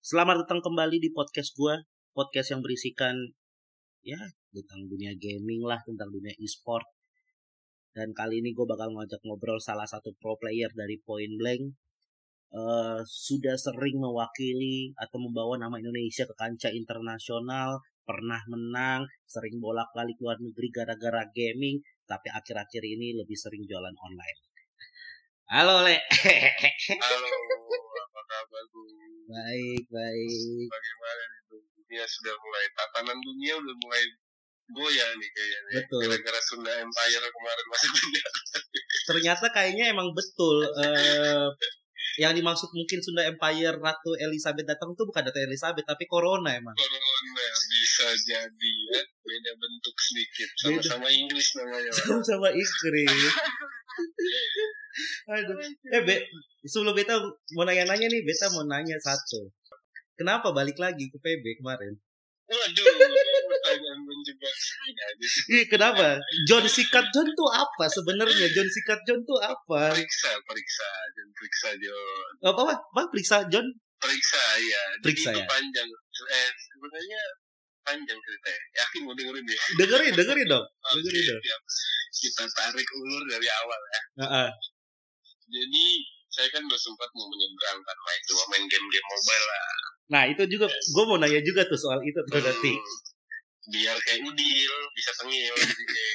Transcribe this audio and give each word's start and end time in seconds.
Selamat 0.00 0.48
datang 0.48 0.64
kembali 0.64 0.96
di 0.96 1.12
podcast 1.12 1.52
gue, 1.60 1.76
podcast 2.16 2.56
yang 2.56 2.64
berisikan 2.64 3.20
ya 4.00 4.16
tentang 4.48 4.88
dunia 4.88 5.12
gaming 5.20 5.60
lah, 5.60 5.76
tentang 5.84 6.08
dunia 6.08 6.32
e-sport. 6.40 6.88
Dan 7.92 8.16
kali 8.16 8.40
ini 8.40 8.56
gue 8.56 8.64
bakal 8.64 8.96
ngajak 8.96 9.20
ngobrol 9.28 9.60
salah 9.60 9.84
satu 9.84 10.16
pro 10.16 10.40
player 10.40 10.72
dari 10.72 10.96
Point 11.04 11.36
Blank. 11.36 11.76
Uh, 12.48 13.04
sudah 13.04 13.60
sering 13.60 14.00
mewakili 14.00 14.96
atau 14.96 15.20
membawa 15.20 15.60
nama 15.60 15.76
Indonesia 15.76 16.24
ke 16.24 16.32
kancah 16.32 16.72
internasional, 16.72 17.84
pernah 18.00 18.40
menang, 18.48 19.04
sering 19.28 19.60
bolak-balik 19.60 20.16
luar 20.16 20.40
negeri 20.40 20.72
gara-gara 20.72 21.28
gaming, 21.28 21.76
tapi 22.08 22.32
akhir-akhir 22.32 22.80
ini 22.88 23.20
lebih 23.20 23.36
sering 23.36 23.68
jualan 23.68 23.92
online. 24.00 24.49
Halo 25.50 25.82
Le. 25.82 25.98
Halo, 25.98 27.26
apa 28.06 28.20
kabar 28.22 28.64
Bu? 28.70 28.80
baik, 29.34 29.82
baik. 29.90 30.66
Bagaimana 30.70 31.24
itu? 31.42 31.56
Dunia 31.74 32.06
sudah 32.06 32.34
mulai, 32.38 32.64
tatanan 32.78 33.18
dunia 33.18 33.58
udah 33.58 33.74
mulai 33.82 34.02
goyah 34.70 35.10
nih 35.18 35.26
kayaknya. 35.34 35.82
Betul. 35.82 36.06
Gara-gara 36.06 36.40
Sunda 36.46 36.70
Empire 36.78 37.26
kemarin 37.34 37.66
masih 37.66 37.90
dunia. 37.98 38.26
Ternyata 39.10 39.46
kayaknya 39.50 39.84
emang 39.90 40.14
betul 40.14 40.70
eh 40.86 41.50
yang 42.22 42.30
dimaksud 42.30 42.70
mungkin 42.70 43.02
Sunda 43.02 43.26
Empire 43.26 43.74
Ratu 43.74 44.14
Elizabeth 44.22 44.70
datang 44.70 44.94
itu 44.94 45.02
bukan 45.02 45.22
Ratu 45.26 45.40
Elizabeth 45.42 45.82
tapi 45.82 46.06
Corona 46.06 46.54
emang. 46.54 46.78
Corona 46.78 47.46
bisa 47.66 48.06
jadi 48.22 48.74
ya, 48.94 49.02
beda 49.02 49.50
bentuk 49.58 49.98
sedikit. 49.98 50.46
Sama-sama 50.62 51.10
Inggris 51.10 51.58
namanya. 51.58 51.90
Sama-sama 51.90 52.54
Inggris. 52.54 53.18
Aduh. 55.30 55.56
Eh, 55.94 56.02
Be, 56.02 56.14
sebelum 56.66 56.92
Beta 56.92 57.16
mau 57.54 57.64
nanya-nanya 57.64 58.06
nih, 58.10 58.22
Beta 58.26 58.50
mau 58.52 58.66
nanya 58.66 58.98
satu. 58.98 59.48
Kenapa 60.18 60.52
balik 60.52 60.76
lagi 60.76 61.08
ke 61.08 61.16
PB 61.16 61.62
kemarin? 61.62 61.96
Waduh, 62.50 62.84
pertanyaan 63.46 64.00
menjebak. 64.02 64.54
Ih, 65.54 65.64
kenapa? 65.70 66.18
John 66.50 66.66
Sikat 66.66 67.06
John 67.14 67.30
tuh 67.38 67.46
apa 67.46 67.86
sebenarnya? 67.86 68.50
John 68.50 68.66
Sikat 68.66 69.06
John 69.06 69.22
tuh 69.22 69.38
apa? 69.38 69.94
Periksa, 69.94 70.34
periksa, 70.42 70.90
dan 71.14 71.26
periksa 71.30 71.68
John. 71.78 72.30
Apa 72.42 72.60
apa? 72.66 72.74
Apa 72.74 73.02
periksa 73.06 73.46
John? 73.46 73.70
Periksa 74.02 74.42
ya. 74.58 74.82
Jadi 74.98 75.04
Periksa, 75.06 75.30
itu 75.30 75.40
ya. 75.40 75.46
panjang. 75.46 75.88
Eh, 76.26 76.50
sebenarnya 76.74 77.22
panjang 77.90 78.18
ceritanya. 78.22 78.62
Yakin 78.78 79.00
mau 79.02 79.14
dengerin 79.18 79.44
deh. 79.44 79.58
Dengerin, 79.82 80.12
dengerin 80.14 80.46
dong. 80.46 80.62
Oke, 80.62 80.94
Dengerin 81.02 81.24
dong. 81.26 81.42
siap. 81.42 81.60
Kita 82.10 82.44
tarik 82.54 82.88
ulur 82.94 83.22
dari 83.26 83.48
awal 83.50 83.80
ya. 83.82 84.00
Heeh. 84.22 84.48
Jadi 85.50 85.84
saya 86.30 86.48
kan 86.54 86.62
udah 86.62 86.78
sempat 86.78 87.10
mau 87.18 87.26
menyeberang 87.26 87.82
karena 87.82 88.10
itu 88.14 88.32
main 88.54 88.64
game-game 88.70 89.08
mobile 89.10 89.46
lah. 89.50 89.62
Nah, 90.10 90.22
itu 90.30 90.42
juga 90.46 90.66
gue 90.70 91.04
mau 91.06 91.18
nanya 91.18 91.42
juga 91.42 91.66
tuh 91.66 91.78
soal 91.78 91.98
itu 92.06 92.18
tuh 92.30 92.38
nanti. 92.38 92.72
Hmm, 92.74 93.70
biar 93.70 93.96
kayak 94.06 94.22
udil 94.26 94.72
bisa 94.94 95.10
tengil 95.18 95.54
jadinya. 95.58 96.06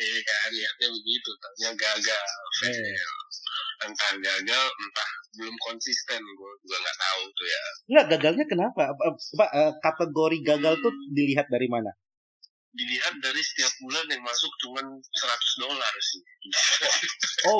Iya 0.00 0.16
kan, 0.24 0.48
niatnya 0.48 0.88
begitu, 0.96 1.28
ternyata 1.36 1.76
gagal. 1.76 2.28
Eh. 2.72 2.96
Entah 3.80 4.12
gagal, 4.20 4.66
entah 4.68 5.10
belum 5.40 5.56
konsisten, 5.64 6.20
gue 6.20 6.52
juga 6.66 6.76
nggak 6.82 6.98
tahu 6.98 7.22
tuh 7.32 7.46
ya. 7.46 7.62
Enggak, 7.88 8.04
gagalnya 8.16 8.44
kenapa? 8.44 8.82
Apa, 8.92 9.46
eh, 9.56 9.72
kategori 9.80 10.38
gagal 10.44 10.74
tuh 10.82 10.92
dilihat 11.14 11.46
dari 11.48 11.68
mana? 11.70 11.90
Dilihat 12.70 13.18
dari 13.18 13.42
setiap 13.42 13.72
bulan 13.82 14.06
yang 14.10 14.22
masuk 14.22 14.50
cuman 14.62 14.86
100 15.00 15.58
dolar 15.58 15.94
sih. 15.98 16.22
Oh, 17.50 17.58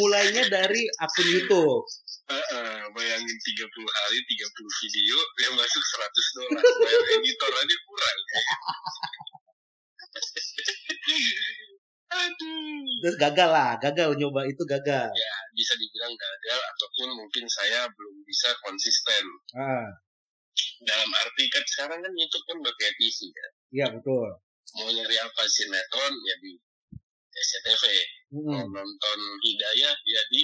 mulainya 0.00 0.48
dari 0.48 0.88
akun 1.02 1.28
YouTube. 1.28 1.84
Heeh, 2.30 2.78
bayangin 2.94 3.38
30 3.42 3.90
hari, 3.90 4.18
30 4.22 4.70
video 4.86 5.18
yang 5.44 5.54
masuk 5.58 5.82
100 5.82 6.36
dolar. 6.38 6.62
Bayar 6.62 7.02
editor 7.18 7.52
aja 7.58 7.76
kurang. 7.84 8.18
Aduh. 12.10 12.90
Terus 13.06 13.16
gagal 13.16 13.48
lah, 13.48 13.78
gagal 13.78 14.18
nyoba 14.18 14.42
itu 14.44 14.62
gagal. 14.66 15.08
Ya, 15.08 15.34
bisa 15.54 15.72
dibilang 15.78 16.10
gagal 16.10 16.60
ataupun 16.74 17.08
mungkin 17.14 17.44
saya 17.46 17.86
belum 17.86 18.16
bisa 18.26 18.50
konsisten. 18.66 19.24
Ah, 19.54 19.88
Dalam 20.82 21.08
arti 21.24 21.46
kan 21.48 21.62
sekarang 21.64 22.02
kan 22.02 22.12
YouTube 22.12 22.44
kan 22.44 22.58
kayak 22.76 22.94
TV 22.98 23.18
ya. 23.30 23.48
iya 23.70 23.86
betul. 23.94 24.28
Mau 24.76 24.90
nyari 24.90 25.16
apa 25.16 25.42
sinetron 25.46 26.14
ya 26.26 26.34
di 26.42 26.52
SCTV. 27.30 27.84
Mau 28.34 28.58
Hmm, 28.58 28.68
nonton 28.70 29.18
Hidayah 29.46 29.94
ya 29.94 30.22
di. 30.30 30.42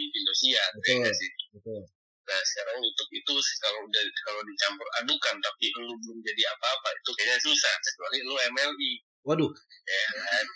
Betul. 0.78 0.86
ya 0.86 0.94
nggak 1.02 1.14
sih? 1.14 1.30
betul. 1.52 1.82
Nah 2.26 2.40
sekarang 2.42 2.76
YouTube 2.82 3.12
itu 3.12 3.32
kalau 3.58 3.80
udah 3.86 4.02
kalau 4.24 4.42
dicampur 4.42 4.86
adukan 5.02 5.36
tapi 5.38 5.66
lu 5.78 5.94
belum 5.94 6.18
jadi 6.22 6.42
apa-apa 6.54 6.88
itu 6.94 7.10
kayaknya 7.14 7.38
susah 7.42 7.74
kecuali 7.82 8.18
lu 8.26 8.34
MLI 8.54 8.92
Waduh, 9.26 9.50
ya 9.50 10.06
kan. 10.14 10.46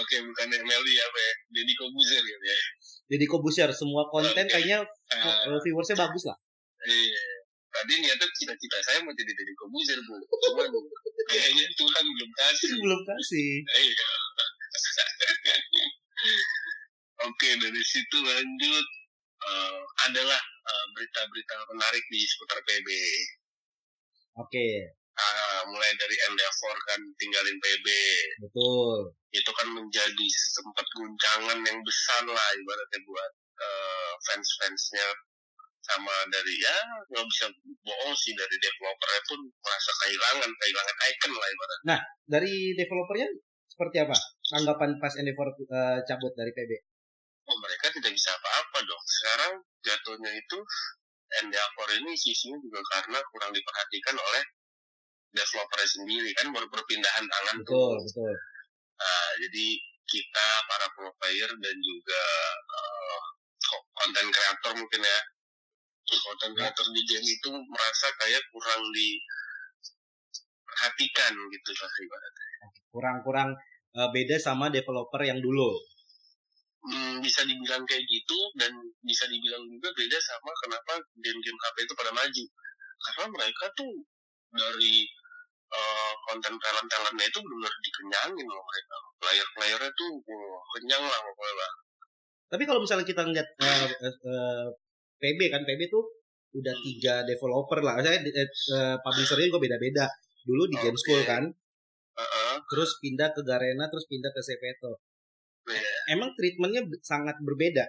Oke 0.00 0.16
bukan 0.20 0.46
apa 0.52 1.18
ya 1.18 1.32
Deddy 1.48 1.74
Kobuzer 1.74 2.20
gitu 2.20 2.44
ya. 2.44 2.58
jadi 3.10 3.24
Kobusier 3.26 3.70
semua 3.72 4.04
konten 4.12 4.44
Oke. 4.46 4.52
kayaknya 4.52 4.84
eh, 5.16 5.58
viewersnya 5.64 5.96
bagus 5.96 6.28
lah. 6.28 6.36
iya. 6.86 7.24
Tadi 7.70 8.02
niatnya 8.02 8.26
cita-cita 8.34 8.78
saya 8.84 8.98
mau 9.00 9.14
jadi 9.16 9.32
Deddy 9.32 9.54
Kobuzer 9.56 9.98
bu, 10.04 10.14
cuman 10.20 10.68
kayaknya 11.30 11.64
Tuhan 11.74 12.04
belum 12.04 12.30
kasih. 12.36 12.70
Belum 12.78 13.00
kasih. 13.06 13.50
Iya. 13.64 14.08
Oke 17.30 17.48
dari 17.56 17.82
situ 17.84 18.16
lanjut 18.20 18.86
Eh, 19.40 19.80
adalah 20.04 20.36
eh, 20.68 20.86
berita-berita 20.92 21.56
menarik 21.72 22.04
di 22.12 22.20
seputar 22.28 22.60
PB. 22.60 22.88
Oke, 24.36 24.68
Ah, 25.20 25.60
mulai 25.68 25.92
dari 26.00 26.16
Endeavor 26.16 26.76
kan 26.88 27.00
tinggalin 27.20 27.56
PB 27.60 27.86
betul. 28.40 29.12
itu 29.36 29.50
kan 29.52 29.68
menjadi 29.68 30.26
sempat 30.32 30.86
guncangan 30.96 31.58
yang 31.60 31.78
besar 31.84 32.24
lah 32.24 32.48
ibaratnya 32.56 33.00
buat 33.04 33.32
eh, 33.60 34.12
fans-fansnya 34.24 35.08
sama 35.84 36.24
dari 36.32 36.56
ya 36.56 36.76
nggak 37.12 37.26
bisa 37.28 37.46
bohong 37.84 38.14
sih 38.16 38.32
dari 38.32 38.56
developernya 38.56 39.20
pun 39.28 39.40
merasa 39.60 39.90
kehilangan 40.04 40.50
kehilangan 40.56 40.96
icon 41.12 41.32
lah 41.36 41.48
ibaratnya 41.52 41.96
Dari 42.24 42.54
developernya 42.78 43.28
seperti 43.68 43.96
apa? 44.00 44.16
Tanggapan 44.40 44.96
pas 44.96 45.12
Endeavor 45.20 45.52
eh, 45.52 46.00
cabut 46.08 46.32
dari 46.32 46.52
PB? 46.56 46.72
oh 47.50 47.58
mereka 47.58 47.90
tidak 47.90 48.14
bisa 48.14 48.30
apa-apa 48.38 48.78
dong 48.86 49.04
sekarang 49.04 49.52
jatuhnya 49.82 50.30
itu 50.38 50.58
Endeavor 51.30 51.88
ini 51.98 52.14
sisinya 52.18 52.58
juga 52.58 52.82
karena 52.90 53.18
kurang 53.30 53.50
diperhatikan 53.54 54.18
oleh 54.18 54.42
developer 55.30 55.78
sendiri 55.86 56.34
kan 56.34 56.50
baru 56.50 56.66
perpindahan 56.66 57.22
tangan 57.26 57.56
Betul, 57.62 57.98
tuh 57.98 58.02
betul. 58.02 58.34
Nah, 59.00 59.32
jadi 59.40 59.66
kita 60.04 60.46
para 60.66 60.90
pro 60.92 61.08
player 61.16 61.48
dan 61.48 61.76
juga 61.78 62.22
eh, 62.66 63.20
ko- 63.62 63.86
konten 63.94 64.26
kreator 64.28 64.74
mungkin 64.74 65.06
ya 65.06 65.20
konten 66.10 66.50
kreator 66.58 66.90
di 66.90 67.06
game 67.06 67.22
itu 67.22 67.54
merasa 67.70 68.10
kayak 68.18 68.42
kurang 68.50 68.82
diperhatikan 68.90 71.30
gitu 71.38 71.70
lah 71.78 71.92
ibaratnya. 72.02 72.66
Kurang-kurang 72.90 73.54
eh, 73.94 74.10
beda 74.10 74.34
sama 74.42 74.74
developer 74.74 75.22
yang 75.22 75.38
dulu. 75.38 75.78
Hmm, 76.80 77.20
bisa 77.20 77.44
dibilang 77.44 77.84
kayak 77.84 78.08
gitu 78.08 78.38
dan 78.56 78.72
bisa 79.04 79.28
dibilang 79.28 79.60
juga 79.68 79.92
beda 79.92 80.16
sama 80.16 80.48
kenapa 80.64 80.96
game-game 81.20 81.60
HP 81.60 81.84
itu 81.84 81.92
pada 81.92 82.08
maju 82.08 82.40
karena 83.00 83.32
mereka 83.32 83.64
tuh 83.76 84.04
dari 84.56 85.04
eh, 85.70 86.12
konten 86.26 86.54
talent-talentnya 86.58 87.26
itu 87.26 87.38
benar 87.38 87.72
dikenyangin 87.82 88.46
loh 88.46 88.62
mereka 88.62 88.96
player-playernya 89.22 89.90
tuh 89.94 90.10
kenyang 90.76 91.04
lah 91.06 91.20
pokoknya 91.22 91.54
lah. 91.54 91.72
Tapi 92.50 92.62
kalau 92.66 92.80
misalnya 92.82 93.06
kita 93.06 93.22
ngeliat 93.22 93.48
eh, 93.62 93.86
eh, 93.86 94.16
eh, 94.26 94.66
PB 95.22 95.40
kan 95.54 95.62
PB 95.62 95.80
tuh 95.86 96.02
udah 96.58 96.74
tiga 96.82 97.22
developer 97.22 97.78
lah. 97.78 98.02
Saya 98.02 98.18
eh, 98.18 98.96
publishernya 98.98 99.46
juga 99.54 99.62
beda-beda. 99.62 100.10
Dulu 100.42 100.66
di 100.66 100.76
Oke. 100.80 100.82
Game 100.88 100.98
School 100.98 101.22
kan, 101.22 101.44
Heeh. 102.16 102.54
terus 102.66 102.96
pindah 102.98 103.30
ke 103.30 103.44
Garena, 103.46 103.86
terus 103.92 104.08
pindah 104.10 104.32
ke 104.32 104.40
Sepeto. 104.42 104.98
Iya. 105.68 106.16
Emang 106.16 106.34
treatmentnya 106.34 106.82
sangat 107.04 107.38
berbeda. 107.44 107.84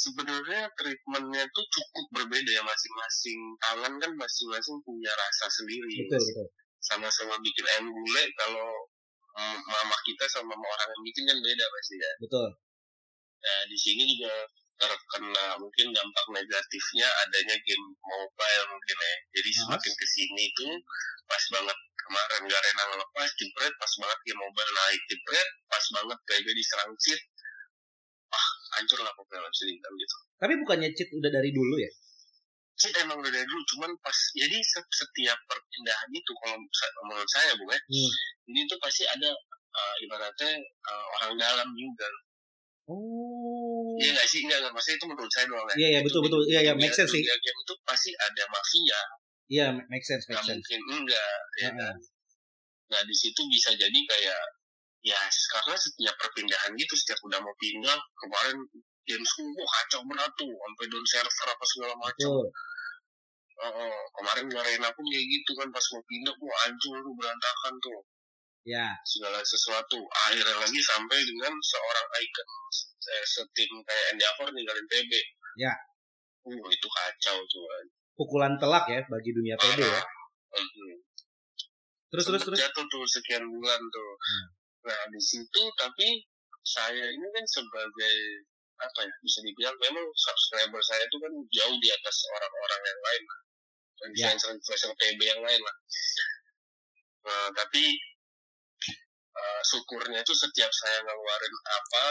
Sebenarnya 0.00 0.64
treatmentnya 0.80 1.44
tuh 1.52 1.64
cukup 1.68 2.06
berbeda 2.16 2.50
ya 2.50 2.62
masing-masing 2.64 3.40
tangan 3.60 3.92
kan 4.00 4.12
masing-masing 4.16 4.76
punya 4.80 5.12
rasa 5.12 5.46
sendiri 5.52 6.08
Betul 6.08 6.20
betul. 6.24 6.46
sama-sama 6.80 7.36
bikin 7.44 7.64
ayam 7.76 7.86
gulai 7.92 8.26
kalau 8.40 8.68
mm, 9.36 9.58
mama 9.68 9.96
kita 10.08 10.24
sama 10.32 10.56
mama 10.56 10.64
orang 10.64 10.88
yang 10.88 11.02
bikin 11.04 11.24
kan 11.28 11.38
beda 11.44 11.64
pasti 11.68 11.94
ya 12.00 12.12
Betul. 12.24 12.48
nah 13.44 13.60
di 13.68 13.76
sini 13.76 14.02
juga 14.16 14.32
terkena 14.80 15.60
mungkin 15.60 15.92
dampak 15.92 16.26
negatifnya 16.32 17.04
adanya 17.28 17.56
game 17.68 17.84
mobile 18.00 18.64
mungkin 18.72 18.96
ya 18.96 19.14
jadi 19.36 19.50
Ah. 19.52 19.56
semakin 19.68 19.92
ke 19.92 20.06
sini 20.08 20.44
tuh 20.56 20.72
pas 21.28 21.44
banget 21.52 21.78
kemarin 22.00 22.42
Garena 22.48 22.84
ngelepas 22.88 23.28
jepret 23.36 23.72
pas 23.76 23.92
banget 24.00 24.18
game 24.24 24.40
mobile 24.40 24.72
naik 24.72 25.02
jepret 25.12 25.48
pas 25.68 25.84
banget 26.00 26.18
kayak 26.24 26.48
diserang 26.56 26.92
cheat 26.96 27.20
hancur 28.78 28.98
lah 29.02 29.12
pokoknya 29.14 29.46
dibilang 29.50 29.94
gitu 29.98 30.16
Tapi 30.40 30.52
bukannya 30.64 30.88
cheat 30.96 31.10
udah 31.12 31.30
dari 31.30 31.50
dulu 31.50 31.74
ya? 31.76 31.90
cheat 32.80 32.94
emang 33.04 33.20
udah 33.20 33.28
dari 33.28 33.44
dulu 33.44 33.62
cuman 33.76 33.90
pas 34.00 34.16
jadi 34.32 34.56
se- 34.64 34.92
setiap 34.94 35.36
perpindahan 35.44 36.08
itu 36.10 36.32
kalau 36.40 36.56
menurut 37.04 37.28
saya 37.28 37.52
bu 37.58 37.68
ya 37.68 37.76
Hmm. 37.76 38.10
ini 38.48 38.64
tuh 38.64 38.78
pasti 38.80 39.04
ada 39.04 39.30
uh, 39.70 39.94
ibaratnya 40.00 40.52
uh, 40.88 41.06
orang 41.20 41.36
dalam 41.36 41.68
juga 41.76 42.08
Oh. 42.90 43.94
Iya 44.02 44.18
nggak 44.18 44.26
sih? 44.26 44.42
Nggak, 44.42 44.58
nggak. 44.66 44.72
Maksudnya 44.74 44.96
itu 44.98 45.06
menurut 45.06 45.30
saya 45.30 45.46
doang 45.46 45.62
ya. 45.62 45.74
Iya, 45.78 45.88
iya, 45.94 46.00
betul, 46.02 46.20
betul. 46.26 46.40
Iya, 46.50 46.60
iya, 46.66 46.72
make 46.74 46.90
sense 46.90 47.14
sih. 47.14 47.22
game 47.22 47.58
itu 47.62 47.74
pasti 47.86 48.10
ada 48.18 48.42
mafia. 48.50 49.00
Iya, 49.46 49.66
make 49.86 50.02
sense, 50.02 50.26
make 50.26 50.42
sense. 50.42 50.58
mungkin 50.58 50.80
enggak. 50.98 51.38
Ya 51.62 51.70
kan? 51.70 51.94
Nah 52.90 53.00
di 53.06 53.14
situ 53.14 53.38
bisa 53.46 53.70
jadi 53.78 53.94
kayak 53.94 54.42
ya 55.00 55.16
karena 55.26 55.74
setiap 55.76 56.14
perpindahan 56.16 56.70
gitu 56.76 56.92
setiap 56.94 57.18
udah 57.24 57.40
mau 57.40 57.54
pindah 57.56 57.96
kemarin 58.20 58.56
game 59.08 59.24
semua 59.24 59.64
kacau 59.64 60.00
berat 60.06 60.28
tuh 60.36 60.46
sampai 60.46 60.84
down 60.86 61.06
server 61.08 61.48
apa 61.48 61.64
segala 61.66 61.94
macam. 61.96 62.28
Betul. 62.30 62.46
Heeh. 63.60 63.96
kemarin 64.16 64.46
Garena 64.48 64.88
pun 64.88 65.04
kayak 65.04 65.26
gitu 65.26 65.50
kan 65.52 65.68
pas 65.68 65.84
mau 65.92 66.02
pindah 66.08 66.32
mau 66.32 66.52
hancur 66.64 66.96
tuh 66.96 67.14
berantakan 67.16 67.74
tuh 67.80 68.00
Ya, 68.60 68.92
segala 69.08 69.40
sesuatu 69.40 69.96
akhirnya 70.12 70.52
lagi 70.52 70.80
sampai 70.84 71.16
dengan 71.24 71.48
seorang 71.48 72.06
icon 72.20 72.48
eh, 73.08 73.24
setim 73.24 73.72
kayak 73.84 74.04
Andy 74.12 74.24
Avor 74.24 74.48
ninggalin 74.52 74.84
PB 74.84 75.12
Ya. 75.56 75.72
uh 76.44 76.64
itu 76.68 76.88
kacau 76.88 77.36
tuh 77.48 77.64
kan 77.64 77.84
pukulan 78.16 78.52
telak 78.56 78.84
ya 78.84 79.00
bagi 79.08 79.32
dunia 79.32 79.56
PB 79.56 79.80
ya. 79.80 80.04
Mhm. 80.52 80.92
Terus 82.12 82.24
terus 82.28 82.40
Sempet 82.44 82.48
terus. 82.52 82.58
jatuh 82.64 82.84
tuh 82.84 83.04
sekian 83.08 83.44
bulan 83.44 83.80
tuh 83.80 84.10
Hmm. 84.20 84.46
Nah 84.80 85.02
di 85.12 85.20
situ 85.20 85.62
tapi 85.76 86.24
saya 86.64 87.04
ini 87.08 87.26
kan 87.32 87.44
sebagai 87.48 88.16
apa 88.80 89.04
ya 89.04 89.12
bisa 89.20 89.44
dibilang 89.44 89.76
memang 89.76 90.06
subscriber 90.16 90.80
saya 90.80 91.04
itu 91.04 91.16
kan 91.20 91.32
jauh 91.52 91.76
di 91.80 91.88
atas 91.92 92.16
orang-orang 92.32 92.82
yang 92.84 93.00
lain 93.04 93.24
Ya. 94.00 94.32
influencer 94.32 94.56
influencer 94.56 94.96
PB 94.96 95.20
yang 95.20 95.44
lain 95.44 95.60
lah 95.60 95.76
nah, 97.20 97.48
tapi 97.52 97.84
eh, 99.36 99.60
syukurnya 99.68 100.24
itu 100.24 100.32
setiap 100.32 100.72
saya 100.72 101.04
ngeluarin 101.04 101.56
apa 101.68 102.06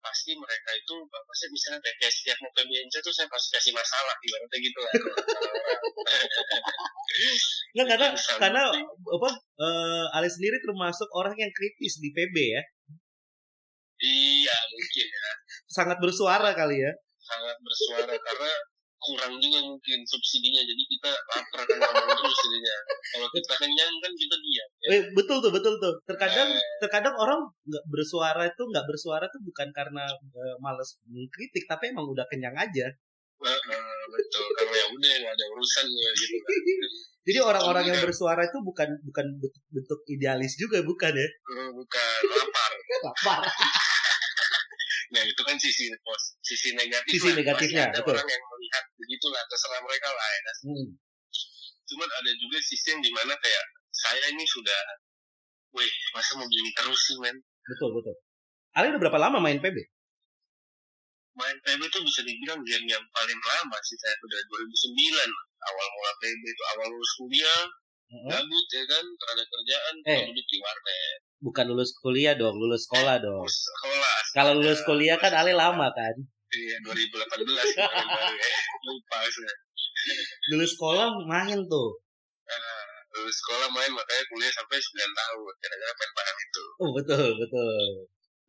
pasti 0.00 0.32
mereka 0.32 0.70
itu 0.74 0.94
pasti 1.08 1.46
misalnya 1.52 1.80
kayak 1.84 2.12
setiap 2.12 2.36
mau 2.40 2.50
PBNC 2.56 2.94
tuh 3.04 3.12
saya 3.12 3.28
pasti 3.28 3.48
kasih 3.56 3.72
masalah 3.76 4.16
ibaratnya 4.24 4.58
gitu 4.60 4.78
lah 4.80 4.92
Nggak 7.76 7.86
karena 7.92 8.08
karena 8.40 8.62
apa 8.88 9.30
eh 9.60 10.04
Ali 10.16 10.28
sendiri 10.32 10.56
termasuk 10.64 11.08
orang 11.12 11.36
yang 11.36 11.52
kritis 11.52 12.00
di 12.00 12.10
PB 12.10 12.36
ya. 12.38 12.62
iya 14.00 14.56
mungkin 14.72 15.06
ya 15.06 15.30
Sangat 15.68 15.98
bersuara 16.00 16.50
kali 16.56 16.80
ya. 16.80 16.92
sangat 17.20 17.56
bersuara 17.60 18.14
karena 18.16 18.52
kurang 19.00 19.32
juga 19.40 19.58
mungkin 19.64 19.98
subsidinya 20.04 20.60
jadi 20.60 20.82
kita 20.86 21.08
lapar 21.08 21.62
kan 21.64 21.76
ngomong 21.80 22.08
terus 22.20 22.36
jadinya 22.44 22.76
kalau 23.10 23.28
kita 23.32 23.54
kenyang 23.56 23.94
kan 23.98 24.12
kita 24.12 24.36
diam 24.36 24.68
ya. 24.84 24.88
Eh, 24.92 25.02
betul 25.16 25.36
tuh, 25.40 25.50
betul 25.50 25.74
tuh. 25.80 25.94
Terkadang 26.04 26.52
Eh. 26.52 26.76
terkadang 26.84 27.16
orang 27.16 27.40
nggak 27.64 27.84
bersuara 27.88 28.44
itu 28.44 28.62
nggak 28.62 28.84
bersuara 28.84 29.24
tuh 29.32 29.40
bukan 29.40 29.68
karena 29.72 30.04
eh, 30.12 30.54
males 30.60 31.00
mengkritik, 31.08 31.64
tapi 31.64 31.90
emang 31.90 32.04
udah 32.06 32.28
kenyang 32.28 32.52
aja. 32.54 32.86
Eh, 33.40 33.48
eh, 33.48 34.02
betul 34.12 34.44
karena 34.52 34.76
ya 34.76 34.86
udah 34.92 35.10
nggak 35.24 35.34
ada 35.34 35.46
urusan 35.48 35.84
gue 35.88 36.10
gitu 36.14 36.36
kan. 36.38 36.52
Jadi 37.28 37.38
orang-orang 37.40 37.84
yang 37.88 38.00
bersuara 38.00 38.42
itu 38.44 38.58
bukan 38.60 38.88
bukan 39.04 39.26
bentuk, 39.40 39.62
bentuk 39.68 40.00
idealis 40.08 40.56
juga 40.56 40.80
bukan 40.80 41.12
ya? 41.12 41.28
Eh, 41.28 41.70
bukan 41.72 42.20
lapar 42.36 42.72
Lapar. 43.06 43.40
nah 45.12 45.22
itu 45.26 45.42
kan 45.42 45.56
sisi 45.58 45.90
pos 46.06 46.38
sisi 46.38 46.70
negatif 46.72 47.10
Sisi 47.10 47.34
negatifnya, 47.34 47.90
betul. 47.90 48.14
orang 48.14 48.30
yang 48.30 48.44
begitulah 49.10 49.42
terserah 49.44 49.82
mereka 49.82 50.06
lah 50.08 50.28
ya 50.28 50.40
kan. 50.40 50.56
Hmm. 50.70 50.88
cuman 51.82 52.06
ada 52.08 52.30
juga 52.38 52.58
sisi 52.62 52.86
yang 52.88 53.02
di 53.02 53.10
mana 53.10 53.34
kayak 53.34 53.64
saya 53.90 54.22
ini 54.30 54.46
sudah 54.46 54.78
wih 55.74 55.90
masa 56.14 56.38
mau 56.38 56.46
gini 56.46 56.70
terus 56.72 57.00
sih 57.02 57.18
men 57.18 57.34
Betul 57.66 57.90
betul. 57.92 58.14
Ali 58.72 58.94
udah 58.94 59.02
berapa 59.02 59.18
lama 59.20 59.42
main 59.42 59.58
PB? 59.58 59.74
main 61.32 61.56
PB 61.60 61.80
itu 61.82 61.98
bisa 62.00 62.20
dibilang 62.22 62.62
game 62.62 62.86
yang 62.86 63.02
paling 63.10 63.40
lama 63.40 63.76
sih 63.82 63.96
saya 63.96 64.14
udah 64.20 64.40
2009 64.46 65.26
awal 65.60 65.86
mula 65.88 66.12
PB 66.20 66.42
itu 66.44 66.62
awal 66.70 66.86
lulus 66.86 67.12
kuliah 67.16 67.62
Heeh. 68.06 68.26
gabut 68.28 68.66
ya 68.68 68.82
kan 68.86 69.04
terada 69.18 69.42
kerjaan 69.44 69.94
Eh. 70.04 70.22
duduk 70.26 70.46
di 70.46 70.56
warnet 70.58 71.18
Bukan 71.40 71.64
lulus 71.66 71.90
kuliah 71.96 72.36
dong, 72.36 72.52
lulus 72.52 72.84
sekolah 72.84 73.16
dong. 73.18 73.48
terus 73.48 73.64
sekolah 73.64 74.16
Kalau 74.30 74.52
lulus 74.54 74.84
kuliah 74.84 75.16
kan 75.16 75.32
Ali 75.32 75.56
lama 75.56 75.88
kan. 75.90 76.14
Iya 76.50 76.76
2018 76.82 77.46
kemarin 77.46 78.06
baru 78.08 78.34
ya 78.34 78.50
lupa 78.84 79.18
saya 79.24 79.54
Lulus 80.48 80.72
sekolah 80.74 81.12
main 81.28 81.60
tuh. 81.68 81.90
Nah, 82.48 82.84
lulus 83.20 83.36
sekolah 83.36 83.68
main 83.68 83.92
makanya 83.92 84.24
kuliah 84.32 84.48
sampai 84.48 84.80
9 84.80 84.96
tahun 84.96 85.52
gara-gara 85.60 85.92
main 85.94 86.12
barang 86.16 86.38
itu 86.40 86.64
Oh 86.80 86.90
betul 86.96 87.28
betul. 87.36 87.84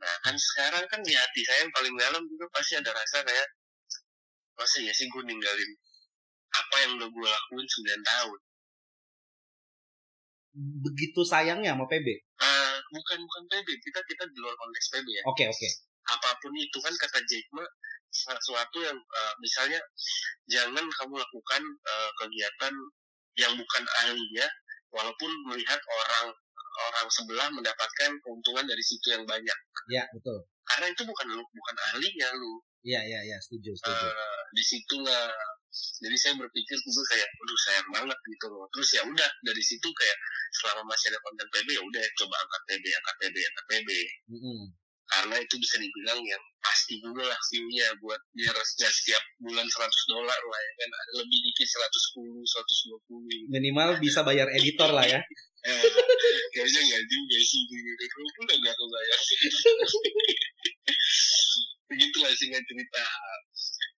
nah 0.02 0.16
kan 0.26 0.34
sekarang 0.34 0.82
kan 0.90 1.02
di 1.06 1.14
hati 1.14 1.42
saya 1.46 1.62
yang 1.62 1.74
paling 1.76 1.94
dalam 1.94 2.24
juga 2.26 2.46
pasti 2.50 2.74
ada 2.74 2.90
rasa 2.90 3.22
kayak 3.22 3.48
masa 4.56 4.82
ya 4.82 4.90
sih 4.90 5.06
gue 5.06 5.22
ninggalin 5.22 5.72
apa 6.52 6.76
yang 6.82 6.92
udah 6.98 7.10
gue 7.10 7.28
lakuin 7.28 7.68
9 7.68 8.02
tahun 8.02 8.40
Begitu 10.84 11.22
sayangnya 11.24 11.72
sama 11.72 11.88
PB. 11.88 12.08
Ah, 12.44 12.76
bukan 12.92 13.18
bukan 13.24 13.44
PB 13.48 13.68
kita 13.72 14.00
kita 14.04 14.24
di 14.28 14.38
luar 14.42 14.52
konteks 14.58 14.92
PB 14.92 15.08
ya 15.08 15.24
Oke 15.28 15.48
oke. 15.48 15.68
apa 16.12 16.30
pun 16.42 16.52
itu 16.58 16.76
kan 16.82 16.92
kata 16.92 17.20
Jack 17.24 17.46
Ma 17.56 17.64
sesuatu 18.12 18.78
yang 18.80 18.96
eh, 18.96 19.34
misalnya 19.40 19.80
jangan 20.46 20.86
kamu 20.86 21.14
lakukan 21.16 21.62
eh, 21.64 22.12
kegiatan 22.20 22.74
yang 23.40 23.54
bukan 23.56 23.84
ahlinya 24.04 24.46
walaupun 24.92 25.32
melihat 25.48 25.80
orang 25.80 26.36
orang 26.92 27.08
sebelah 27.08 27.48
mendapatkan 27.52 28.12
keuntungan 28.20 28.64
dari 28.68 28.84
situ 28.84 29.12
yang 29.12 29.24
banyak 29.24 29.58
Ya 29.88 30.04
betul. 30.12 30.44
karena 30.68 30.88
itu 30.88 31.04
bukan 31.04 31.28
lu 31.32 31.44
bukan 31.44 31.76
ahlinya 31.92 32.30
lu 32.36 32.60
Iya 32.82 32.98
iya 33.06 33.20
iya 33.22 33.38
setuju 33.38 33.78
setuju. 33.78 34.10
Eh, 34.10 34.42
di 34.58 34.64
situlah 34.66 35.30
jadi 36.02 36.18
saya 36.18 36.34
berpikir 36.36 36.74
juga 36.82 37.02
kayak 37.14 37.30
aduh 37.30 37.60
sayang 37.62 37.88
banget 37.94 38.18
gitu 38.26 38.46
loh 38.50 38.66
terus 38.74 38.90
ya 38.92 39.02
udah 39.06 39.30
dari 39.46 39.62
situ 39.64 39.86
kayak 39.86 40.18
selama 40.60 40.90
masih 40.90 41.14
ada 41.14 41.20
konten 41.22 41.46
PB 41.48 41.68
ya 41.72 41.82
udah 41.82 42.04
coba 42.18 42.36
angkat 42.42 42.62
PB 42.68 42.86
angkat 42.92 43.16
PB 43.22 43.36
angkat 43.38 43.66
PB 43.70 43.90
Mm-mm. 44.34 44.60
Karena 45.12 45.36
itu 45.38 45.54
bisa 45.56 45.76
dibilang 45.76 46.20
yang 46.24 46.42
pasti 46.62 46.98
juga 46.98 47.28
lah 47.28 47.40
view-nya 47.52 47.88
buat 48.00 48.18
biar 48.32 48.56
setiap, 48.64 48.90
setiap 48.90 49.24
bulan 49.40 49.66
100 49.66 49.92
dolar 50.08 50.40
lah 50.40 50.60
ya 50.62 50.72
kan 50.80 50.90
lebih 51.20 51.38
dikit 51.44 51.68
110 51.68 52.40
120 52.40 53.52
Minimal 53.52 54.00
bisa 54.00 54.24
bayar 54.24 54.48
editor 54.50 54.90
lah 54.90 55.04
ya. 55.04 55.20
eh, 55.68 55.84
kayaknya 56.56 56.80
nggak 56.82 57.04
juga 57.06 57.38
sih 57.38 57.62
gitu 57.68 58.04
kalau 58.08 58.28
udah 58.42 58.56
nggak 58.58 58.74
kebayar 58.74 59.20
begitulah 61.92 62.32
singkat 62.34 62.64
cerita 62.64 63.04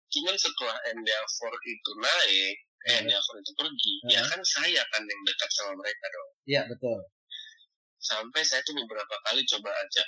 cuman 0.09 0.35
setelah 0.35 0.77
NDA4 0.91 1.39
itu 1.63 1.91
naik 1.97 2.57
eh, 2.83 2.85
Hmm. 2.93 3.07
NDA4 3.07 3.29
itu 3.39 3.51
pergi 3.55 3.93
Hmm. 4.01 4.09
ya 4.11 4.21
kan 4.27 4.41
saya 4.43 4.81
kan 4.91 5.01
yang 5.05 5.21
dekat 5.23 5.49
sama 5.53 5.71
mereka 5.77 6.05
dong 6.09 6.29
Iya 6.43 6.61
betul. 6.67 6.99
sampai 7.97 8.43
saya 8.43 8.59
tuh 8.61 8.75
beberapa 8.75 9.15
kali 9.23 9.41
coba 9.47 9.71
ajak 9.71 10.07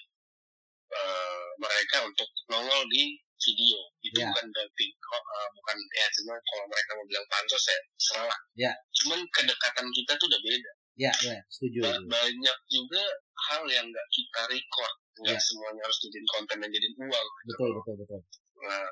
eh, 0.95 1.45
mereka 1.57 1.97
untuk 2.03 2.27
nongol 2.47 2.81
di 2.87 3.15
video 3.35 3.79
itu 3.99 4.15
Ya. 4.15 4.31
bukan 4.31 4.45
berarti 4.49 4.85
kok 4.95 5.23
eh, 5.27 5.49
bukan 5.51 5.77
ya 5.93 6.07
cuma 6.13 6.33
kalau 6.41 6.63
mereka 6.65 6.91
mau 6.95 7.05
bilang 7.05 7.25
pansos 7.27 7.63
ya 7.63 7.77
salah 7.97 8.39
Ya. 8.55 8.71
cuman 8.95 9.19
kedekatan 9.29 9.85
kita 9.91 10.11
tuh 10.15 10.27
udah 10.27 10.41
beda 10.41 10.71
Iya 10.95 11.11
iya 11.27 11.43
setuju. 11.51 11.83
Ba- 11.83 11.99
banyak 12.07 12.57
juga 12.71 13.03
hal 13.51 13.67
yang 13.67 13.83
nggak 13.85 14.07
kita 14.09 14.41
record 14.47 14.93
nggak 15.19 15.35
Ya. 15.35 15.43
semuanya 15.43 15.81
harus 15.83 15.99
jadiin 15.99 16.27
konten 16.29 16.57
dan 16.57 16.69
jadiin 16.69 16.95
uang 16.97 17.27
Betul 17.45 17.69
betul 17.75 17.95
betul. 17.99 18.19
nah 18.63 18.87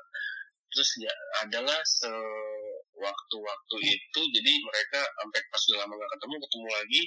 terus 0.68 0.90
ya 1.00 1.14
adalah 1.40 1.80
sewaktu-waktu 1.86 3.76
itu 3.88 4.20
jadi 4.30 4.52
mereka 4.60 5.00
sampai 5.16 5.40
pas 5.48 5.62
udah 5.64 5.78
lama 5.80 5.92
nggak 5.94 6.10
ketemu 6.12 6.34
ketemu 6.38 6.68
lagi 6.68 7.02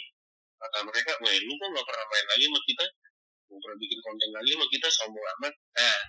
kata 0.58 0.78
mereka 0.82 1.12
wah 1.22 1.30
lu 1.38 1.54
kok 1.54 1.68
nggak 1.70 1.86
pernah 1.86 2.06
main 2.08 2.26
lagi 2.28 2.44
sama 2.50 2.60
kita 2.66 2.86
pernah 3.50 3.78
bikin 3.80 4.00
konten 4.04 4.30
lagi 4.36 4.50
sama 4.52 4.68
kita 4.68 4.88
sombong 4.92 5.26
amat 5.40 5.54
nah 5.74 6.00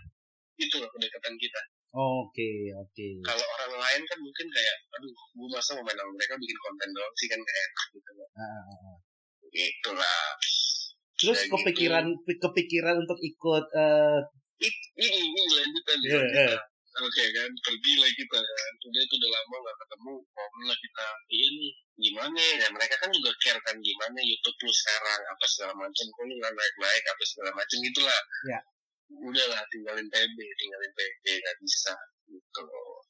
itu 0.58 0.74
loh 0.82 0.90
kedekatan 0.90 1.36
kita 1.38 1.62
Oke 1.88 2.68
oke. 2.76 3.08
kalau 3.24 3.46
orang 3.48 3.72
lain 3.80 4.02
kan 4.04 4.18
mungkin 4.20 4.46
kayak 4.52 4.76
aduh 4.92 5.08
gue 5.08 5.48
masa 5.48 5.72
mau 5.72 5.86
main 5.86 5.96
sama 5.96 6.12
mereka 6.12 6.34
bikin 6.36 6.58
konten 6.60 6.88
doang 6.92 7.14
sih 7.16 7.26
kan 7.26 7.40
kayak 7.40 7.62
enak 7.64 7.86
gitu 7.96 8.10
loh 8.12 8.28
Ah, 8.36 8.96
itulah 9.48 10.20
Terus 11.18 11.34
Kayak 11.34 11.48
gitu. 11.48 11.54
kepikiran 11.58 12.04
kepikiran 12.28 12.94
untuk 13.02 13.18
ikut 13.18 13.66
It- 14.58 14.86
ini 14.98 15.18
ini 15.24 15.42
lanjutan 15.48 15.96
Iya, 16.04 16.20
iya. 16.28 16.58
Oke 17.00 17.24
kan? 17.34 17.50
Pergi 17.64 17.92
lah 17.98 18.10
kita 18.14 18.38
kan? 18.38 18.72
Udah 18.86 19.00
itu 19.02 19.14
udah 19.18 19.30
lama 19.30 19.56
nggak 19.62 19.76
ketemu 19.82 20.12
ngobrol 20.20 20.64
lah 20.68 20.78
kita. 20.78 21.08
Ini 21.30 21.66
gimana 21.98 22.42
ya? 22.58 22.68
Mereka 22.70 22.94
kan 23.00 23.10
juga 23.10 23.30
care 23.42 23.60
kan 23.62 23.76
gimana 23.78 24.18
YouTube 24.22 24.58
lu 24.62 24.72
sekarang 24.72 25.20
apa 25.26 25.44
segala 25.48 25.72
macam. 25.76 26.04
Kok 26.10 26.24
lu 26.26 26.34
nggak 26.38 26.52
naik 26.54 26.74
naik 26.78 27.04
apa 27.06 27.22
segala 27.24 27.50
macam 27.54 27.76
gitulah. 27.82 28.22
Iya. 28.48 28.60
udahlah 29.08 29.64
tinggalin 29.72 30.04
PB 30.12 30.36
tinggalin 30.36 30.92
PB 30.92 31.24
nggak 31.24 31.58
bisa 31.64 31.96
gitu 32.28 32.60
loh. 32.60 33.00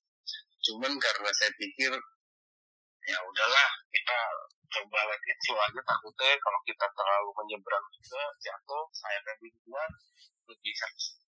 Cuman 0.63 0.95
karena 0.95 1.31
saya 1.35 1.51
pikir 1.59 1.91
ya 3.09 3.19
udahlah 3.19 3.69
kita 3.91 4.19
coba 4.79 4.99
let 5.11 5.23
it 5.27 5.39
show 5.43 5.59
aja. 5.59 5.81
Takutnya 5.83 6.39
kalau 6.39 6.61
kita 6.63 6.87
terlalu 6.95 7.31
menyeberang 7.35 7.87
juga 7.99 8.23
jatuh 8.39 8.85
saya 8.95 9.19
kan 9.27 9.37
dua 9.43 9.85
lebih 10.49 10.75
sakit 10.79 11.28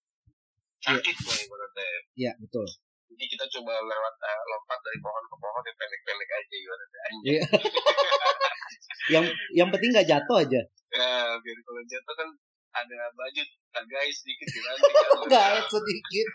sakit 0.81 1.15
yeah. 1.15 1.25
gue 1.25 1.37
ibaratnya 1.45 1.87
iya 2.17 2.33
betul. 2.41 2.67
Jadi 3.11 3.25
kita 3.37 3.45
coba 3.59 3.75
lewat 3.75 4.15
uh, 4.23 4.43
lompat 4.49 4.81
dari 4.87 4.99
pohon 5.03 5.25
ke 5.27 5.37
pohon 5.37 5.63
yang 5.67 5.77
pendek-pendek 5.77 6.31
aja 6.31 6.57
ibaratnya 6.57 7.01
Iya. 7.21 7.43
yang 9.19 9.25
yang 9.53 9.69
penting 9.69 9.91
nggak 9.93 10.09
jatuh 10.09 10.37
aja. 10.41 10.61
Ya 10.95 11.11
biar 11.37 11.59
kalau 11.67 11.83
jatuh 11.85 12.15
kan 12.17 12.29
ada 12.71 12.99
baju 13.19 13.43
guys 13.91 14.15
sedikit 14.23 14.47
di 14.47 14.61
nggak 15.27 15.47
sedikit. 15.69 16.29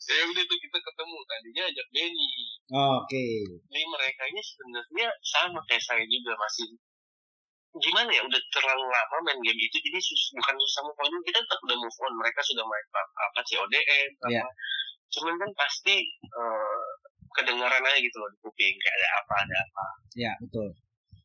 Saya 0.00 0.26
udah 0.26 0.42
tuh 0.42 0.58
kita 0.58 0.78
ketemu. 0.82 1.18
Tadinya 1.22 1.62
ajak 1.70 1.86
Benny. 1.94 2.30
Oke. 2.74 3.06
Okay. 3.06 3.34
ini 3.46 3.84
mereka 3.86 4.22
ini 4.26 4.42
sebenarnya 4.42 5.08
sama 5.22 5.62
kayak 5.70 5.84
saya 5.86 6.02
juga 6.02 6.34
masih 6.34 6.74
gimana 7.78 8.10
ya 8.10 8.22
udah 8.26 8.40
terlalu 8.50 8.86
lama 8.90 9.16
main 9.22 9.38
game 9.46 9.60
itu 9.62 9.76
jadi 9.78 9.98
sus, 10.02 10.34
bukan 10.34 10.54
susah 10.58 10.82
move 10.82 10.98
on 11.06 11.22
kita 11.22 11.38
tetap 11.38 11.60
udah 11.62 11.78
move 11.78 11.98
on 12.02 12.12
mereka 12.18 12.40
sudah 12.42 12.64
main 12.66 12.86
apa, 12.90 13.40
CODM 13.46 14.10
apa 14.26 14.30
yeah. 14.34 14.48
cuman 15.14 15.34
kan 15.38 15.50
pasti 15.54 16.02
uh, 16.34 16.86
kedengaran 17.38 17.86
aja 17.86 17.98
gitu 18.02 18.16
loh 18.18 18.26
di 18.34 18.38
kuping 18.42 18.74
kayak 18.74 18.96
ada 18.98 19.08
apa 19.22 19.34
ada 19.46 19.56
apa 19.62 19.86
ya 20.18 20.26
yeah, 20.26 20.34
betul 20.42 20.70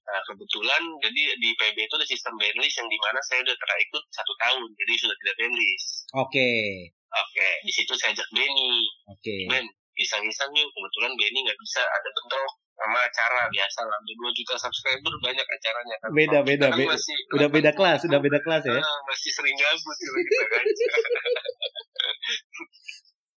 Nah, 0.05 0.21
kebetulan 0.21 0.81
jadi 1.01 1.33
di 1.41 1.49
PB 1.57 1.77
itu 1.81 1.95
ada 1.97 2.05
sistem 2.05 2.37
bandlist 2.37 2.77
yang 2.77 2.85
di 2.85 2.99
mana 3.01 3.17
saya 3.25 3.41
udah 3.41 3.57
ikut 3.57 4.03
satu 4.13 4.37
tahun, 4.37 4.69
jadi 4.77 4.93
sudah 5.01 5.17
tidak 5.17 5.35
bandlist. 5.41 6.05
Oke. 6.13 6.29
Okay. 6.29 6.65
Oke, 7.09 7.41
okay. 7.41 7.53
di 7.65 7.73
situ 7.73 7.89
saya 7.97 8.13
ajak 8.13 8.29
Benny. 8.29 8.85
Oke. 9.09 9.25
Okay. 9.25 9.41
Ben, 9.49 9.65
iseng-iseng 9.97 10.53
yuk, 10.53 10.69
kebetulan 10.77 11.09
Benny 11.17 11.41
nggak 11.41 11.57
bisa 11.57 11.81
ada 11.81 12.09
bentrok 12.13 12.53
sama 12.75 12.99
acara 12.99 13.47
biasa 13.47 13.79
lah. 13.87 13.97
Udah 14.03 14.15
2 14.29 14.37
juta 14.37 14.53
subscriber 14.59 15.13
banyak 15.23 15.47
acaranya 15.47 15.95
kan. 16.03 16.09
Beda, 16.11 16.39
beda, 16.43 16.67
kan 16.69 16.77
beda. 16.79 16.91
Masih, 16.91 17.17
udah 17.31 17.49
beda 17.49 17.71
kelas, 17.71 17.99
udah 18.05 18.19
beda 18.19 18.39
kelas 18.43 18.63
ya. 18.67 18.79
Uh, 18.83 18.99
masih 19.07 19.31
sering 19.31 19.55
gabut 19.55 19.97
gitu 19.97 20.43
kan. 20.51 20.65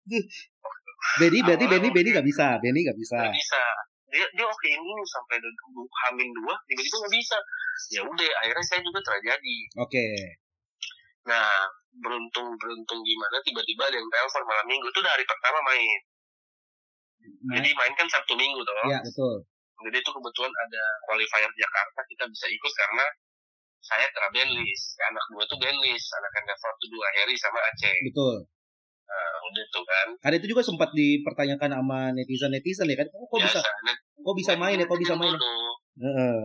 Benny 1.20 1.38
berarti 1.42 1.64
Benny 1.66 1.88
Benny 1.92 2.10
nggak 2.14 2.26
bisa, 2.26 2.58
Benny 2.62 2.80
nggak 2.86 2.98
bisa. 2.98 3.18
Gak 3.20 3.34
bisa 3.34 3.62
dia 4.16 4.26
dia 4.32 4.46
oke 4.46 4.68
ini 4.70 4.92
sampai 5.04 5.36
hamil 6.06 6.28
dua 6.40 6.54
tiba-tiba 6.70 6.96
nggak 7.04 7.14
bisa 7.14 7.36
ya 7.92 8.00
udah 8.06 8.30
akhirnya 8.42 8.64
saya 8.64 8.80
juga 8.80 9.00
terjadi 9.02 9.56
oke 9.76 9.90
okay. 9.90 10.16
nah 11.26 11.68
beruntung 12.00 12.54
beruntung 12.56 13.00
gimana 13.02 13.36
tiba-tiba 13.42 13.82
ada 13.88 13.96
yang 13.98 14.08
telepon 14.08 14.44
malam 14.46 14.66
minggu 14.70 14.86
itu 14.88 15.00
dari 15.02 15.24
pertama 15.26 15.58
main 15.68 16.00
nah. 17.46 17.54
jadi 17.60 17.68
main 17.72 17.92
kan 17.96 18.06
sabtu 18.08 18.34
minggu 18.34 18.60
toh 18.62 18.74
iya 18.88 19.00
betul 19.02 19.36
jadi 19.76 19.96
itu 20.00 20.10
kebetulan 20.10 20.52
ada 20.52 20.82
qualifier 21.04 21.52
Jakarta 21.52 22.00
kita 22.08 22.24
bisa 22.32 22.46
ikut 22.48 22.72
karena 22.72 23.06
saya 23.84 24.06
tera 24.10 24.28
bandlist 24.32 24.98
anak 24.98 25.24
dua 25.30 25.42
tuh 25.46 25.58
bandlist 25.60 26.08
anak 26.16 26.32
anak 26.42 26.56
tuh 26.58 26.88
dua 26.90 27.06
Harry 27.20 27.36
sama 27.36 27.60
Aceh 27.60 27.96
betul 28.12 28.48
Nah, 29.06 29.38
udah 29.38 29.64
tuh 29.70 29.84
kan. 29.86 30.08
Karena 30.18 30.36
itu 30.42 30.50
juga 30.50 30.62
sempat 30.66 30.90
dipertanyakan 30.90 31.78
sama 31.78 32.10
netizen-netizen 32.10 32.90
ya 32.90 32.98
kan. 32.98 33.06
Kok 33.06 33.38
Biasa, 33.38 33.62
bisa? 33.62 33.92
Kok 34.18 34.34
bisa 34.34 34.52
main 34.58 34.82
ya? 34.82 34.86
Kok 34.90 34.98
bisa 34.98 35.14
main? 35.14 35.30
Heeh. 36.02 36.38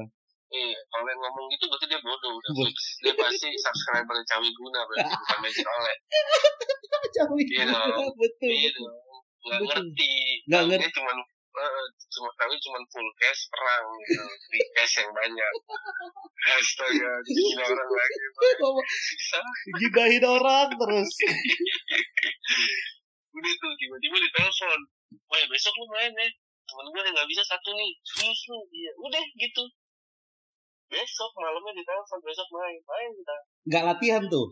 Iya, 0.51 0.79
kalau 0.91 1.07
yang 1.07 1.21
ngomong 1.23 1.47
gitu 1.47 1.63
berarti 1.71 1.87
dia 1.87 1.99
bodoh 2.03 2.35
udah 2.35 2.51
fix. 2.67 2.99
Dia 2.99 3.15
pasti 3.15 3.49
subscriber 3.55 4.19
Cawi 4.27 4.51
Guna 4.51 4.83
berarti 4.83 5.07
bukan 5.15 5.37
Magic 5.47 5.63
Oleh. 5.63 5.95
Cawi 7.15 7.43
iya 7.47 7.63
Guna, 7.71 8.03
betul. 8.19 8.51
Iya. 8.51 8.71
Nggak 9.41 9.61
ngerti. 9.65 10.13
Nggak 10.45 10.63
ngerti. 10.69 10.89
Cuma 10.97 11.11
uh, 11.57 11.87
cuma 12.11 12.29
kami 12.39 12.55
cuma 12.61 12.79
full 12.87 13.09
cash 13.19 13.41
perang 13.51 13.85
gitu 14.05 14.23
di 14.53 14.59
cash 14.77 14.95
yang 15.01 15.11
banyak. 15.11 15.53
Astaga 16.57 17.11
gila 17.21 17.65
orang 17.69 17.91
lagi 17.93 18.19
gibahin 19.81 20.25
orang 20.25 20.69
terus. 20.73 21.11
Udah 23.37 23.53
tuh 23.61 23.71
tiba-tiba 23.77 24.17
ditelepon. 24.19 24.79
Wah 25.29 25.37
ya 25.37 25.47
besok 25.47 25.73
lu 25.77 25.85
main 25.91 26.11
ya 26.11 26.27
temen 26.71 26.87
gue 26.87 27.01
nggak 27.03 27.29
bisa 27.29 27.43
satu 27.45 27.69
nih. 27.75 27.91
Serius 28.05 28.41
lu? 28.49 28.59
Iya. 28.73 28.91
Udah 28.97 29.23
gitu. 29.37 29.63
Besok 30.91 31.31
malamnya 31.37 31.71
ditelepon 31.77 32.19
besok 32.25 32.47
main. 32.53 32.79
Main 32.81 33.09
kita. 33.13 33.35
Nggak 33.69 33.83
latihan 33.85 34.23
tuh? 34.29 34.47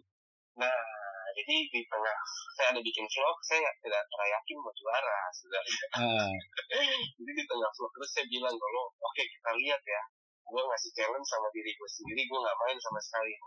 Nah 0.59 0.98
jadi 1.35 1.55
di 1.69 1.81
tengah 1.85 2.17
saya 2.57 2.67
ada 2.75 2.81
bikin 2.81 3.05
vlog 3.05 3.37
saya 3.45 3.69
tidak 3.81 4.03
terayakin 4.09 4.57
mau 4.61 4.73
juara 4.73 5.19
sebenarnya 5.33 5.85
uh. 5.97 6.31
jadi 7.17 7.31
di 7.33 7.43
tengah 7.45 7.69
vlog 7.75 7.91
terus 7.93 8.09
saya 8.13 8.25
bilang 8.29 8.55
kalau 8.55 8.83
oke 8.89 9.13
okay, 9.13 9.25
kita 9.25 9.51
lihat 9.59 9.81
ya 9.85 10.01
gue 10.49 10.61
ngasih 10.65 10.91
challenge 10.97 11.27
sama 11.29 11.47
diri 11.53 11.71
gue 11.77 11.89
sendiri 11.89 12.21
gue 12.25 12.39
nggak 12.41 12.57
main 12.57 12.77
sama 12.81 12.97
sekali. 13.05 13.37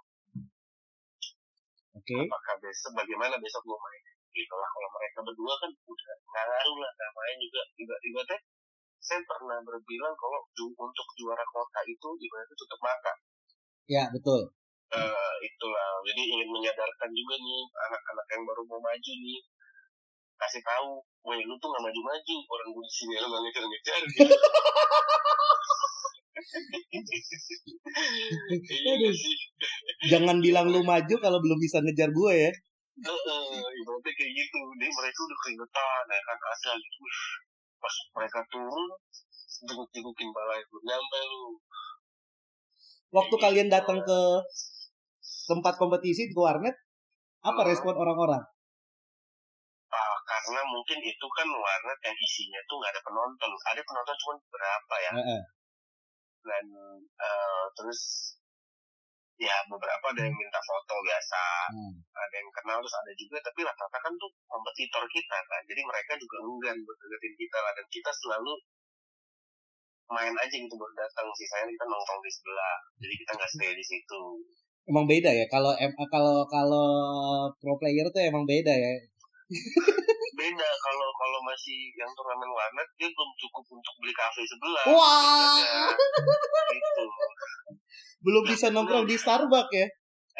Oke. 1.98 2.14
Okay. 2.14 2.22
apakah 2.30 2.54
besok 2.62 2.94
bagaimana 2.94 3.34
besok 3.42 3.58
gue 3.66 3.74
main? 3.74 4.02
Gitu 4.30 4.54
lah 4.54 4.70
kalau 4.70 4.90
mereka 4.94 5.18
berdua 5.26 5.54
kan 5.58 5.70
udah 5.82 6.14
nggak 6.30 6.46
ngaruh 6.46 6.76
lah 6.78 6.90
nggak 6.94 7.12
main 7.18 7.36
juga. 7.42 7.62
Tiba-tiba 7.74 8.20
teh 8.22 8.40
saya 9.02 9.18
pernah 9.26 9.58
berbilang 9.66 10.14
kalau 10.14 10.40
untuk 10.78 11.06
juara 11.18 11.42
kota 11.50 11.80
itu 11.90 12.08
ibaratnya 12.22 12.54
tutup 12.54 12.78
mata 12.78 13.12
ya 13.90 14.06
betul 14.14 14.54
uh, 14.92 15.34
itulah 15.40 15.88
jadi 16.04 16.22
ingin 16.22 16.48
menyadarkan 16.48 17.10
juga 17.12 17.34
nih 17.40 17.62
anak-anak 17.90 18.26
yang 18.32 18.42
baru 18.44 18.62
mau 18.68 18.80
maju 18.80 19.12
nih 19.12 19.40
kasih 20.42 20.62
tahu 20.66 20.98
weh 21.22 21.38
lu 21.46 21.54
tuh 21.62 21.70
gak 21.70 21.82
maju-maju 21.86 22.36
orang 22.50 22.68
gue 22.74 22.82
di 22.82 22.92
sini 22.92 23.14
lo 23.22 23.26
gak 23.30 23.42
ngejar-ngejar 23.46 24.00
gitu. 24.10 24.26
Jangan 30.10 30.42
bilang 30.42 30.66
lu 30.66 30.82
maju 30.82 31.14
kalau 31.22 31.38
belum 31.38 31.58
bisa 31.62 31.78
ngejar 31.78 32.10
gue 32.10 32.32
ya. 32.34 32.50
Heeh, 33.02 33.62
ibaratnya 33.82 34.12
kayak 34.12 34.32
gitu. 34.36 34.60
Dia 34.78 34.90
mereka 34.90 35.18
udah 35.22 35.38
keringetan 35.46 36.04
ya 36.10 36.20
kan 36.26 36.38
asal 36.52 36.74
gitu. 36.76 37.02
Pas 37.78 37.94
mereka 38.18 38.38
turun, 38.50 38.84
jenguk-jengukin 39.66 40.28
balai 40.34 40.60
itu 40.60 40.76
nyampe 40.82 41.20
lu. 41.30 41.44
Waktu 43.12 43.34
kalian 43.38 43.68
datang 43.68 44.00
ke 44.02 44.18
tempat 45.46 45.74
kompetisi 45.78 46.30
di 46.30 46.36
warnet 46.36 46.74
apa 47.42 47.60
hmm. 47.62 47.68
respon 47.68 47.94
orang-orang? 47.98 48.42
Uh, 49.92 50.16
karena 50.24 50.60
mungkin 50.64 50.98
itu 51.04 51.26
kan 51.36 51.48
warnet 51.50 52.00
yang 52.00 52.16
isinya 52.16 52.60
tuh 52.70 52.76
nggak 52.80 52.92
ada 52.94 53.02
penonton, 53.04 53.50
ada 53.68 53.82
penonton 53.82 54.16
cuma 54.22 54.34
berapa 54.48 54.94
ya. 55.02 55.12
Uh 55.12 55.20
-uh. 55.20 55.42
Dan 56.42 56.64
uh, 57.18 57.64
terus 57.76 58.00
ya 59.40 59.58
beberapa 59.66 60.14
ada 60.14 60.22
yang 60.22 60.36
minta 60.38 60.60
foto 60.62 60.94
biasa, 61.02 61.42
hmm. 61.74 61.94
ada 62.14 62.34
yang 62.38 62.50
kenal 62.54 62.78
terus 62.78 62.94
ada 62.94 63.12
juga, 63.18 63.38
tapi 63.42 63.60
rata-rata 63.66 63.98
kan 63.98 64.12
tuh 64.14 64.30
kompetitor 64.46 65.02
kita 65.10 65.38
kan, 65.50 65.62
jadi 65.66 65.82
mereka 65.82 66.14
juga 66.14 66.36
enggan 66.46 66.76
buat 66.86 66.98
deketin 67.02 67.34
kita 67.34 67.58
lah 67.58 67.72
dan 67.74 67.86
kita 67.90 68.10
selalu 68.22 68.54
main 70.12 70.34
aja 70.36 70.54
gitu 70.54 70.74
baru 70.76 70.94
datang 70.94 71.26
sih 71.32 71.48
saya 71.48 71.64
kita 71.64 71.84
nongkrong 71.88 72.20
di 72.20 72.30
sebelah 72.30 72.76
jadi 73.00 73.14
kita 73.24 73.30
nggak 73.32 73.50
stay 73.50 73.72
di 73.72 73.84
situ 73.84 74.22
emang 74.88 75.06
beda 75.06 75.30
ya? 75.30 75.46
Kalau 75.46 75.72
kalau 76.10 76.46
kalau 76.50 76.88
pro 77.58 77.74
player 77.78 78.06
tuh 78.10 78.22
emang 78.22 78.44
beda 78.46 78.72
ya? 78.72 78.92
Beda. 80.32 80.68
Kalau 80.68 81.08
kalau 81.14 81.38
masih 81.44 81.92
yang 81.94 82.10
turnamen 82.16 82.50
warnet 82.50 82.88
dia 82.96 83.08
belum 83.12 83.30
cukup 83.36 83.64
untuk 83.68 83.94
beli 84.00 84.14
kafe 84.16 84.42
sebelah. 84.48 84.84
Wah. 84.90 85.60
Gitu. 86.72 87.04
belum 88.22 88.44
bisa 88.46 88.70
nongkrong 88.70 89.04
di 89.04 89.18
Starbucks 89.18 89.74
ya? 89.74 89.86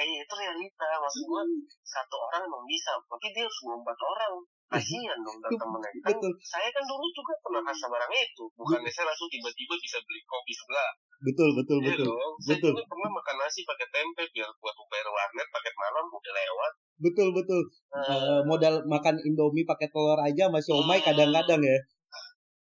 Eh 0.00 0.06
itu 0.24 0.34
realita. 0.34 0.86
Maksud 0.96 1.22
gue 1.28 1.42
satu 1.84 2.16
orang 2.16 2.42
emang 2.48 2.64
bisa. 2.64 2.96
Tapi 2.96 3.26
dia 3.36 3.44
harus 3.44 3.58
empat 3.68 3.98
orang 4.00 4.32
kasihan 4.72 5.18
dong 5.20 5.38
dan 5.44 5.52
temennya. 5.52 5.90
Kan 6.00 6.16
betul. 6.16 6.32
saya 6.40 6.68
kan 6.72 6.84
dulu 6.88 7.06
juga 7.12 7.32
pernah 7.44 7.62
rasa 7.68 7.86
barang 7.92 8.12
itu. 8.16 8.44
Bukannya 8.56 8.90
saya 8.90 9.06
langsung 9.12 9.28
tiba-tiba 9.28 9.74
bisa 9.76 9.96
beli 10.02 10.20
kopi 10.24 10.52
sebelah. 10.56 10.90
Betul 11.22 11.48
betul 11.54 11.78
iya 11.84 11.88
betul. 11.94 12.06
dong. 12.10 12.32
saya 12.42 12.56
betul. 12.58 12.72
juga 12.74 12.84
pernah 12.90 13.10
makan 13.14 13.36
nasi 13.38 13.60
pakai 13.62 13.86
tempe 13.92 14.22
biar 14.34 14.50
buat 14.58 14.76
bayar 14.90 15.08
warnet 15.12 15.48
pakai 15.52 15.72
malam 15.76 16.04
udah 16.10 16.32
lewat. 16.34 16.72
Betul 17.02 17.28
betul. 17.36 17.62
Uh, 17.92 18.00
uh, 18.10 18.40
modal 18.48 18.74
makan 18.88 19.16
indomie 19.22 19.68
pakai 19.68 19.86
telur 19.92 20.18
aja 20.18 20.50
masih 20.50 20.72
omai 20.74 20.98
kadang-kadang 20.98 21.62
ya. 21.62 21.78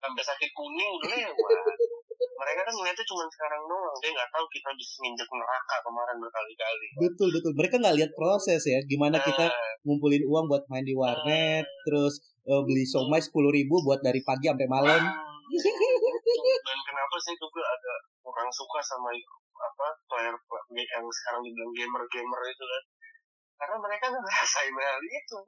Sampai 0.01 0.25
sakit 0.25 0.51
kuning 0.53 0.91
udah 1.01 1.09
lewat 1.09 1.80
mereka 2.41 2.61
kan 2.65 2.73
ngeliatnya 2.73 3.05
cuma 3.05 3.25
sekarang 3.29 3.63
doang. 3.69 3.97
Dia 4.01 4.11
nggak 4.17 4.31
tahu 4.33 4.45
kita 4.49 4.71
bisa 4.73 4.93
nginjek 5.05 5.29
neraka 5.29 5.77
kemarin 5.85 6.17
berkali-kali. 6.17 6.87
Betul 6.97 7.29
betul. 7.37 7.53
Mereka 7.53 7.75
nggak 7.77 7.97
lihat 8.01 8.11
proses 8.17 8.63
ya 8.65 8.81
gimana 8.89 9.21
nah, 9.21 9.25
kita 9.25 9.45
ngumpulin 9.85 10.25
uang 10.25 10.49
buat 10.49 10.65
main 10.73 10.85
di 10.85 10.97
warnet 10.97 11.69
nah, 11.69 11.81
terus 11.85 12.25
uh, 12.49 12.65
beli 12.65 12.89
somai 12.89 13.21
sepuluh 13.21 13.53
ribu 13.53 13.85
buat 13.85 14.01
dari 14.01 14.25
pagi 14.25 14.49
sampai 14.49 14.69
malam. 14.73 15.03
Nah, 15.05 15.29
dan 16.65 16.79
kenapa 16.89 17.17
sih 17.21 17.37
juga 17.37 17.61
ada 17.61 17.95
orang 18.25 18.49
suka 18.49 18.81
sama 18.81 19.13
apa 19.61 19.87
player 20.09 20.35
yang 20.73 21.05
sekarang 21.13 21.45
dibilang 21.45 21.73
gamer 21.77 22.03
gamer 22.09 22.41
itu 22.49 22.65
kan? 22.65 22.83
Karena 23.61 23.77
mereka 23.77 24.09
ngerasain 24.09 24.73
hal 24.73 25.01
itu 25.21 25.39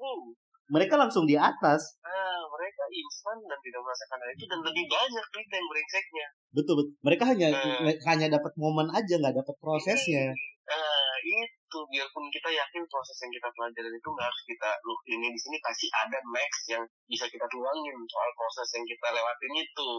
mereka 0.73 0.95
langsung 0.97 1.29
di 1.29 1.37
atas. 1.37 2.01
Ah 2.01 2.41
mereka 2.49 2.83
instan 2.89 3.37
dan 3.45 3.59
tidak 3.61 3.81
merasakan 3.85 4.19
hal 4.25 4.31
itu 4.33 4.45
dan 4.49 4.61
lebih 4.65 4.85
banyak 4.89 5.27
berita 5.29 5.55
yang 5.61 5.69
brengseknya. 5.69 6.27
Betul 6.57 6.75
betul 6.81 6.95
mereka 7.05 7.25
hanya 7.29 7.49
Nah. 7.53 7.93
hanya 8.09 8.27
dapat 8.33 8.53
momen 8.57 8.89
aja 8.89 9.15
nggak 9.21 9.37
dapat 9.37 9.57
prosesnya. 9.61 10.33
Ah 10.73 11.15
itu 11.23 11.79
biarpun 11.93 12.25
kita 12.33 12.49
yakin 12.49 12.83
proses 12.89 13.17
yang 13.21 13.33
kita 13.37 13.49
pelajarin 13.53 13.93
itu 13.93 14.09
nggak 14.09 14.27
harus 14.27 14.43
kita 14.49 14.71
look 14.89 15.01
ini 15.13 15.29
di 15.29 15.41
sini 15.41 15.57
pasti 15.61 15.87
ada 15.93 16.19
next 16.33 16.63
yang 16.73 16.85
bisa 17.05 17.29
kita 17.29 17.45
tuangin 17.53 17.97
soal 18.09 18.31
proses 18.33 18.69
yang 18.73 18.85
kita 18.89 19.07
lewatin 19.13 19.55
itu. 19.61 19.93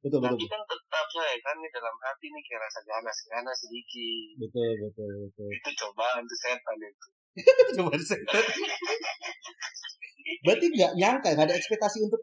Betul 0.00 0.20
betul 0.24 0.36
tapi 0.36 0.44
kan 0.48 0.62
tetap 0.64 1.06
saya 1.12 1.36
kan 1.44 1.56
nih 1.60 1.70
dalam 1.72 1.96
hati 2.04 2.26
nih 2.28 2.42
kayak 2.44 2.60
rasa 2.68 2.80
ganas 2.84 3.16
ganas 3.28 3.56
sedikit. 3.56 4.48
Betul 4.48 4.72
betul 4.84 5.12
betul. 5.28 5.48
Itu 5.48 5.70
cobaan 5.80 6.24
tuh 6.28 6.38
setan 6.40 6.76
itu 6.80 7.08
coba 7.78 7.94
setan 8.00 8.44
berarti 10.40 10.66
nggak 10.72 10.92
nyangka 10.98 11.28
nggak 11.36 11.46
ada 11.46 11.56
ekspektasi 11.56 12.02
untuk 12.02 12.20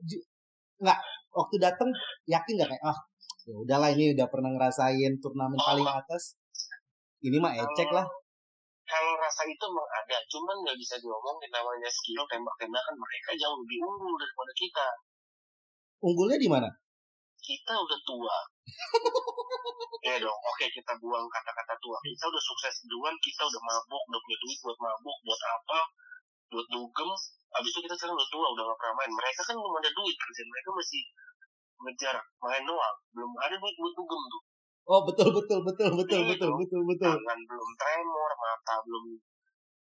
nggak 0.84 1.00
waktu 1.32 1.56
datang 1.62 1.90
yakin 2.28 2.54
nggak 2.58 2.70
kayak 2.72 2.84
ah 2.84 2.98
ya 3.48 3.56
udahlah 3.56 3.90
ini 3.96 4.12
udah 4.12 4.28
pernah 4.28 4.52
ngerasain 4.52 5.24
turnamen 5.24 5.56
paling 5.56 5.88
atas. 5.88 6.36
Ini 7.24 7.40
mah 7.40 7.56
ecek 7.56 7.90
lah. 7.96 8.06
kalau 8.88 9.20
rasa 9.20 9.44
itu 9.44 9.64
emang 9.68 9.84
ada 9.84 10.16
cuman 10.32 10.64
nggak 10.64 10.78
bisa 10.80 10.96
diomongin 11.04 11.52
namanya 11.52 11.92
skill 11.92 12.24
tembak-tembakan 12.24 12.96
mereka 12.96 13.36
jauh 13.36 13.60
lebih 13.60 13.84
unggul 13.84 14.16
daripada 14.16 14.54
kita. 14.56 14.88
Unggulnya 16.00 16.38
di 16.40 16.48
mana? 16.48 16.70
Kita 17.36 17.74
udah 17.76 18.00
tua 18.08 18.38
ya 20.08 20.16
dong 20.22 20.40
oke 20.40 20.66
kita 20.72 20.94
buang 21.02 21.26
kata-kata 21.28 21.74
tua. 21.84 21.98
Kita 22.04 22.26
udah 22.30 22.44
sukses 22.44 22.74
duluan 22.88 23.16
kita 23.20 23.42
udah 23.44 23.62
mabuk 23.64 24.04
udah 24.08 24.20
punya 24.24 24.38
duit 24.44 24.60
buat 24.64 24.78
mabuk 24.80 25.18
buat 25.26 25.42
apa 25.42 25.80
buat 26.48 26.68
dugem. 26.72 27.10
Habis 27.52 27.72
itu 27.74 27.80
kita 27.84 27.96
sekarang 27.96 28.16
udah 28.16 28.30
tua 28.32 28.48
udah 28.56 28.64
gak 28.68 28.78
pernah 28.80 28.96
main. 29.04 29.12
Mereka 29.12 29.42
kan 29.44 29.56
belum 29.58 29.76
ada 29.80 29.90
duit 29.92 30.16
kerjaan 30.16 30.48
mereka 30.48 30.70
masih 30.76 31.04
ngejar 31.78 32.16
main 32.44 32.64
doang. 32.64 32.98
Belum 33.12 33.32
ada 33.40 33.56
duit 33.60 33.76
buat 33.76 33.94
dugem 33.96 34.22
tuh. 34.32 34.42
Oh 34.88 35.02
betul 35.04 35.30
betul 35.36 35.60
betul 35.68 35.92
betul 36.00 36.20
Iya, 36.24 36.30
betul 36.32 36.48
dong. 36.48 36.60
betul 36.64 36.82
betul. 36.88 37.12
Tangan 37.12 37.40
belum 37.44 37.70
tremor 37.76 38.32
mata 38.40 38.76
belum 38.88 39.06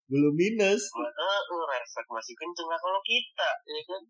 belum 0.08 0.34
minus. 0.34 0.82
Eh 0.98 1.06
eh, 1.06 1.64
refleks 1.70 2.10
masih 2.10 2.34
kenceng 2.34 2.66
nah 2.66 2.80
kalau 2.82 3.02
kita 3.06 3.50
ya 3.70 3.82
kan 3.86 4.02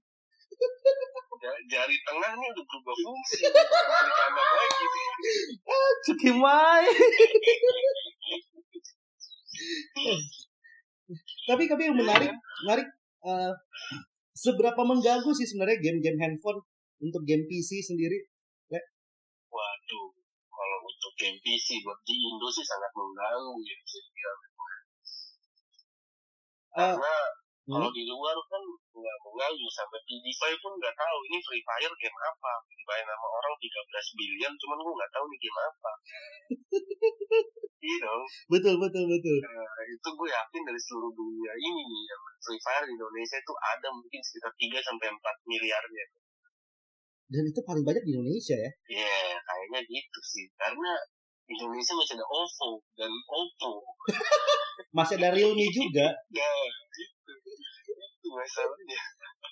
jari 1.67 1.95
tengah 2.01 2.31
nih 2.37 2.47
udah 2.53 2.65
berubah 2.65 2.95
fungsi 3.05 3.43
kanan 3.47 4.47
lagi 4.57 4.85
Cukimai 6.07 6.85
tapi 11.47 11.63
tapi 11.71 11.81
yang 11.87 11.97
menarik 11.97 12.31
menarik 12.65 12.87
eh, 13.23 13.53
seberapa 14.37 14.81
mengganggu 14.85 15.31
sih 15.33 15.47
sebenarnya 15.49 15.81
game-game 15.81 16.19
handphone 16.21 16.61
untuk 17.01 17.25
game 17.25 17.45
PC 17.49 17.81
sendiri? 17.81 18.29
Waduh, 19.47 20.07
kalau 20.53 20.79
untuk 20.85 21.11
game 21.17 21.39
PC 21.41 21.81
buat 21.81 21.97
di 22.05 22.13
Indo 22.13 22.47
sih 22.53 22.61
sangat 22.61 22.91
mengganggu 22.93 23.57
ya 23.65 23.75
bisa 23.81 23.97
dibilang. 24.05 24.39
Eh, 26.77 26.93
Karena 26.93 27.15
hmm? 27.67 27.73
kalau 27.75 27.89
di 27.91 28.03
luar 28.07 28.37
kan 28.47 28.63
nggak 28.95 29.17
mengganggu 29.27 29.67
sampai 29.75 29.99
di 30.07 30.15
DeFi 30.23 30.53
pun 30.63 30.71
nggak 30.79 30.95
tahu 30.95 31.17
ini 31.27 31.37
Free 31.43 31.63
Fire 31.67 31.93
game 31.99 32.17
apa. 32.17 32.53
Dimain 32.71 33.03
sama 33.03 33.27
orang 33.27 33.53
13 33.59 34.19
billion, 34.19 34.51
cuman 34.55 34.77
gue 34.79 34.93
nggak 34.95 35.11
tahu 35.11 35.25
nih 35.27 35.39
game 35.43 35.59
apa. 35.59 35.91
Iya 37.77 37.97
dong, 38.09 38.25
betul 38.49 38.73
betul 38.81 39.05
betul 39.05 39.37
Nah, 39.37 39.85
itu 39.85 40.09
gue 40.09 40.27
yakin 40.33 40.61
dari 40.65 40.81
seluruh 40.81 41.13
dunia 41.13 41.53
ini 41.61 41.81
nih 41.85 42.03
yang 42.09 42.21
Free 42.41 42.57
Fire 42.57 42.83
di 42.89 42.93
Indonesia 42.97 43.37
itu 43.37 43.53
ada 43.53 43.87
mungkin 43.93 44.17
sekitar 44.25 44.51
3 44.57 44.81
sampai 44.81 45.07
4 45.13 45.21
miliarnya. 45.45 46.05
dan 47.27 47.43
itu 47.43 47.59
paling 47.61 47.83
banyak 47.83 48.01
di 48.07 48.11
Indonesia 48.17 48.55
ya 48.55 48.71
Ya, 48.97 49.35
kayaknya 49.45 49.79
gitu 49.83 50.19
sih. 50.23 50.47
Karena 50.57 50.95
Indonesia 51.47 51.93
masih 51.95 52.13
ada 52.15 52.25
OVO 52.25 52.69
dan 52.93 53.11
Oppo. 53.25 53.71
masih 54.97 55.15
ada 55.17 55.31
Realme 55.31 55.67
juga 55.71 56.07
Ya, 56.29 56.51
gitu. 56.91 57.31
Itu 57.87 58.27
masalahnya. 58.29 58.99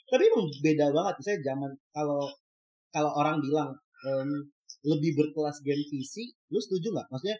tapi 0.05 0.23
emang 0.27 0.45
beda 0.61 0.85
banget 0.91 1.15
saya 1.19 1.37
zaman 1.41 1.71
kalau 1.89 2.29
kalau 2.89 3.09
orang 3.15 3.41
bilang 3.41 3.73
em, 4.05 4.29
lebih 4.85 5.15
berkelas 5.15 5.63
game 5.65 5.81
PC 5.81 6.29
lu 6.47 6.59
setuju 6.59 6.91
nggak 6.91 7.07
maksudnya 7.09 7.37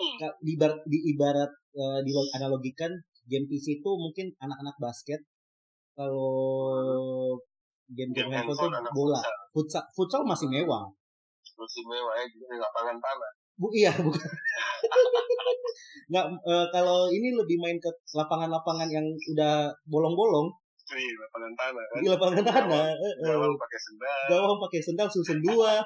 Hmm. 0.00 0.32
di 0.40 0.56
ibarat 0.56 0.80
di 0.88 0.98
ibarat 1.12 1.52
eh, 1.76 2.00
di 2.00 2.08
analogikan 2.32 2.88
game 3.28 3.44
PC 3.44 3.84
itu 3.84 3.90
mungkin 3.92 4.32
anak-anak 4.40 4.72
basket 4.80 5.20
kalau 5.92 7.36
game-game 7.84 8.32
Game 8.32 8.32
handphone 8.32 8.72
anak 8.72 8.96
bola 8.96 9.20
futsal. 9.52 9.84
futsal 9.92 10.24
masih 10.24 10.48
mewah 10.48 10.88
Masih 11.52 11.82
mewah 11.84 12.16
ya, 12.16 12.24
jadi 12.24 12.56
lapangan 12.56 12.96
tanah. 12.96 13.30
Bu 13.60 13.68
iya 13.76 13.92
bukan 14.04 14.24
nggak 16.10 16.26
eh, 16.26 16.66
kalau 16.72 17.06
ini 17.12 17.36
lebih 17.36 17.60
main 17.60 17.76
ke 17.76 17.90
lapangan-lapangan 18.16 18.88
yang 18.88 19.04
udah 19.36 19.68
bolong-bolong 19.86 20.48
Wih, 20.90 21.06
lapangan 21.22 21.54
tanah 21.54 21.84
kan. 21.86 22.02
di 22.02 22.06
lapangan 22.10 22.42
tanah 22.42 22.86
eh, 22.90 23.14
eh. 23.22 23.30
Gawang 23.30 23.54
pakai 23.54 23.78
sendal. 23.78 24.20
gawang 24.26 24.58
pakai 24.58 24.80
sendal 24.82 25.06
susun 25.06 25.38
dua 25.38 25.78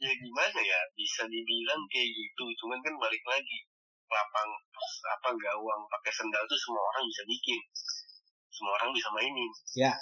Ya 0.00 0.08
gimana 0.16 0.60
ya, 0.64 0.80
bisa 0.96 1.28
dibilang 1.28 1.84
kayak 1.92 2.08
gitu. 2.08 2.44
Cuman 2.64 2.80
kan 2.80 2.96
balik 2.96 3.20
lagi. 3.28 3.68
Lapang, 4.08 4.48
apa 5.12 5.28
gawang 5.36 5.82
pakai 5.92 6.08
sendal 6.08 6.40
tuh 6.48 6.56
semua 6.56 6.80
orang 6.88 7.04
bisa 7.04 7.22
bikin. 7.28 7.60
Semua 8.48 8.72
orang 8.80 8.90
bisa 8.96 9.08
mainin. 9.12 9.50
Ya. 9.76 9.92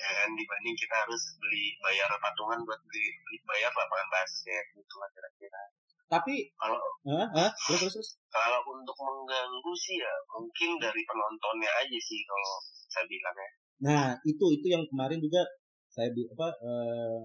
Ya 0.00 0.10
kan, 0.16 0.32
dibanding 0.32 0.76
kita 0.80 0.96
harus 0.96 1.22
beli 1.36 1.76
bayar 1.84 2.08
patungan 2.16 2.64
buat 2.64 2.80
beli, 2.88 3.04
beli 3.20 3.38
bayar 3.44 3.68
lapangan 3.76 4.08
basket 4.08 4.64
gitu 4.72 4.94
lah 4.96 5.08
kira-kira. 5.12 5.62
tapi 6.10 6.50
Kalau 6.58 6.74
Hah? 7.06 7.26
Hah? 7.38 7.50
terus 7.70 7.86
terus 7.86 7.94
terus 7.94 8.10
kalau 8.34 8.58
untuk 8.66 8.96
mengganggu 8.98 9.72
sih 9.78 10.02
ya 10.02 10.10
mungin 10.26 10.74
dari 10.82 11.02
penontonnya 11.06 11.70
aja 11.70 11.98
sih 12.02 12.20
kalau 12.26 12.52
saya 12.90 13.06
bilang 13.06 13.36
ya. 13.36 13.50
Nah, 13.80 14.06
itu 14.26 14.44
itu 14.58 14.66
yang 14.66 14.82
kemarin 14.90 15.22
juga 15.22 15.46
saya 15.86 16.10
apa 16.10 16.48
eh, 16.66 17.20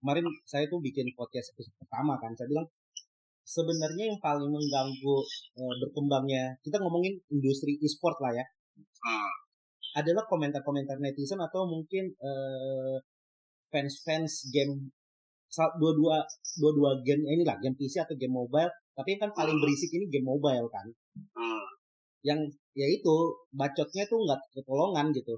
kemarin 0.00 0.24
saya 0.48 0.64
tuh 0.72 0.80
bikin 0.80 1.12
podcast 1.12 1.52
episode 1.52 1.76
pertama 1.84 2.16
kan. 2.16 2.32
Saya 2.32 2.48
bilang 2.48 2.66
sebenarnya 3.44 4.04
yang 4.14 4.18
paling 4.24 4.48
mengganggu 4.48 5.16
eh, 5.60 5.74
berkembangnya 5.84 6.56
kita 6.64 6.80
ngomongin 6.80 7.20
industri 7.28 7.76
e-sport 7.82 8.16
lah 8.24 8.32
ya, 8.32 8.46
Hmm. 9.00 9.32
Adalah 9.98 10.24
komentar-komentar 10.30 10.96
netizen 11.02 11.40
atau 11.42 11.66
mungkin 11.66 12.14
eh, 12.14 12.96
fans-fans 13.70 14.50
game 14.54 14.90
dua-dua 15.50 16.22
dua-dua 16.62 17.02
game 17.02 17.26
ini 17.26 17.42
lah 17.42 17.58
game 17.58 17.74
PC 17.74 18.06
atau 18.06 18.14
game 18.14 18.30
mobile 18.30 18.70
tapi 18.94 19.18
yang 19.18 19.20
kan 19.26 19.30
paling 19.34 19.58
berisik 19.58 19.90
ini 19.90 20.06
game 20.06 20.26
mobile 20.26 20.66
kan 20.70 20.86
Hmm. 21.34 21.66
yang 22.22 22.40
ya 22.72 22.86
itu 22.86 23.16
bacotnya 23.50 24.06
tuh 24.06 24.18
nggak 24.24 24.40
ketolongan 24.54 25.10
gitu 25.10 25.34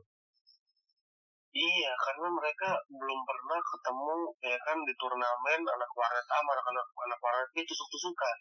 Iya, 1.53 1.93
karena 2.01 2.33
mereka 2.33 2.81
belum 2.89 3.21
pernah 3.29 3.61
ketemu 3.61 4.17
ya 4.41 4.57
kan 4.65 4.79
di 4.89 4.95
turnamen 4.97 5.61
anak 5.61 5.91
warnet 5.93 6.25
sama 6.25 6.57
anak 6.57 6.65
anak 6.73 6.87
anak 6.97 7.19
warnet 7.21 7.49
itu 7.53 7.69
tusuk-tusukan. 7.69 8.37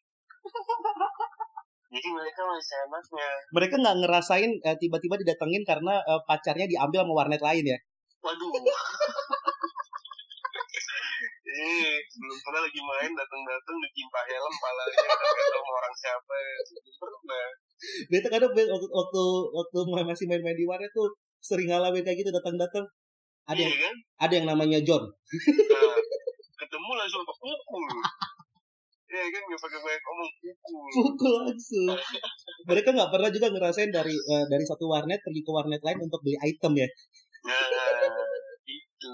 Jadi 1.91 2.07
mereka 2.07 2.41
masih 2.41 2.77
enaknya. 2.81 3.27
mereka 3.51 3.75
nggak 3.75 3.97
ngerasain 3.99 4.51
eh, 4.63 4.77
tiba-tiba 4.79 5.15
didatengin 5.17 5.59
karena 5.61 5.99
eh, 6.01 6.21
pacarnya 6.23 6.63
diambil 6.63 7.03
sama 7.03 7.13
warnet 7.17 7.39
lain 7.39 7.65
ya 7.67 7.77
Waduh. 8.21 8.47
eh, 11.51 11.91
belum 12.13 12.37
pernah 12.41 12.61
lagi 12.63 12.79
main 12.79 13.11
datang-datang 13.11 13.75
ditimpa 13.81 14.21
helm 14.23 14.53
palanya 14.55 14.97
nggak 15.03 15.47
tahu 15.51 15.65
orang 15.69 15.93
siapa 15.93 16.33
ya. 16.33 16.55
Belum 16.63 16.95
pernah. 16.97 17.47
beta 18.07 18.27
kadang 18.29 18.51
waktu 18.53 18.87
waktu 18.87 19.23
waktu 19.51 19.77
ma- 19.89 20.05
masih 20.05 20.25
main-main 20.25 20.53
di 20.53 20.63
warnet 20.63 20.91
tuh 20.91 21.09
sering 21.39 21.65
ngalamin 21.67 22.05
kayak 22.05 22.21
gitu 22.21 22.29
datang-datang 22.29 22.85
ada 23.43 23.57
Iya 23.57 23.67
yang 23.67 23.81
kan? 23.81 23.95
ada 24.21 24.33
yang 24.37 24.47
namanya 24.47 24.79
John 24.79 25.01
Nah, 25.01 25.97
ketemu 26.55 26.91
langsung 26.93 27.25
kepukul. 27.25 27.83
Iya 29.11 29.27
kan 29.27 29.41
nggak 29.43 29.59
pakai 29.59 29.79
banyak 29.83 30.01
ngomong 30.07 30.31
pukul. 30.39 30.87
pukul 30.95 31.31
langsung 31.43 31.99
mereka 32.63 32.89
nggak 32.95 33.11
pernah 33.11 33.27
juga 33.27 33.47
ngerasain 33.51 33.91
dari 33.91 34.15
eh, 34.15 34.45
dari 34.47 34.63
satu 34.63 34.87
warnet 34.87 35.19
pergi 35.19 35.41
ke 35.43 35.51
warnet 35.51 35.83
lain 35.83 35.99
untuk 35.99 36.23
beli 36.23 36.39
item 36.39 36.79
ya 36.79 36.87
Nah, 37.41 37.57
itu. 38.69 39.13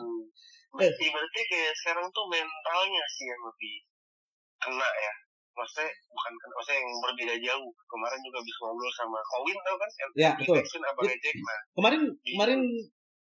Eh. 0.77 0.91
Ibaratnya 0.91 1.43
kayak 1.47 1.73
sekarang 1.79 2.05
tuh 2.11 2.25
mentalnya 2.27 3.03
sih 3.15 3.25
yang 3.25 3.41
lebih 3.41 3.75
kena 4.59 4.89
ya. 4.99 5.13
Maksudnya 5.55 5.89
bukan 6.11 6.33
kena, 6.37 6.53
maksudnya 6.53 6.79
yang 6.83 6.91
berbeda 7.01 7.35
jauh. 7.39 7.71
Kemarin 7.87 8.19
juga 8.21 8.39
bisa 8.43 8.59
ngobrol 8.67 8.93
sama 8.93 9.19
Kowin 9.25 9.57
tau 9.63 9.75
kan? 9.79 9.89
Ya, 10.13 10.31
betul. 10.37 10.55
Jackson 10.59 10.83
abangnya 10.85 11.17
Jack. 11.23 11.35
Nah, 11.39 11.59
kemarin 11.79 12.01
kemarin 12.19 12.59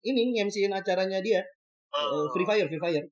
ini 0.04 0.20
ngemsiin 0.36 0.74
acaranya 0.74 1.18
dia 1.22 1.40
Uh, 1.88 2.28
Free 2.36 2.44
Fire, 2.44 2.68
Free 2.68 2.82
Fire. 2.82 3.04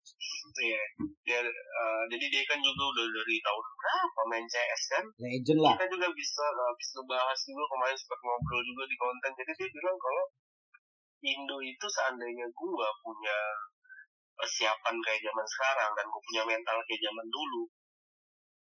Iya. 0.57 0.83
Dia 1.25 1.41
uh, 1.41 2.03
jadi 2.12 2.25
dia 2.29 2.43
kan 2.45 2.61
juga 2.61 2.83
udah 2.93 3.07
dari 3.09 3.37
tahun 3.41 3.65
berapa 3.77 4.21
main 4.29 4.47
CS 4.49 4.83
kan? 4.93 5.05
Legend 5.17 5.61
lah. 5.65 5.75
Kita 5.81 5.89
juga 5.89 6.09
bisa 6.12 6.45
uh, 6.45 6.75
bisa 6.77 6.99
bahas 7.09 7.39
juga 7.45 7.65
kemarin 7.73 7.97
sempat 7.97 8.21
ngobrol 8.21 8.62
juga 8.65 8.85
di 8.85 8.97
konten. 9.01 9.31
Jadi 9.33 9.53
dia 9.57 9.69
bilang 9.73 9.97
kalau 9.97 10.25
Indo 11.25 11.59
itu 11.65 11.87
seandainya 11.89 12.47
gua 12.53 12.89
punya 13.01 13.39
persiapan 14.37 14.95
kayak 15.01 15.21
zaman 15.25 15.47
sekarang 15.49 15.91
dan 15.97 16.05
gua 16.12 16.23
punya 16.23 16.43
mental 16.45 16.77
kayak 16.85 17.01
zaman 17.01 17.27
dulu, 17.33 17.62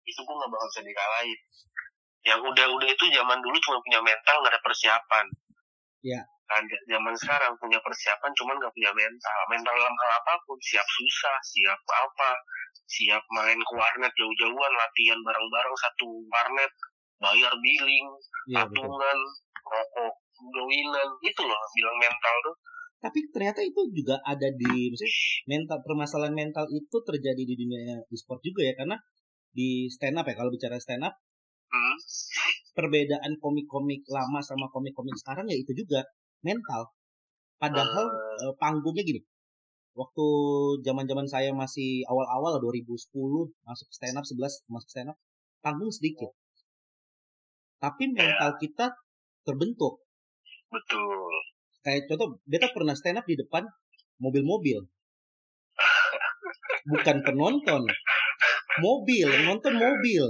itu 0.07 0.21
gua 0.23 0.35
nggak 0.39 0.51
bakal 0.55 0.69
bisa 0.71 0.83
dikalahin. 0.87 1.41
Yang 2.23 2.41
udah-udah 2.55 2.89
itu 2.89 3.05
zaman 3.11 3.39
dulu 3.43 3.57
cuma 3.61 3.79
punya 3.83 4.01
mental 4.01 4.37
nggak 4.41 4.55
ada 4.55 4.63
persiapan. 4.63 5.27
Ya. 6.07 6.23
Kan 6.49 6.65
zaman 6.89 7.13
sekarang 7.13 7.53
punya 7.61 7.77
persiapan 7.85 8.33
cuman 8.33 8.57
nggak 8.57 8.73
punya 8.73 8.93
mental. 8.97 9.39
Mental 9.53 9.75
dalam 9.77 9.95
hal 9.95 10.11
apa 10.17 10.33
pun, 10.49 10.57
siap 10.65 10.87
susah, 10.89 11.37
siap 11.45 11.81
apa, 11.85 12.31
siap 12.89 13.21
main 13.37 13.61
ke 13.61 13.73
warnet 13.77 14.13
jauh-jauhan, 14.17 14.73
latihan 14.73 15.21
bareng-bareng 15.21 15.77
satu 15.77 16.09
warnet, 16.33 16.73
bayar 17.21 17.53
billing, 17.61 18.09
betul. 18.49 18.57
patungan, 18.57 19.19
rokok, 19.61 20.15
gawinan, 20.41 21.09
itu 21.21 21.41
loh 21.45 21.61
bilang 21.77 21.97
mental 22.01 22.35
tuh. 22.41 22.57
Tapi 22.99 23.19
ternyata 23.31 23.61
itu 23.63 23.81
juga 23.95 24.19
ada 24.27 24.49
di 24.51 24.91
mental 25.47 25.79
permasalahan 25.87 26.35
mental 26.35 26.67
itu 26.73 26.97
terjadi 27.05 27.43
di 27.47 27.55
dunia 27.55 28.03
e-sport 28.11 28.43
juga 28.43 28.67
ya 28.67 28.75
karena 28.75 28.97
di 29.55 29.87
stand 29.87 30.19
up 30.19 30.27
ya 30.27 30.35
kalau 30.35 30.51
bicara 30.51 30.81
stand 30.81 31.07
up 31.07 31.15
Hmm. 31.69 31.97
perbedaan 32.73 33.37
komik-komik 33.37 34.01
lama 34.09 34.41
sama 34.41 34.73
komik-komik 34.73 35.13
sekarang 35.21 35.45
ya 35.53 35.57
itu 35.61 35.77
juga 35.85 36.01
mental. 36.43 36.93
Padahal 37.59 38.07
eh, 38.43 38.55
panggungnya 38.59 39.03
gini. 39.03 39.21
Waktu 39.99 40.27
zaman-zaman 40.87 41.27
saya 41.27 41.51
masih 41.51 42.07
awal-awal 42.07 42.63
2010 42.63 42.95
masuk 43.67 43.89
stand 43.91 44.15
up 44.15 44.23
11 44.23 44.71
masuk 44.71 44.89
stand 44.89 45.11
up 45.11 45.19
panggung 45.59 45.91
sedikit. 45.91 46.31
Tapi 47.83 48.15
mental 48.15 48.55
kita 48.63 48.95
terbentuk. 49.43 50.03
Betul. 50.71 51.31
Kayak 51.83 52.07
contoh 52.11 52.39
beta 52.47 52.71
pernah 52.71 52.95
stand 52.95 53.19
up 53.19 53.27
di 53.27 53.35
depan 53.35 53.67
mobil-mobil. 54.23 54.87
Bukan 56.89 57.17
penonton. 57.27 57.83
Mobil, 58.79 59.29
nonton 59.51 59.75
mobil. 59.75 60.25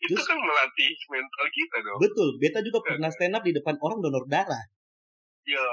Itu 0.00 0.16
Terus- 0.16 0.26
kan 0.26 0.38
melatih 0.40 0.90
mental 1.12 1.46
kita 1.52 1.76
dong. 1.84 1.98
Betul, 2.00 2.28
beta 2.40 2.58
juga 2.64 2.78
pernah 2.82 3.10
stand 3.12 3.36
up 3.36 3.44
di 3.44 3.52
depan 3.52 3.76
orang 3.78 4.00
donor 4.00 4.24
darah. 4.26 4.64
Ya. 5.42 5.66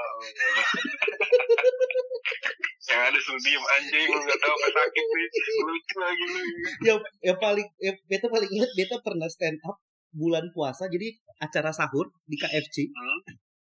Yang 2.88 3.02
ada 3.04 3.18
suruh 3.20 3.40
diem 3.40 3.60
anjing 3.60 4.04
lu 4.08 4.18
gak 4.18 4.38
tau 4.38 4.50
apa 4.50 4.68
sakit 4.72 5.04
nih. 5.06 5.26
Lucu 5.60 5.94
lagi 5.98 6.24
lu. 6.24 6.40
yang 6.82 6.98
yang 7.22 7.38
paling 7.38 7.66
yang 7.78 7.96
beta 8.04 8.26
paling 8.26 8.48
ingat 8.48 8.70
beta 8.72 8.96
pernah 8.98 9.28
stand 9.28 9.60
up 9.62 9.76
bulan 10.10 10.48
puasa 10.50 10.88
jadi 10.88 11.12
acara 11.38 11.68
sahur 11.68 12.08
di 12.24 12.34
KFC 12.34 12.88
Hmm. 12.88 13.20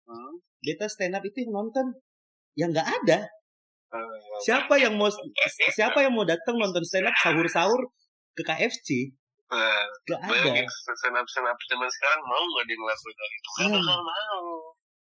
Hmm. 0.06 0.32
beta 0.60 0.84
stand 0.86 1.16
up 1.16 1.24
itu 1.24 1.40
yang 1.42 1.52
nonton 1.54 1.86
yang 2.54 2.70
nggak 2.70 2.84
ada 2.86 3.24
Eh, 3.88 4.16
siapa 4.44 4.76
yang 4.76 4.92
mau 4.92 5.08
siapa 5.72 6.04
yang 6.04 6.12
mau 6.12 6.20
datang 6.22 6.60
nonton 6.60 6.84
stand 6.84 7.08
up 7.08 7.16
sahur 7.16 7.48
sahur 7.48 7.80
ke 8.36 8.44
KFC 8.44 9.08
eh, 9.48 9.84
nggak 10.04 10.20
ada 10.20 10.28
Bayangin 10.28 10.68
senap-senap 10.94 11.56
zaman 11.56 11.88
sekarang 11.88 12.20
mau 12.22 12.44
gak 12.52 12.68
dia 12.68 12.76
ngelakuin 12.76 13.16
hal 13.16 13.30
itu? 13.32 13.48
Gak 13.48 13.64
Hmm. 13.64 13.72
bakal 13.80 14.00
mau. 14.04 14.44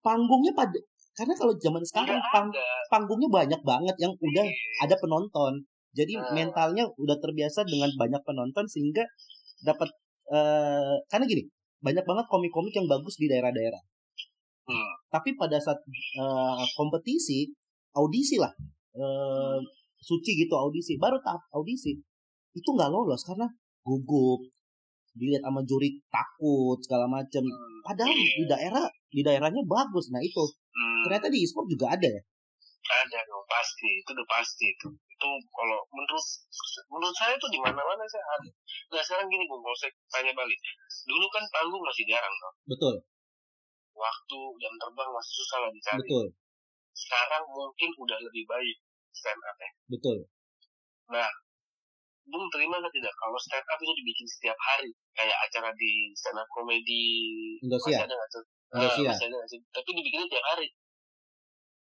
Panggungnya 0.04 0.52
pada 0.52 0.76
karena 1.14 1.32
kalau 1.32 1.54
zaman 1.56 1.80
sekarang 1.80 2.18
Nggak 2.18 2.30
pang, 2.30 2.48
ada. 2.50 2.64
panggungnya 2.90 3.30
banyak 3.30 3.60
banget 3.62 3.96
yang 3.98 4.12
udah 4.12 4.44
Iya. 4.44 4.82
ada 4.84 4.94
penonton 5.00 5.52
jadi 5.94 6.12
Hmm. 6.18 6.34
mentalnya 6.34 6.84
udah 6.94 7.16
terbiasa 7.16 7.64
dengan 7.64 7.88
banyak 7.94 8.20
penonton 8.22 8.66
sehingga 8.66 9.02
dapat 9.62 9.88
eh 10.26 10.94
karena 11.08 11.24
gini 11.24 11.42
banyak 11.80 12.02
banget 12.02 12.26
komik-komik 12.26 12.72
yang 12.72 12.84
bagus 12.84 13.16
di 13.16 13.26
daerah-daerah 13.26 13.80
Hmm. 14.64 14.92
tapi 15.08 15.32
pada 15.34 15.56
saat 15.56 15.80
eh, 16.14 16.64
kompetisi 16.74 17.48
audisi 17.92 18.36
lah 18.36 18.50
eh, 18.94 19.58
suci 20.00 20.30
gitu 20.36 20.52
audisi 20.54 20.96
baru 20.96 21.16
tahap 21.20 21.40
audisi 21.52 21.96
itu 22.52 22.68
nggak 22.68 22.88
lolos 22.88 23.24
karena 23.24 23.44
gugup 23.82 24.40
dilihat 25.14 25.42
sama 25.42 25.62
juri 25.62 25.94
takut 26.08 26.76
segala 26.80 27.06
macam 27.06 27.44
Hmm. 27.44 27.78
padahal 27.82 28.10
Iya. 28.10 28.32
di 28.34 28.44
daerah 28.44 28.84
di 29.14 29.22
daerahnya 29.22 29.62
bagus. 29.64 30.10
Nah 30.10 30.20
itu. 30.20 30.44
Hmm. 30.74 31.06
ternyata 31.06 31.30
di 31.30 31.46
e-sport 31.46 31.70
juga 31.70 31.94
ada 31.94 32.08
ya? 32.10 32.22
Ada 32.82 33.18
dong 33.30 33.46
pasti. 33.46 34.02
Itu 34.02 34.10
udah 34.10 34.26
pasti 34.26 34.66
itu. 34.74 34.88
Itu 34.90 35.28
kalau 35.54 35.78
menurut 35.94 36.26
menurut 36.90 37.14
saya 37.14 37.38
tuh 37.38 37.46
di 37.46 37.62
mana 37.62 37.78
mana 37.78 38.02
saya 38.10 38.26
ada. 38.34 38.50
Nah 38.90 39.02
sekarang 39.06 39.30
gini 39.30 39.46
bung 39.46 39.62
kalau 39.62 39.78
saya 39.78 39.94
tanya 40.10 40.34
balik. 40.34 40.58
Dulu 41.06 41.26
kan 41.30 41.46
panggung 41.54 41.82
masih 41.86 42.04
jarang 42.10 42.34
dong 42.42 42.56
betul. 42.66 42.94
Waktu 43.94 44.38
jam 44.58 44.74
terbang 44.74 45.10
masih 45.14 45.32
susah 45.38 45.58
lah 45.62 45.70
dicari. 45.70 46.02
Betul. 46.02 46.26
Sekarang 46.94 47.42
mungkin 47.46 47.90
udah 48.02 48.18
lebih 48.18 48.42
baik 48.50 48.76
stand 49.14 49.40
up 49.46 49.56
ya 49.62 49.70
betul 49.88 50.16
Bung 52.24 52.48
terima 52.48 52.80
nggak 52.80 52.88
tidak? 52.96 53.12
Kalau 53.20 53.36
stand 53.36 53.68
up 53.68 53.76
itu 53.76 53.92
dibikin 54.00 54.24
setiap 54.24 54.56
hari. 54.56 54.88
Kayak 55.12 55.36
acara 55.44 55.68
di 55.76 56.08
stand 56.16 56.40
up 56.40 56.48
komedi 56.56 57.04
masih 57.60 58.00
ada 58.00 58.08
nggak 58.08 58.30
tuh? 58.32 58.44
Indosiar. 58.74 59.14
Ada 59.14 59.26
nggak 59.30 59.46
sih? 59.48 59.60
Tapi 59.70 59.90
dibikinnya 59.94 60.26
tiap 60.28 60.44
hari. 60.50 60.68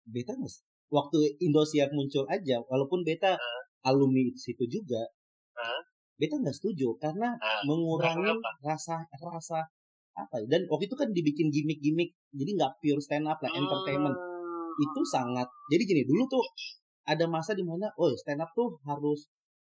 beta 0.08 0.32
mas 0.40 0.64
waktu 0.88 1.36
Indosiar 1.38 1.92
muncul 1.92 2.24
aja 2.26 2.64
walaupun 2.64 3.04
beta 3.04 3.36
alumni 3.84 4.24
situ 4.32 4.64
juga 4.64 5.04
Hah? 5.52 5.84
beta 6.16 6.40
nggak 6.40 6.56
setuju 6.56 6.96
karena 6.96 7.36
Ah, 7.36 7.60
mengurangi 7.68 8.32
rasa 8.64 9.04
rasa 9.12 9.68
apa 10.16 10.34
ya, 10.40 10.46
dan 10.48 10.64
waktu 10.66 10.88
itu 10.88 10.96
kan 10.96 11.12
dibikin 11.12 11.52
gimmick-gimmick 11.52 12.16
jadi 12.32 12.50
nggak 12.56 12.72
pure 12.80 12.98
stand 12.98 13.28
up 13.28 13.36
lah 13.38 13.52
entertainment 13.52 14.16
Hmm. 14.16 14.72
itu 14.80 15.00
sangat 15.04 15.44
jadi 15.68 15.82
gini 15.84 16.02
dulu 16.08 16.24
tuh 16.24 16.40
ada 17.04 17.28
masa 17.28 17.52
di 17.52 17.62
mana 17.62 17.92
oh 18.00 18.08
stand 18.16 18.40
up 18.40 18.48
tuh 18.56 18.80
harus 18.82 19.28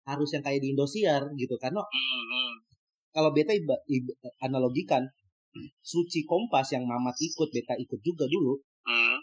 harus 0.05 0.29
yang 0.29 0.45
kayak 0.45 0.61
di 0.61 0.77
Indosiar 0.77 1.25
gitu 1.33 1.57
karena 1.57 1.81
Hmm, 1.81 2.23
hmm. 2.23 2.51
kalau 3.09 3.33
beta 3.33 3.49
iba- 3.51 3.81
iba- 3.89 4.13
analogikan 4.39 5.09
Suci 5.79 6.23
Kompas 6.23 6.69
yang 6.69 6.83
Mamat 6.83 7.15
ikut 7.17 7.49
beta 7.49 7.73
ikut 7.75 7.99
juga 7.99 8.25
dulu 8.25 8.55
Hmm. 8.81 9.17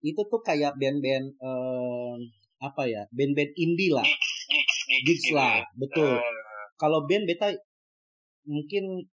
itu 0.00 0.20
tuh 0.22 0.40
kayak 0.40 0.76
band-band 0.76 1.26
eh, 1.32 2.14
apa 2.58 2.82
ya 2.84 3.02
band-band 3.10 3.52
indie 3.54 3.88
lah 3.88 4.04
Gigs, 5.04 5.24
gitu 5.24 5.36
lah 5.36 5.60
ya. 5.60 5.64
betul 5.74 6.16
Ah, 6.16 6.66
kalau 6.74 7.04
band 7.04 7.24
beta 7.24 7.48
mungkin 8.44 9.06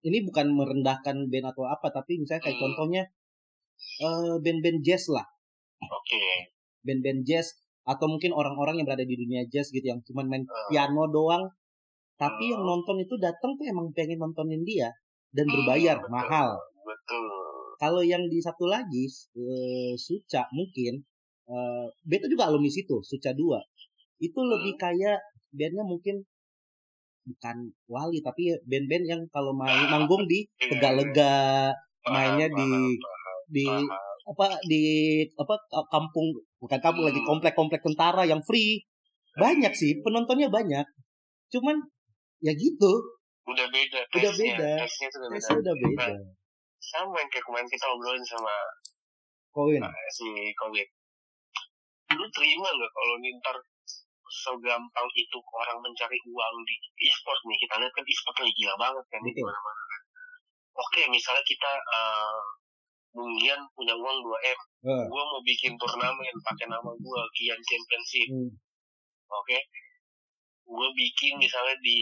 ini 0.00 0.18
bukan 0.22 0.46
merendahkan 0.50 1.16
band 1.26 1.46
atau 1.46 1.64
apa 1.64 1.88
tapi 1.90 2.16
misalnya 2.16 2.40
kayak 2.42 2.56
Hmm. 2.56 2.64
contohnya 2.64 3.02
eh, 4.00 4.34
band-band 4.38 4.80
jazz 4.80 5.08
lah 5.08 5.26
Oke. 5.82 6.24
band-band 6.80 7.24
jazz 7.24 7.50
atau 7.84 8.06
mungkin 8.06 8.32
orang-orang 8.32 8.78
yang 8.78 8.86
berada 8.86 9.04
di 9.04 9.12
dunia 9.14 9.44
jazz 9.46 9.68
gitu 9.68 9.84
yang 9.84 10.00
cuma 10.02 10.24
main 10.24 10.40
piano 10.68 11.04
doang 11.06 11.44
tapi 12.14 12.44
Hmm. 12.46 12.52
yang 12.54 12.62
nonton 12.64 12.96
itu 12.96 13.18
datang 13.18 13.52
tuh 13.54 13.66
emang 13.66 13.90
pengen 13.90 14.16
nontonin 14.16 14.62
dia 14.62 14.88
dan 15.34 15.46
Hmm, 15.46 15.54
berbayar 15.54 15.96
betul. 16.00 16.10
mahal. 16.10 16.48
Betul. 16.84 17.26
kalau 17.74 18.00
yang 18.06 18.22
di 18.30 18.38
satu 18.38 18.64
lagi 18.70 19.04
eh, 19.34 19.92
Suca 19.98 20.46
mungkin 20.54 21.02
eh, 21.46 21.86
beta 22.06 22.30
juga 22.30 22.48
alumni 22.48 22.70
situ 22.70 23.02
Suca 23.02 23.34
2 23.34 23.60
itu 24.22 24.40
lebih 24.40 24.78
kayak 24.78 25.18
bandnya 25.50 25.82
mungkin 25.84 26.22
bukan 27.24 27.56
wali 27.88 28.20
tapi 28.20 28.52
band-band 28.68 29.04
yang 29.08 29.22
kalau 29.32 29.52
main 29.60 29.88
manggung 29.90 30.24
di 30.28 30.44
Iya, 30.60 30.70
Tegalega 30.70 31.34
Paham, 32.04 32.12
mainnya 32.14 32.46
di 32.52 32.68
di 33.50 33.64
apa 34.24 34.46
di 34.64 34.82
apa 35.36 35.54
kampung 35.90 36.32
bukan 36.56 36.80
kampung 36.80 37.04
lagi 37.04 37.20
Hmm. 37.20 37.28
komplek-komplek 37.28 37.80
tentara 37.84 38.24
yang 38.24 38.40
free. 38.44 38.80
Banyak 39.36 39.72
sih 39.74 39.98
penontonnya 40.00 40.48
banyak. 40.48 40.84
Cuman 41.52 41.76
ya 42.40 42.52
gitu 42.54 42.92
Udah 43.44 43.66
beda. 43.68 44.00
Udah 44.08 44.32
taste-nya. 44.32 44.54
beda. 44.56 44.68
Taste-nya 44.84 45.08
tuh 45.12 45.18
udah 45.20 45.30
beda. 45.30 45.40
tesnya 45.40 45.56
udah 45.60 45.74
beda 45.76 46.06
Sama 46.84 47.16
yang 47.16 47.30
kayak 47.32 47.44
kemarin 47.48 47.68
kita 47.68 47.86
obrolin 47.88 48.24
sama 48.28 48.54
koin 49.54 49.80
eh, 49.80 50.10
si 50.12 50.28
Covid. 50.60 50.88
Lu 52.14 52.26
terima 52.34 52.68
nggak 52.68 52.92
kalau 52.92 53.14
nih 53.24 53.32
ntar 53.40 53.56
segampang 54.24 55.08
itu 55.14 55.38
orang 55.38 55.78
mencari 55.80 56.18
uang 56.26 56.54
di 56.66 56.74
e-sport 57.06 57.40
nih 57.46 57.58
kita 57.62 57.74
lihat 57.80 57.92
kan 57.94 58.04
e-sport 58.04 58.36
lagi 58.42 58.52
gila 58.58 58.74
banget 58.76 59.04
kan 59.08 59.20
di 59.22 59.32
mana-mana 59.40 59.82
kan. 59.88 60.02
Oke 60.74 61.02
misalnya 61.08 61.44
kita 61.46 61.72
Bung 63.14 63.30
punya 63.78 63.94
uang 63.94 64.16
2 64.26 64.26
m, 64.42 64.60
Eh, 64.84 65.04
gue 65.08 65.22
mau 65.32 65.40
bikin 65.46 65.72
turnamen 65.80 66.36
pakai 66.44 66.66
nama 66.68 66.90
gue 66.92 67.20
Gian 67.32 67.56
Championship, 67.56 68.28
hmm, 68.36 68.52
oke? 69.32 69.58
Gue 70.64 70.88
bikin 70.96 71.36
misalnya 71.36 71.76
di 71.84 71.98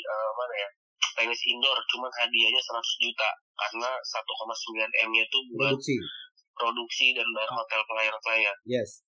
eh, 0.00 0.30
mana 0.36 0.54
ya 0.60 0.68
tenis 1.14 1.42
indoor, 1.46 1.78
cuman 1.94 2.10
hadiahnya 2.10 2.58
100 2.58 3.04
juta 3.06 3.30
karena 3.54 3.90
1,9 4.02 5.06
m 5.06 5.10
nya 5.14 5.22
itu 5.22 5.38
buat 5.54 5.78
produksi. 5.78 5.96
produksi 6.58 7.06
dan 7.14 7.26
bayar 7.30 7.50
hotel 7.54 7.80
player-player. 7.86 8.54
yes. 8.66 9.06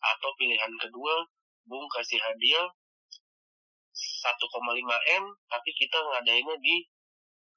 Atau 0.00 0.30
pilihan 0.34 0.72
kedua 0.80 1.22
Bung 1.70 1.86
kasih 1.92 2.18
hadiah 2.18 2.66
1,5 3.94 5.22
m 5.22 5.24
tapi 5.46 5.70
kita 5.76 5.98
ngadainnya 6.02 6.56
di 6.58 6.76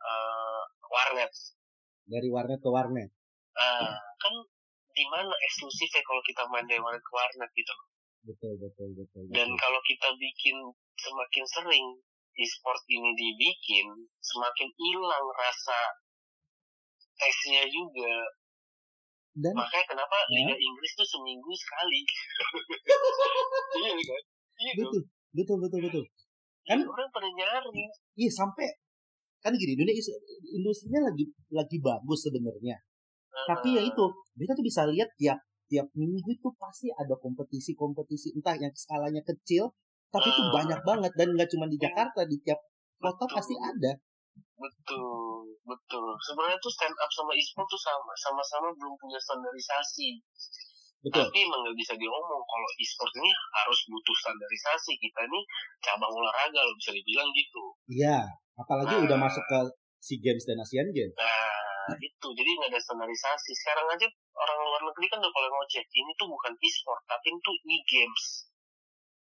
uh, 0.04 0.64
warnet. 0.86 1.32
Dari 2.06 2.30
warnet 2.30 2.60
ke 2.62 2.70
warnet. 2.70 3.10
Uh, 3.58 3.96
kan 4.22 4.34
di 4.94 5.06
mana 5.10 5.34
eksklusifnya 5.50 6.02
kalau 6.06 6.22
kita 6.22 6.46
main 6.54 6.68
dari 6.70 6.78
warnet 6.78 7.02
ke 7.02 7.14
warnet 7.16 7.50
gitu 7.58 7.74
betul 8.24 8.56
betul 8.56 8.90
betul, 8.96 9.22
betul. 9.28 9.36
dan 9.36 9.50
kalau 9.60 9.80
kita 9.84 10.08
bikin 10.16 10.56
semakin 10.96 11.46
sering 11.48 11.88
e-sport 12.34 12.82
ini 12.90 13.12
dibikin 13.14 13.88
semakin 14.24 14.70
hilang 14.74 15.26
rasa 15.38 15.80
tesnya 17.18 17.64
juga. 17.70 18.16
Dan 19.34 19.54
makanya 19.58 19.86
kenapa 19.98 20.18
ya? 20.30 20.46
Liga 20.46 20.56
Inggris 20.58 20.92
tuh 20.94 21.08
seminggu 21.08 21.52
sekali. 21.54 22.02
Iya 23.74 23.90
kan? 23.98 24.24
Iya 24.54 24.72
betul 24.78 25.02
betul 25.34 25.58
betul 25.66 25.80
betul. 25.90 26.04
Kan 26.70 26.80
orang 26.86 27.10
pada 27.10 27.26
nyari. 27.26 27.90
Iya 28.14 28.30
sampai 28.30 28.70
kan 29.42 29.52
gini 29.58 29.74
dunia 29.76 29.94
industrinya 30.54 31.10
lagi 31.10 31.26
lagi 31.50 31.78
bagus 31.82 32.20
sebenarnya. 32.30 32.78
Uh, 33.34 33.46
tapi 33.50 33.74
ya 33.74 33.82
itu 33.82 34.06
kita 34.38 34.54
tuh 34.54 34.66
bisa 34.66 34.86
lihat 34.94 35.10
tiap 35.18 35.42
tiap 35.74 35.90
minggu 35.98 36.22
itu 36.30 36.54
pasti 36.62 36.94
ada 36.94 37.18
kompetisi-kompetisi 37.18 38.38
entah 38.38 38.54
yang 38.62 38.70
skalanya 38.78 39.26
kecil 39.26 39.74
tapi 40.14 40.30
itu 40.30 40.44
banyak 40.54 40.80
banget. 40.86 41.12
Dan 41.18 41.34
nggak 41.34 41.50
cuma 41.50 41.66
di 41.66 41.82
Jakarta 41.82 42.22
di 42.30 42.38
tiap 42.46 42.62
kota 43.02 43.26
pasti 43.26 43.58
ada. 43.58 43.98
Betul 44.54 45.58
betul. 45.66 46.14
Sebenarnya 46.22 46.62
tuh 46.62 46.70
stand 46.70 46.94
up 46.94 47.10
sama 47.10 47.34
e-sport 47.34 47.66
tuh 47.66 47.82
sama 47.82 48.14
sama-sama 48.14 48.70
belum 48.78 48.94
punya 49.02 49.18
standarisasi. 49.18 50.22
Betul. 51.04 51.28
Tapi 51.28 51.38
emang 51.44 51.60
nggak 51.66 51.76
bisa 51.76 51.94
diomong 51.98 52.44
kalau 52.46 52.70
e-sport 52.80 53.12
ini 53.18 53.32
harus 53.34 53.80
butuh 53.90 54.16
standarisasi. 54.22 54.94
Kita 55.02 55.22
nih 55.26 55.44
cabang 55.82 56.14
olahraga 56.14 56.62
loh 56.62 56.76
bisa 56.78 56.94
dibilang 56.94 57.28
gitu. 57.34 57.64
Iya, 57.92 58.24
apalagi 58.56 58.96
nah, 59.02 59.04
udah 59.10 59.18
masuk 59.18 59.44
ke 59.50 59.60
SEA 60.04 60.20
Games 60.20 60.44
dan 60.44 60.60
Asian 60.60 60.92
Games. 60.92 61.16
Nah, 61.16 61.96
itu. 61.96 62.28
Jadi 62.36 62.50
nggak 62.60 62.72
ada 62.76 62.82
standarisasi. 62.84 63.52
Sekarang 63.56 63.88
aja 63.88 64.08
orang 64.36 64.60
luar 64.68 64.82
negeri 64.92 65.08
kan 65.08 65.24
udah 65.24 65.32
kalau 65.32 65.50
ngoceh, 65.56 65.84
ini 65.96 66.12
tuh 66.20 66.28
bukan 66.28 66.52
e-sport, 66.60 67.02
tapi 67.08 67.32
itu 67.32 67.52
e-games. 67.72 68.26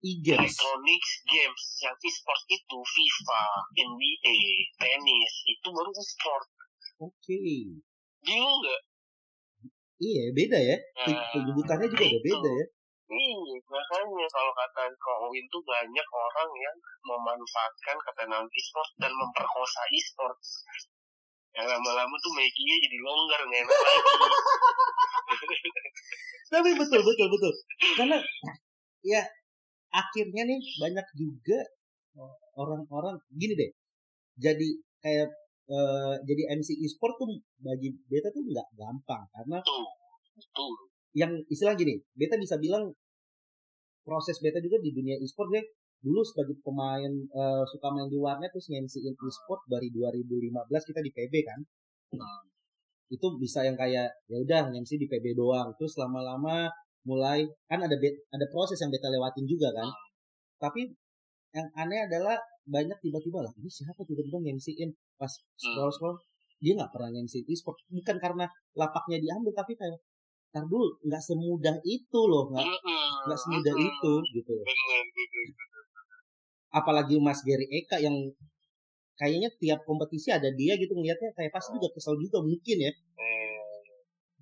E-games. 0.00 0.40
Electronics 0.40 1.12
games. 1.28 1.64
Yang 1.84 1.96
e-sport 2.08 2.42
itu 2.48 2.78
FIFA, 2.80 3.44
NBA, 3.76 4.38
tenis, 4.80 5.34
itu 5.44 5.66
baru 5.68 5.92
e-sport. 5.92 6.48
Oke. 7.04 7.12
Okay. 7.20 7.60
Bingung 8.24 8.56
nggak? 8.64 8.82
Iya, 10.02 10.24
beda 10.34 10.58
ya. 10.58 10.76
Nah, 11.04 11.30
Penyebutannya 11.30 11.86
juga 11.86 12.04
udah 12.10 12.22
beda 12.24 12.50
ya. 12.50 12.66
Iya, 13.12 13.56
makanya 13.68 14.26
kalau 14.32 14.52
kata 14.56 14.88
Kowin 14.96 15.44
tuh 15.52 15.60
banyak 15.68 16.08
orang 16.08 16.50
yang 16.56 16.76
memanfaatkan 17.04 17.96
ketenaran 18.00 18.48
e-sport 18.48 18.90
dan 18.96 19.12
memperkosa 19.12 19.82
e-sport. 19.92 20.36
Yang 21.52 21.76
lama-lama 21.76 22.14
tuh 22.24 22.32
making 22.32 22.66
jadi 22.88 22.98
longgar 23.04 23.40
nih 23.52 23.60
enak 23.60 23.78
lagi. 23.84 24.12
Tapi 26.56 26.70
betul 26.72 27.00
betul 27.04 27.28
betul. 27.28 27.52
Karena 28.00 28.16
ya 29.04 29.20
akhirnya 29.92 30.48
nih 30.48 30.60
banyak 30.80 31.06
juga 31.12 31.60
orang-orang 32.56 33.20
gini 33.36 33.52
deh. 33.60 33.70
Jadi 34.40 34.68
kayak 35.04 35.28
uh, 35.68 36.16
jadi 36.24 36.56
MC 36.56 36.80
e-sport 36.80 37.20
tuh 37.20 37.28
bagi 37.60 37.92
beta 38.08 38.32
tuh 38.32 38.40
nggak 38.40 38.68
gampang 38.72 39.28
karena 39.36 39.60
betul, 39.60 39.84
betul. 40.40 40.72
yang 41.12 41.32
istilah 41.52 41.76
gini, 41.76 42.00
beta 42.16 42.40
bisa 42.40 42.56
bilang 42.56 42.88
proses 44.02 44.38
beta 44.42 44.58
juga 44.58 44.78
di 44.82 44.90
dunia 44.94 45.16
e-sport 45.18 45.48
deh. 45.54 45.64
Dulu 46.02 46.20
sebagai 46.26 46.58
pemain 46.66 47.12
uh, 47.30 47.62
suka 47.62 47.88
main 47.94 48.10
di 48.10 48.18
warnet 48.18 48.50
terus 48.50 48.66
ngemsiin 48.70 49.14
e-sport 49.14 49.62
dari 49.70 49.88
2015 49.94 50.88
kita 50.90 51.00
di 51.00 51.10
PB 51.10 51.34
kan. 51.46 51.60
Hmm. 52.12 52.44
itu 53.12 53.28
bisa 53.36 53.60
yang 53.60 53.76
kayak 53.76 54.08
ya 54.28 54.36
udah 54.40 54.72
ngemsi 54.72 54.96
di 54.96 55.04
PB 55.08 55.36
doang. 55.36 55.72
Terus 55.76 56.00
lama-lama 56.00 56.68
mulai 57.04 57.44
kan 57.68 57.80
ada 57.80 57.92
ada 58.32 58.46
proses 58.48 58.80
yang 58.80 58.88
beta 58.92 59.08
lewatin 59.12 59.44
juga 59.44 59.68
kan. 59.72 59.88
Hmm. 59.88 60.00
tapi 60.62 60.80
yang 61.52 61.68
aneh 61.76 62.06
adalah 62.08 62.38
banyak 62.64 62.94
tiba-tiba 63.02 63.42
lah 63.42 63.52
ini 63.58 63.68
siapa 63.68 64.06
tiba-tiba 64.06 64.38
ngemsiin 64.40 64.94
pas 65.18 65.28
scroll 65.58 65.90
scroll 65.92 66.16
dia 66.62 66.78
nggak 66.78 66.94
pernah 66.94 67.10
ngemsiin 67.10 67.44
e-sport. 67.50 67.76
Bukan 67.90 68.16
karena 68.22 68.46
lapaknya 68.78 69.18
diambil 69.18 69.50
tapi 69.50 69.74
kayak 69.74 69.98
ntar 70.52 70.68
dulu 70.68 71.00
nggak 71.08 71.22
semudah 71.24 71.76
itu 71.80 72.20
loh 72.28 72.52
nggak 72.52 72.68
nggak 73.24 73.40
semudah 73.40 73.74
itu 73.74 74.12
gitu. 74.36 74.54
Apalagi 76.68 77.16
Mas 77.24 77.40
Gary 77.40 77.64
Eka 77.72 77.96
yang 78.04 78.16
kayaknya 79.16 79.48
tiap 79.56 79.80
kompetisi 79.88 80.28
ada 80.28 80.52
dia 80.52 80.76
gitu 80.76 80.92
ngelihatnya 80.92 81.32
kayak 81.32 81.52
pasti 81.52 81.72
juga 81.76 81.88
kesel 81.96 82.20
juga 82.20 82.44
mungkin 82.44 82.76
ya. 82.84 82.92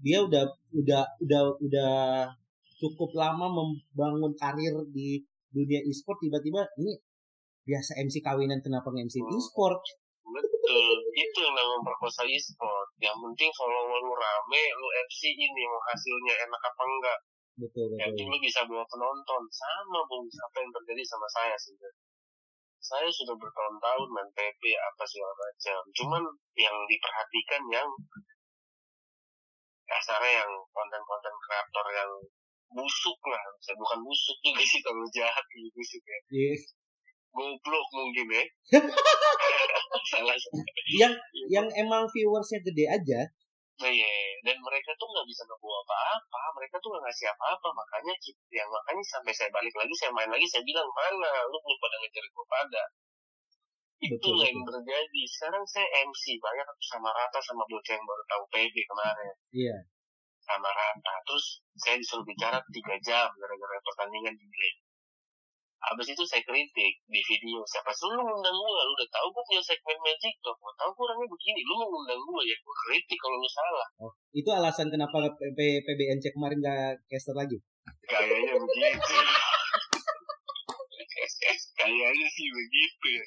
Dia 0.02 0.18
udah 0.26 0.44
udah 0.74 1.02
udah 1.22 1.42
udah 1.62 1.94
cukup 2.80 3.14
lama 3.14 3.46
membangun 3.46 4.34
karir 4.34 4.74
di 4.90 5.22
dunia 5.52 5.82
e-sport 5.86 6.18
tiba-tiba 6.22 6.66
ini 6.80 6.96
biasa 7.66 8.00
MC 8.02 8.24
kawinan 8.24 8.64
kenapa 8.64 8.88
nge-MC 8.90 9.20
hmm. 9.20 9.30
e-sport 9.36 9.82
betul 10.70 10.98
itu 11.18 11.38
yang 11.42 11.54
namanya 11.58 11.82
perkosa 11.82 12.22
e-sport. 12.22 12.88
Yang 13.02 13.16
penting 13.18 13.50
follower 13.58 13.98
lu 14.06 14.14
rame 14.14 14.62
lu 14.78 14.88
FC 15.10 15.34
ini 15.34 15.62
mau 15.66 15.82
hasilnya 15.90 16.34
enak 16.46 16.62
apa 16.62 16.82
enggak. 16.86 17.18
Betul 17.58 17.84
betul. 17.92 17.98
yang 17.98 18.30
lu 18.30 18.38
bisa 18.38 18.60
bawa 18.70 18.84
penonton. 18.86 19.42
Sama 19.50 20.00
bung 20.06 20.26
apa 20.30 20.56
yang 20.62 20.70
terjadi 20.70 21.02
sama 21.02 21.26
saya 21.34 21.56
sih. 21.58 21.74
Saya 22.80 23.08
sudah 23.12 23.36
bertahun-tahun 23.36 24.08
main 24.08 24.28
PB 24.32 24.62
apa 24.72 25.02
segala 25.04 25.34
macam. 25.36 25.80
Cuman 25.92 26.22
yang 26.56 26.76
diperhatikan 26.88 27.62
yang 27.68 27.88
kasarnya 29.90 30.46
yang 30.46 30.52
konten-konten 30.70 31.34
kreator 31.44 31.86
yang 31.92 32.10
busuk 32.70 33.18
lah. 33.26 33.42
Saya 33.58 33.74
bukan 33.74 33.98
busuk 34.06 34.38
juga 34.40 34.62
sih 34.62 34.80
kalau 34.80 35.04
jahat 35.10 35.44
gitu 35.50 35.68
busuk 35.74 36.02
ya 36.06 36.18
yes 36.30 36.62
goblok 37.30 37.86
mungkin 37.94 38.26
ya 38.30 38.44
salah 40.10 40.36
yang 40.98 41.14
yang 41.50 41.66
emang 41.78 42.06
viewersnya 42.10 42.60
gede 42.62 42.86
aja 42.90 43.20
Nah, 43.80 43.88
iya, 43.88 44.12
dan 44.44 44.60
mereka 44.60 44.92
tuh 45.00 45.08
nggak 45.08 45.24
bisa 45.24 45.40
ngebawa 45.48 45.80
apa-apa, 45.88 46.42
mereka 46.52 46.76
tuh 46.84 46.92
nggak 46.92 47.00
ngasih 47.00 47.32
apa-apa, 47.32 47.68
makanya 47.72 48.12
yang 48.52 48.68
makanya 48.68 49.00
sampai 49.08 49.32
saya 49.32 49.48
balik 49.48 49.72
lagi, 49.72 49.94
saya 49.96 50.12
main 50.12 50.28
lagi, 50.28 50.44
saya 50.44 50.60
bilang 50.68 50.84
mana, 50.92 51.48
lu 51.48 51.56
belum 51.64 51.78
pada 51.80 51.96
ngejar 51.96 52.24
gue 52.28 52.44
pada. 52.44 52.82
Itu 54.00 54.16
betul, 54.16 54.36
yang 54.44 54.56
betul. 54.64 54.72
terjadi. 54.80 55.22
Sekarang 55.28 55.64
saya 55.64 55.88
MC 56.08 56.24
banyak 56.40 56.68
sama 56.88 57.08
rata 57.12 57.40
sama 57.40 57.64
bocah 57.68 57.92
yang 57.96 58.04
baru 58.04 58.24
tahu 58.28 58.44
PB 58.48 58.76
kemarin. 58.88 59.34
Iya. 59.52 59.76
Sama 60.44 60.70
rata. 60.72 61.14
Terus 61.28 61.60
saya 61.76 61.96
disuruh 62.00 62.24
bicara 62.24 62.60
tiga 62.72 62.96
jam 63.04 63.28
gara-gara 63.28 63.76
pertandingan 63.84 64.36
di 64.40 64.44
Habis 65.80 66.12
itu 66.12 66.22
saya 66.28 66.44
kritik 66.44 66.94
di 67.08 67.20
video. 67.24 67.64
Siapa 67.64 67.88
suruh 67.88 68.20
lu 68.20 68.24
ngundang 68.28 68.52
gue? 68.52 68.70
Lu 68.84 68.92
udah 68.92 69.08
tahu 69.08 69.26
gue 69.32 69.44
punya 69.48 69.62
segmen 69.64 69.96
Magic 70.04 70.34
Talk. 70.44 70.56
Gue 70.60 70.74
tahu 70.76 70.92
gue 70.92 71.04
orangnya 71.08 71.28
begini. 71.32 71.60
Lu 71.64 71.74
ngundang 71.80 72.20
gue 72.20 72.42
ya 72.44 72.56
gue 72.60 72.76
kritik 72.84 73.16
kalau 73.16 73.40
lu 73.40 73.48
salah. 73.48 73.88
Oh, 74.04 74.12
itu 74.36 74.50
alasan 74.52 74.92
kenapa 74.92 75.24
P 75.40 75.58
PBNC 75.80 76.36
kemarin 76.36 76.60
gak 76.60 77.00
caster 77.08 77.32
lagi? 77.32 77.56
Kayaknya 78.04 78.60
begitu. 78.60 79.16
Kayaknya 81.80 82.28
sih 82.28 82.48
begitu 82.52 83.06
ya. 83.16 83.24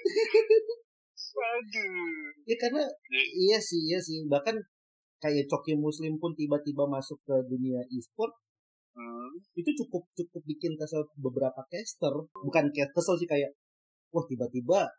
Aduh. 1.33 2.29
Ya 2.45 2.55
karena 2.61 2.83
ya. 2.85 3.23
iya 3.33 3.57
sih, 3.57 3.81
iya 3.89 3.97
sih. 3.97 4.29
Bahkan 4.29 4.61
kayak 5.17 5.49
Coki 5.49 5.73
Muslim 5.73 6.21
pun 6.21 6.37
tiba-tiba 6.37 6.85
masuk 6.85 7.17
ke 7.25 7.35
dunia 7.49 7.81
e-sport 7.89 8.37
hmm. 8.93 9.29
itu 9.57 9.69
cukup 9.83 10.03
cukup 10.13 10.41
bikin 10.45 10.73
kesel 10.77 11.05
beberapa 11.17 11.61
caster. 11.69 12.13
Bukan 12.33 12.73
kesel 12.73 13.15
sih 13.19 13.29
kayak 13.29 13.51
wah 14.13 14.25
tiba-tiba 14.29 14.89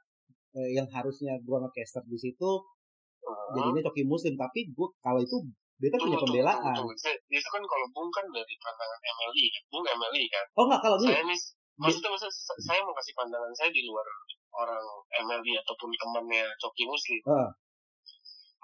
eh, 0.59 0.71
yang 0.75 0.87
harusnya 0.91 1.39
gua 1.47 1.63
ngecaster 1.67 2.03
di 2.07 2.19
situ 2.19 2.51
hmm. 3.23 3.55
jadinya 3.59 3.83
coki 3.91 4.03
muslim. 4.07 4.35
Tapi 4.35 4.71
gua 4.75 4.91
kalau 5.03 5.23
itu 5.23 5.37
beta 5.79 5.99
punya 5.99 6.19
pembelaan. 6.19 6.75
itu 7.29 7.49
kan 7.51 7.63
kalau 7.67 7.87
bung 7.91 8.11
kan 8.15 8.25
dari 8.31 8.55
pandangan 8.63 9.01
MLI 9.03 9.45
kan? 9.51 9.63
Bung 9.71 9.85
MLI 9.85 10.25
kan? 10.31 10.45
Oh 10.55 10.65
enggak 10.71 10.81
kalau 10.83 10.99
saya 10.99 11.23
nih 11.27 11.41
maksudnya 11.75 12.11
maksud 12.15 12.31
saya 12.63 12.79
mau 12.87 12.95
kasih 12.95 13.15
pandangan 13.19 13.51
saya 13.59 13.71
di 13.75 13.83
luar 13.83 14.07
orang 14.55 14.85
MLI 15.27 15.59
ataupun 15.59 15.91
temannya 15.99 16.47
coki 16.63 16.85
muslim. 16.87 17.23
Uh. 17.27 17.51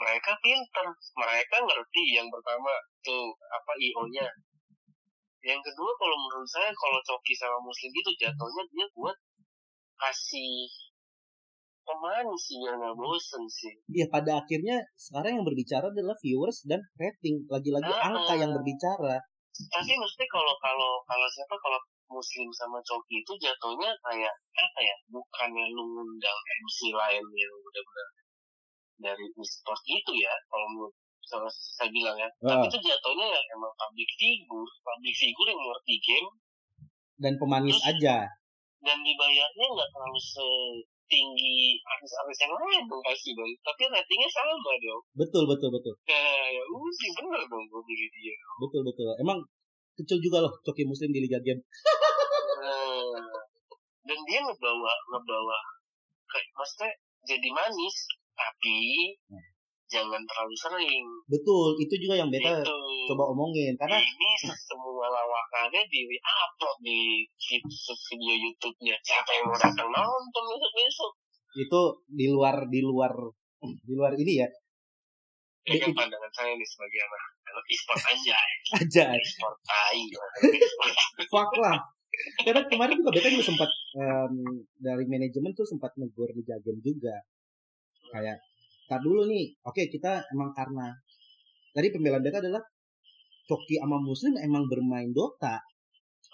mereka 0.00 0.32
pinter. 0.40 0.86
Mereka 1.12 1.56
ngerti 1.60 2.02
yang 2.16 2.24
pertama 2.32 2.72
tuh 3.04 3.36
apa 3.52 3.72
io 3.76 4.00
nya 4.08 4.24
yang 5.40 5.60
kedua 5.64 5.90
kalau 5.96 6.16
menurut 6.20 6.48
saya 6.48 6.68
kalau 6.76 7.00
coki 7.00 7.32
sama 7.32 7.56
muslim 7.64 7.88
gitu 7.88 8.10
jatuhnya 8.20 8.62
dia 8.68 8.86
buat 8.92 9.16
kasih 9.96 10.68
pemanis 11.84 12.42
sih 12.44 12.56
biar 12.60 12.74
nggak 12.76 12.96
bosen 12.96 13.44
sih. 13.48 13.74
Iya 13.88 14.06
pada 14.12 14.44
akhirnya 14.44 14.84
sekarang 14.94 15.40
yang 15.40 15.46
berbicara 15.48 15.88
adalah 15.90 16.16
viewers 16.20 16.62
dan 16.68 16.80
rating 17.00 17.44
lagi-lagi 17.48 17.90
uh, 17.90 18.06
angka 18.06 18.34
yang 18.36 18.52
berbicara. 18.52 19.18
tapi 19.60 19.92
mesti 19.92 20.24
kalau 20.30 20.56
kalau 20.56 21.04
kalau 21.04 21.28
siapa 21.28 21.52
kalau 21.60 21.76
muslim 22.08 22.48
sama 22.56 22.80
coki 22.80 23.20
itu 23.20 23.32
jatuhnya 23.36 23.92
kayak 24.00 24.34
apa 24.56 24.80
ya 24.80 24.96
bukannya 25.12 25.64
lu 25.74 25.84
ngundang 25.84 26.38
MC 26.64 26.96
lain 26.96 27.24
yang 27.36 27.54
benar-benar 27.60 28.08
dari 29.00 29.26
e-sport 29.36 29.82
itu 29.84 30.12
ya 30.16 30.32
kalau 30.48 30.66
menurut 30.72 30.94
sama 31.30 31.46
saya 31.46 31.90
bilang 31.94 32.18
ya. 32.18 32.26
Ah. 32.42 32.58
tapi 32.58 32.66
itu 32.66 32.78
jatuhnya 32.82 33.26
ya 33.30 33.40
emang 33.54 33.70
public 33.78 34.10
figure. 34.18 34.70
Public 34.82 35.14
figure 35.14 35.48
yang 35.54 35.60
ngerti 35.62 35.94
game. 36.02 36.28
Dan 37.22 37.32
pemanis 37.38 37.78
aja. 37.86 38.26
Dan 38.82 38.98
dibayarnya 39.06 39.66
nggak 39.70 39.88
terlalu 39.94 40.20
setinggi 40.20 41.78
artis-artis 41.84 42.38
yang 42.42 42.52
lain 42.58 42.82
dong 42.88 43.02
pasti 43.04 43.30
dong 43.36 43.50
tapi 43.62 43.82
ratingnya 43.86 44.28
sama 44.34 44.54
dong. 44.58 45.02
Betul 45.14 45.44
betul 45.46 45.70
betul. 45.70 45.94
Kayak 46.02 46.50
ya 46.50 46.62
udah 46.66 46.92
sih 46.98 47.10
bener 47.14 47.42
dong 47.46 47.64
gue 47.70 47.82
pilih 47.86 48.08
dia. 48.18 48.36
Betul 48.58 48.82
betul. 48.82 49.14
Emang 49.22 49.38
kecil 49.94 50.18
juga 50.18 50.42
loh 50.42 50.52
coki 50.66 50.82
muslim 50.88 51.14
di 51.14 51.20
liga 51.22 51.38
game. 51.44 51.60
Nah, 52.60 53.16
dan 54.04 54.18
dia 54.28 54.40
ngebawa 54.42 54.92
ngebawa 55.12 55.58
kayak 56.28 56.48
maksudnya 56.56 56.90
jadi 57.24 57.48
manis 57.52 57.96
tapi 58.36 58.78
Hmm. 59.28 59.44
Jangan 59.90 60.22
terlalu 60.22 60.54
sering. 60.54 61.04
Betul 61.26 61.74
itu 61.82 61.94
juga 62.06 62.14
yang 62.22 62.30
beta 62.30 62.62
itu. 62.62 62.76
coba 63.10 63.26
omongin 63.34 63.74
karena 63.74 63.98
ini 63.98 64.28
semua 64.54 65.10
lawakannya 65.10 65.82
di 65.90 66.06
upload 66.22 66.76
di 66.86 67.26
vid- 67.26 67.66
video 68.06 68.34
YouTube-nya. 68.38 68.94
Siapa 69.02 69.30
yang 69.34 69.50
mau 69.50 69.58
datang 69.58 69.90
nonton 69.90 70.44
besok 70.46 70.72
besok 70.78 71.12
itu 71.58 71.80
di 72.06 72.26
luar 72.30 72.70
di 72.70 72.78
luar 72.78 73.10
di 73.60 73.92
luar 73.98 74.14
ini 74.14 74.46
ya. 74.46 74.48
Ya 75.68 75.76
kan 75.76 75.92
pandangan 75.92 76.32
saya 76.32 76.54
nih 76.54 76.64
sebagai 76.64 77.00
anak 77.04 77.22
anak 77.50 77.64
e-sport 77.68 78.02
aja. 78.06 78.36
Aja. 78.80 79.04
E-sport 79.18 79.56
tai. 79.66 80.02
Fuck 81.26 81.52
lah. 81.58 81.78
Karena 82.42 82.62
kemarin 82.66 82.94
juga 83.02 83.10
beta 83.12 83.28
juga 83.28 83.46
sempat 83.46 83.70
em, 83.98 84.34
dari 84.78 85.04
manajemen 85.04 85.52
tuh 85.52 85.66
sempat 85.66 85.92
negur 85.98 86.30
di 86.32 86.42
juga. 86.80 87.16
Kayak 88.10 88.38
tar 88.90 88.98
dulu 88.98 89.30
nih. 89.30 89.54
Oke 89.62 89.86
kita 89.86 90.18
emang 90.34 90.50
karena 90.50 90.90
tadi 91.70 91.94
pembelaan 91.94 92.26
beta 92.26 92.42
adalah 92.42 92.58
Coki 93.46 93.78
sama 93.78 94.02
Muslim 94.02 94.34
emang 94.42 94.66
bermain 94.66 95.10
Dota. 95.14 95.58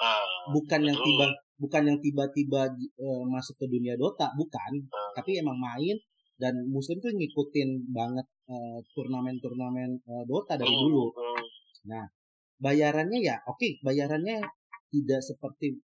Ah, 0.00 0.24
bukan 0.52 0.80
yang 0.84 0.96
tiba 0.96 1.26
bukan 1.56 1.82
yang 1.88 1.98
tiba-tiba 2.00 2.68
eh, 2.96 3.22
masuk 3.28 3.60
ke 3.60 3.66
dunia 3.68 3.92
Dota 4.00 4.32
bukan. 4.32 4.72
Ah, 4.88 5.12
tapi 5.12 5.36
emang 5.36 5.60
main 5.60 5.96
dan 6.40 6.52
Muslim 6.68 6.96
tuh 7.00 7.12
ngikutin 7.12 7.92
banget 7.92 8.26
eh, 8.48 8.78
turnamen-turnamen 8.96 9.90
eh, 10.00 10.24
Dota 10.24 10.56
dari 10.56 10.72
dulu. 10.72 11.12
hmm, 11.12 12.08
bayarannya 12.56 13.20
ya 13.20 13.36
oke 13.44 13.84
bayarannya 13.84 14.40
tidak 14.88 15.20
seperti 15.20 15.76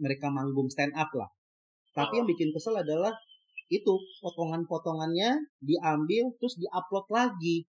mereka 0.00 0.32
manggung 0.32 0.68
stand 0.72 0.92
up 0.96 1.12
lah. 1.12 1.28
Tapi 1.92 2.22
yang 2.22 2.28
bikin 2.30 2.54
kesel 2.54 2.78
adalah 2.78 3.10
itu 3.68 3.92
potongan-potongannya 4.24 5.44
diambil 5.60 6.32
terus 6.40 6.56
diupload 6.56 7.06
lagi 7.12 7.68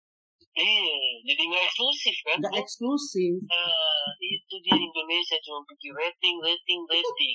iya 0.57 1.25
jadi 1.25 1.43
nggak 1.49 1.65
eksklusif 1.73 2.17
kan 2.25 2.37
nggak 2.41 2.57
eksklusif 2.61 3.37
Ah, 3.49 4.09
itu 4.21 4.55
dia 4.61 4.77
Indonesia 4.77 5.37
cuma 5.45 5.61
pikir 5.69 5.93
rating, 5.93 6.37
rating, 6.41 6.81
rating. 6.87 7.35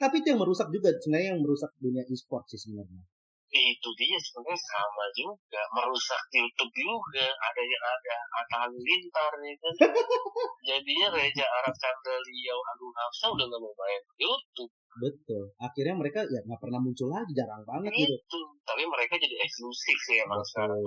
tapi 0.00 0.24
itu 0.24 0.32
yang 0.32 0.40
merusak 0.40 0.68
juga 0.72 0.88
sebenarnya 0.96 1.36
yang 1.36 1.40
merusak 1.44 1.70
dunia 1.76 2.02
e-sport 2.08 2.44
sih 2.48 2.60
sebenarnya 2.60 3.04
Itu 3.50 3.90
dia 3.98 4.14
sebenarnya 4.14 4.54
sama 4.62 5.10
juga, 5.10 5.58
merusak 5.74 6.22
YouTube 6.30 6.70
juga. 6.70 7.26
Ada 7.34 7.62
yang 7.66 7.82
ada 7.82 8.16
Atta 8.38 8.56
Halilintar 8.62 9.32
ya 9.42 9.54
kan. 9.58 9.74
Jadinya 10.70 11.10
Reja 11.10 11.42
Arab 11.58 11.74
Chandra 11.74 12.14
Liau 12.14 12.62
Agung 12.62 12.94
Hafsa 12.94 13.26
udah 13.34 13.50
nggak 13.50 13.58
mau 13.58 13.74
main 13.74 14.02
YouTube. 14.22 14.70
Betul 14.98 15.42
akhirnya 15.62 15.94
mereka 15.94 16.20
ya 16.26 16.40
nggak 16.42 16.60
pernah 16.60 16.80
muncul 16.82 17.08
lagi 17.14 17.30
jarang 17.36 17.62
banget 17.62 17.94
gitu 17.94 18.16
Itu. 18.18 18.40
Tapi 18.66 18.82
mereka 18.86 19.18
jadi 19.18 19.34
eksklusif 19.42 19.98
sih 20.06 20.16
emang 20.22 20.38
Betul. 20.42 20.50
sekarang 20.50 20.78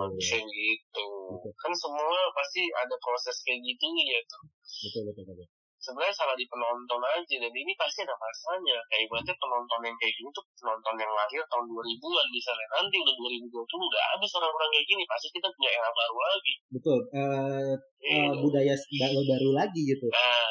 gitu. 0.48 1.06
Betul. 1.36 1.52
Kan 1.60 1.74
semua 1.76 2.20
pasti 2.36 2.62
ada 2.72 2.96
proses 3.00 3.36
kayak 3.44 3.60
gitu 3.64 3.86
gitu. 3.96 4.38
betul 4.84 5.02
betul 5.12 5.24
betul 5.32 5.48
sebenarnya 5.84 6.16
salah 6.16 6.32
di 6.40 6.48
penonton 6.48 7.02
aja 7.04 7.36
dan 7.44 7.52
ini 7.52 7.76
pasti 7.76 8.08
ada 8.08 8.16
masanya 8.16 8.80
kayak 8.88 9.04
ibaratnya 9.04 9.36
penonton 9.36 9.80
yang 9.84 9.98
kayak 10.00 10.16
gini 10.16 10.30
tuh 10.32 10.46
penonton 10.56 10.96
yang 10.96 11.12
lahir 11.12 11.44
tahun 11.52 11.66
2000-an 11.68 12.28
misalnya 12.32 12.68
nanti 12.72 12.96
udah 13.04 13.16
2020 13.20 13.52
udah 13.92 14.04
habis 14.16 14.32
orang-orang 14.40 14.70
kayak 14.72 14.88
gini 14.88 15.04
pasti 15.04 15.28
kita 15.36 15.48
punya 15.52 15.72
era 15.76 15.90
baru 15.92 16.18
lagi 16.24 16.54
betul 16.72 17.00
Eh, 17.12 17.74
eh, 18.00 18.32
Iya. 18.32 18.40
budaya 18.40 18.76
baru 18.80 19.22
baru 19.28 19.50
lagi 19.60 19.82
gitu 19.84 20.08
nah 20.08 20.48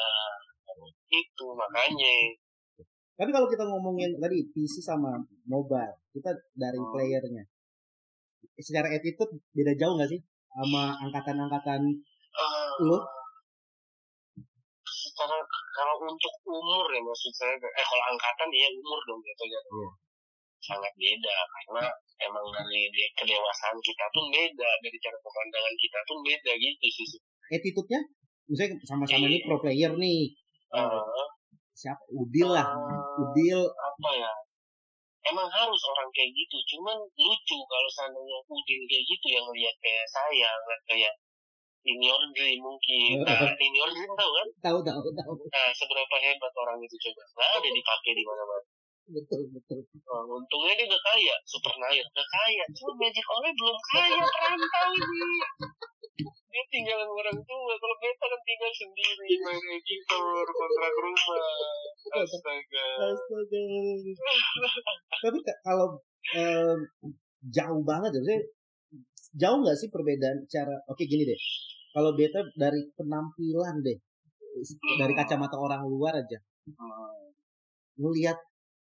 itu 1.09 1.45
makanya 1.57 2.13
tapi 3.13 3.29
kalau 3.29 3.45
kita 3.45 3.63
ngomongin 3.63 4.11
tadi 4.15 4.41
PC 4.47 4.81
sama 4.81 5.13
mobile 5.45 5.93
kita 6.11 6.29
dari 6.53 6.75
Hmm. 6.75 6.89
playernya 6.89 7.43
secara 8.55 8.89
attitude 8.89 9.33
beda 9.51 9.73
jauh 9.75 9.93
nggak 9.93 10.09
sih 10.09 10.21
sama 10.49 10.93
angkatan-angkatan 10.99 11.81
eh, 12.33 12.71
Lu? 12.81 12.97
secara 14.83 15.37
kalau 15.71 15.95
untuk 16.03 16.33
umur 16.43 16.85
ya 16.87 16.99
maksud 16.99 17.31
saya 17.31 17.53
eh 17.53 17.85
kalau 17.85 18.03
angkatan 18.07 18.49
ya 18.51 18.67
umur 18.71 18.99
dong 19.03 19.21
gitu 19.21 19.43
ya 19.45 19.59
Iya. 19.63 19.89
sangat 20.63 20.93
beda 20.95 21.33
karena 21.51 21.83
emang 22.21 22.45
dari 22.49 22.87
de- 22.87 23.11
kedewasaan 23.13 23.77
kita 23.79 24.05
pun 24.09 24.25
beda 24.29 24.69
dari 24.79 24.97
cara 24.97 25.17
pemandangan 25.19 25.75
kita 25.75 25.99
pun 26.03 26.17
beda 26.21 26.51
gitu 26.55 26.87
sih 26.89 27.19
attitude-nya 27.49 27.99
misalnya 28.45 28.75
sama-sama 28.83 29.21
Iya. 29.21 29.29
nih 29.29 29.41
pro 29.43 29.57
player 29.59 29.91
nih 29.95 30.21
Eh, 30.73 30.81
Eh, 30.81 31.27
siapa 31.71 32.01
Udil 32.11 32.49
lah 32.49 32.65
eh, 32.65 33.02
Udil. 33.19 33.61
Apa 33.69 34.09
ya? 34.17 34.31
Emang 35.23 35.47
harus 35.47 35.81
orang 35.87 36.09
kayak 36.11 36.31
gitu. 36.35 36.57
Cuman 36.75 36.97
lucu 36.99 37.57
kalau 37.63 37.89
seandainya 37.91 38.37
Udin 38.49 38.81
kayak 38.89 39.03
gitu 39.07 39.27
yang 39.31 39.45
lihat 39.53 39.75
kayak 39.79 40.05
saya 40.09 40.49
ngeliat 40.51 40.81
kayak 40.89 41.13
ini 41.83 42.07
Dream 42.35 42.59
mungkin. 42.63 43.15
Nah, 43.27 43.55
ini 43.55 43.79
Dream 43.79 44.11
tahu 44.15 44.31
kan? 44.35 44.47
Tahu 44.63 44.79
tahu 44.83 45.07
tahu. 45.15 45.33
Nah 45.51 45.67
seberapa 45.75 46.15
hebat 46.19 46.53
orang 46.59 46.79
itu 46.83 46.95
coba. 47.09 47.21
Nggak 47.37 47.49
ada 47.59 47.69
dipakai 47.71 48.11
di 48.15 48.23
mana-mana. 48.23 48.67
Betul 49.03 49.41
betul. 49.51 49.79
Nah, 49.83 50.23
untungnya 50.31 50.73
dia 50.79 50.87
udah 50.87 51.01
kaya. 51.11 51.35
Super 51.43 51.73
naik 51.75 52.03
udah 52.07 52.27
kaya. 52.27 52.63
Cuma 52.71 52.91
Magic 52.99 53.25
Oleh 53.27 53.51
belum 53.51 53.77
kaya 53.91 54.21
perantau 54.33 54.89
ini 54.95 55.31
dia 56.13 56.63
tinggalan 56.69 57.09
orang 57.09 57.37
tua. 57.41 57.73
Kalau 57.73 57.95
beta 57.97 58.25
kan 58.29 58.41
tinggal 58.45 58.71
sendiri 58.73 59.27
main 59.41 59.63
editor 59.81 60.45
kontrak 60.45 60.93
rumah. 60.93 61.41
Astaga. 62.21 62.87
Astaga. 63.09 63.63
tapi 65.23 65.37
ka- 65.41 65.61
kalau 65.65 65.87
em, 66.37 66.79
jauh 67.49 67.81
banget 67.81 68.11
ya 68.13 68.37
jauh 69.33 69.57
nggak 69.65 69.77
sih 69.77 69.89
perbedaan 69.89 70.45
cara 70.45 70.75
oke 70.85 71.01
gini 71.01 71.25
deh. 71.25 71.39
Kalau 71.93 72.13
beta 72.13 72.45
dari 72.53 72.81
penampilan 72.93 73.81
deh 73.81 73.97
dari 75.01 75.13
kacamata 75.17 75.57
orang 75.57 75.81
luar 75.89 76.13
aja. 76.21 76.37
Ngelihat 77.97 78.37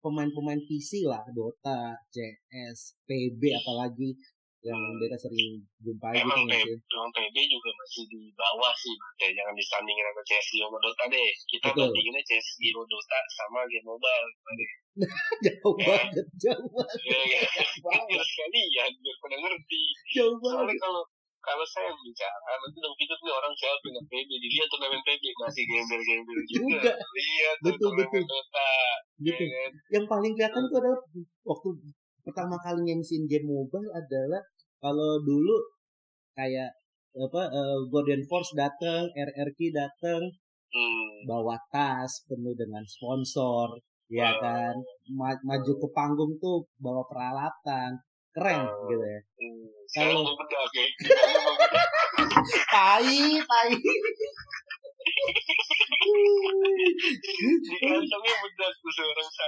pemain-pemain 0.03 0.59
PC 0.67 1.07
lah 1.07 1.23
Dota, 1.31 1.95
CS, 2.11 2.99
PB 3.07 3.39
apalagi 3.55 4.11
yang 4.63 4.79
beta 4.95 5.19
sering 5.19 5.59
jumpai 5.77 6.15
gitu 6.15 6.23
Emang 6.23 6.47
PB, 6.47 6.55
sih? 6.55 6.75
emang 6.87 7.11
PB 7.11 7.35
juga 7.51 7.69
masih 7.75 8.03
di 8.07 8.21
bawah 8.31 8.71
sih, 8.73 8.95
ya, 9.19 9.27
jangan 9.29 9.53
disandingin 9.53 10.05
sama 10.07 10.21
CSGO 10.23 10.65
sama 10.65 10.77
Dota 10.79 11.03
deh. 11.11 11.29
Kita 11.45 11.67
Betul. 11.67 11.83
bandinginnya 11.85 12.23
CSGO 12.23 12.81
Dota 12.81 13.19
sama 13.29 13.59
game 13.67 13.83
mobile. 13.83 14.27
jauh 15.45 15.75
Ya. 15.75 15.87
banget, 15.99 16.27
jauh 16.39 16.67
banget, 16.69 16.99
Ya, 17.03 17.19
ya. 17.27 17.39
jauh 17.59 17.75
kan 17.83 18.07
banget, 18.07 18.93
biar 18.95 19.15
pada 19.19 19.35
ngerti. 19.35 19.83
jauh 20.15 20.35
Soalnya 20.39 20.63
banget. 20.63 20.79
kalau 20.79 21.03
kalau 21.43 21.65
saya 21.67 21.91
bicara, 21.99 22.55
nanti 22.55 22.79
dong 22.79 22.95
pikir 22.95 23.19
nih 23.19 23.33
orang 23.35 23.51
siapa 23.51 23.83
yang 23.83 24.07
PB, 24.07 24.29
dilihat 24.31 24.67
turnamen 24.71 25.01
PB, 25.03 25.23
masih 25.35 25.63
gembel-gembel 25.67 26.39
juga. 26.47 26.63
Juga. 26.79 26.93
Lihat 26.95 27.57
tuh 27.59 27.67
Betul, 27.67 27.91
betul. 27.99 28.23
Dota. 28.23 28.71
Gitu. 29.19 29.43
ya 29.43 29.59
kan? 29.59 29.71
Yang 29.91 30.05
paling 30.07 30.31
kelihatan 30.39 30.61
itu 30.63 30.75
adalah 30.79 30.99
waktu 31.43 31.67
pertama 32.23 32.55
kali 32.55 32.79
ngemsin 32.87 33.27
game 33.27 33.43
mobile 33.43 33.91
adalah 33.91 34.39
kalau 34.83 35.23
dulu 35.23 35.55
kayak 36.35 36.67
apa 37.15 37.41
eh, 37.47 37.79
Golden 37.87 38.19
Force 38.25 38.51
datang, 38.53 39.07
RRQ 39.07 39.59
datang, 39.71 40.21
Hmm. 40.73 41.29
bawa 41.29 41.53
tas 41.69 42.25
penuh 42.25 42.57
dengan 42.57 42.81
sponsor, 42.83 43.77
ya 44.09 44.33
kan, 44.41 44.73
Ma- 45.13 45.37
maju 45.45 45.71
ke 45.77 45.87
panggung 45.93 46.33
tuh 46.41 46.65
bawa 46.81 47.05
peralatan, 47.05 47.93
keren 48.33 48.65
Oh. 48.65 48.89
gitu 48.89 49.05
ya. 49.05 49.21
Hmm. 49.37 49.69
Kalau-. 49.93 50.33
Tai, 52.73 53.21
tai. 53.45 53.69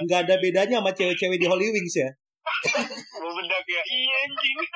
Nggak 0.06 0.20
ada 0.28 0.34
bedanya 0.38 0.76
sama 0.80 0.92
cewek-cewek 0.94 1.38
di 1.40 1.46
Holy 1.48 1.72
Wings 1.72 1.96
ya. 1.96 2.10
Mau 3.20 3.30
bedak 3.36 3.64
ya 3.66 3.82
iya 3.82 4.16
anjing. 4.26 4.58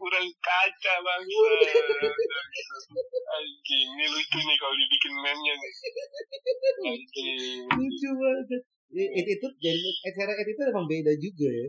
Kurang 0.00 0.26
kaca 0.40 0.94
bangsa 1.04 1.50
anjing 3.30 3.88
ini 3.92 4.06
lucu 4.08 4.38
nih 4.40 4.56
kalau 4.56 4.74
dibikin 4.74 5.12
meme-nya 5.14 5.54
nih. 5.54 5.72
Anjing 6.90 7.60
lucu 7.68 8.08
banget. 8.16 8.62
It 8.90 9.26
itu 9.26 9.46
jadi 9.62 9.90
acara 10.10 10.34
it 10.34 10.48
itu 10.50 10.62
emang 10.66 10.86
beda 10.90 11.12
juga 11.14 11.46
ya. 11.46 11.68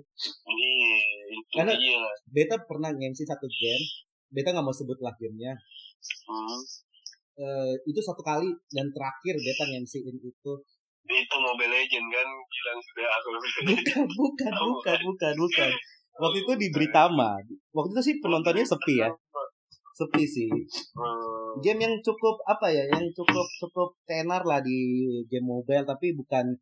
Iya 0.50 0.94
itu 1.30 1.54
Karena- 1.54 1.78
dia. 1.78 2.02
Beta 2.26 2.56
pernah 2.66 2.90
nge-MC 2.90 3.30
satu 3.30 3.46
game 3.46 3.86
beta 4.32 4.56
nggak 4.56 4.66
mau 4.66 4.74
sebut 4.74 4.98
lah 5.04 5.14
gamenya. 5.20 5.54
Hmm. 6.26 6.60
Eh, 7.42 7.74
itu 7.86 8.00
satu 8.00 8.24
kali 8.24 8.48
dan 8.72 8.90
terakhir 8.90 9.36
beta 9.38 9.64
nge-MC-in 9.68 10.18
itu 10.18 10.54
itu 11.10 11.36
Mobile 11.42 11.74
Legend 11.74 12.06
kan 12.08 12.28
bilang 12.28 12.80
sudah 12.80 13.08
aku 13.10 13.30
bukan 13.34 14.06
bukan 14.22 14.54
bukan 14.54 15.00
bukan 15.08 15.34
bukan. 15.36 15.70
Waktu 16.12 16.38
itu 16.44 16.54
di 16.60 16.68
Britama 16.70 17.40
waktu 17.74 17.90
itu 17.96 18.02
sih 18.04 18.16
penontonnya 18.22 18.66
sepi 18.68 19.02
ya. 19.02 19.10
Sepi 19.98 20.24
sih. 20.24 20.50
Hmm. 20.96 21.60
game 21.60 21.84
yang 21.84 21.96
cukup 22.00 22.40
apa 22.48 22.72
ya 22.72 22.88
yang 22.88 23.04
cukup 23.12 23.44
cukup 23.60 23.92
tenar 24.08 24.42
lah 24.48 24.64
di 24.64 25.04
game 25.28 25.46
mobile 25.46 25.84
tapi 25.84 26.16
bukan 26.16 26.56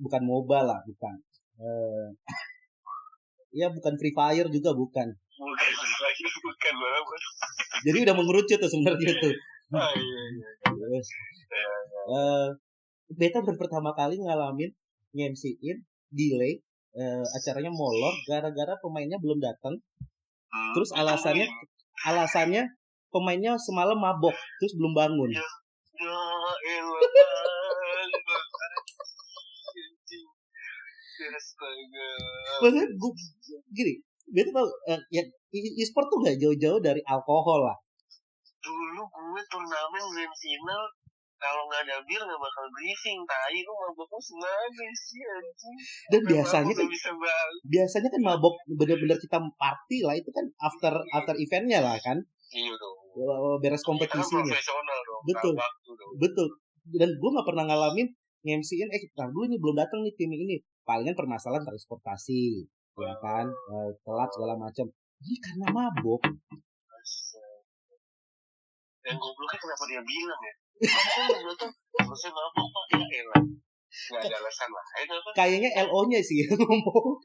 bukan 0.00 0.22
mobile 0.24 0.66
lah 0.66 0.80
bukan. 0.82 1.16
Eh 1.60 2.08
ya 3.52 3.68
bukan 3.68 3.94
Free 4.00 4.14
Fire 4.16 4.48
juga 4.48 4.72
bukan. 4.72 5.08
Bukan 5.12 5.70
bukan 6.42 6.74
banget 6.78 7.22
jadi 7.82 7.98
udah 8.06 8.14
mengerucut 8.14 8.58
tuh 8.62 8.70
sebenarnya 8.70 9.12
tuh. 9.18 9.34
Iya 9.72 10.22
iya 10.36 11.00
eh, 12.06 12.48
beta 13.16 13.38
baru 13.44 13.58
pertama 13.58 13.90
kali 13.92 14.20
ngalamin 14.20 14.70
nge-MC-in 15.12 15.78
delay 16.12 16.60
eh, 16.96 17.24
acaranya 17.36 17.72
molor 17.72 18.14
gara-gara 18.28 18.76
pemainnya 18.80 19.16
belum 19.20 19.40
datang 19.40 19.76
Hmm. 20.52 20.72
terus 20.76 20.92
alasannya 20.92 21.48
alasannya 22.04 22.68
pemainnya 23.08 23.56
semalam 23.56 23.96
mabok 23.96 24.36
terus 24.60 24.76
belum 24.76 24.92
bangun 24.92 25.32
ya 25.32 25.40
astaga 31.32 32.08
Bahkan 32.66 32.88
gua, 32.98 33.12
gini, 33.72 33.94
beta 34.28 34.50
tau 34.52 34.66
eh, 34.90 35.00
ya 35.14 35.22
e-sport 35.54 36.10
tuh 36.10 36.18
gak 36.20 36.36
jauh-jauh 36.36 36.82
dari 36.82 36.98
alkohol 37.06 37.62
lah. 37.62 37.78
dulu 38.62 39.02
gue 39.06 39.42
turnamen 39.50 40.02
grand 40.12 40.34
final 40.38 40.82
kalau 41.42 41.66
nggak 41.66 41.82
ada 41.90 41.96
bir 42.06 42.22
nggak 42.22 42.38
bakal 42.38 42.64
briefing 42.70 43.20
tai. 43.26 43.58
Lu 43.66 43.74
maboknya 43.74 44.20
sengaja 44.22 44.86
sih 44.94 45.22
anjing? 45.26 45.76
Dan 46.14 46.20
biasanya 46.30 46.72
kan 46.78 46.86
bisa 46.86 47.10
biasanya 47.66 48.08
kan 48.14 48.22
mabok 48.22 48.54
bener-bener 48.70 49.18
kita 49.18 49.42
party 49.58 49.98
lah 50.06 50.14
itu 50.14 50.30
kan 50.30 50.46
after 50.62 50.94
after 51.10 51.34
eventnya 51.34 51.82
lah 51.82 51.98
kan. 51.98 52.22
Iya 52.54 52.74
dong. 52.78 53.58
Beres 53.58 53.82
kompetisinya. 53.82 54.54
dong 54.54 55.22
Betul. 55.26 55.54
dong. 55.58 56.14
Betul. 56.22 56.46
Dan 56.86 57.10
gue 57.18 57.30
nggak 57.34 57.46
pernah 57.46 57.64
ngalamin 57.66 58.06
nge-MC-in 58.42 58.90
eh 58.90 59.00
kita 59.02 59.30
dulu 59.30 59.46
ini 59.46 59.58
belum 59.58 59.74
datang 59.74 60.06
nih 60.06 60.14
tim 60.14 60.30
ini. 60.30 60.62
Palingan 60.86 61.18
permasalahan 61.18 61.66
transportasi 61.66 62.66
ya 62.92 63.14
kan 63.18 63.46
Eh, 63.50 63.90
telat 64.06 64.30
segala 64.30 64.54
macam. 64.54 64.86
Ini 65.22 65.36
karena 65.42 65.66
mabok. 65.70 66.22
Yang 69.02 69.18
gobloknya 69.18 69.58
kenapa 69.58 69.84
dia 69.90 70.02
bilang 70.06 70.40
ya 70.46 70.54
Eh, 73.92 74.24
kayaknya 75.36 75.70
LO-nya 75.86 76.20
sih 76.24 76.42
yang 76.42 76.58
ngomong. 76.58 77.22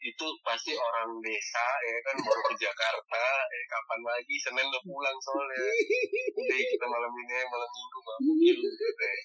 Itu 0.00 0.26
pasti 0.40 0.72
orang 0.72 1.20
desa 1.20 1.66
ya 1.84 1.98
kan 2.08 2.16
baru 2.24 2.42
ke 2.48 2.54
Jakarta 2.56 3.24
eh 3.52 3.64
kapan 3.68 4.00
lagi? 4.00 4.34
Senin 4.40 4.64
udah 4.64 4.82
pulang 4.86 5.18
soalnya. 5.20 5.60
Udah 6.40 6.56
kita 6.56 6.86
malam 6.88 7.12
ini 7.12 7.32
aja, 7.36 7.46
malam 7.52 7.68
minggu 7.68 7.98
mabuk 8.00 8.36
yuk 8.40 8.56
gitu 8.56 9.04
ya. 9.04 9.16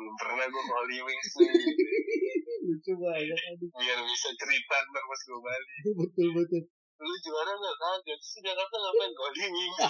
belum 0.00 0.16
pernah 0.16 0.48
gue 0.48 0.62
ke 0.64 0.72
Holy 0.72 0.98
Wings 1.04 1.30
nih 1.36 1.52
lucu 2.64 2.92
banget 2.96 3.36
biar 3.68 4.00
bisa 4.00 4.28
cerita 4.32 4.76
ntar 4.80 5.04
pas 5.04 5.20
gue 5.28 5.40
balik. 5.44 5.68
Betul 5.92 6.28
betul 6.40 6.62
lu 7.00 7.14
juara 7.24 7.52
nggak? 7.56 7.76
Kaget 7.80 8.20
di 8.20 8.38
Jakarta 8.44 8.76
ngapain? 8.76 9.12
Wings 9.16 9.80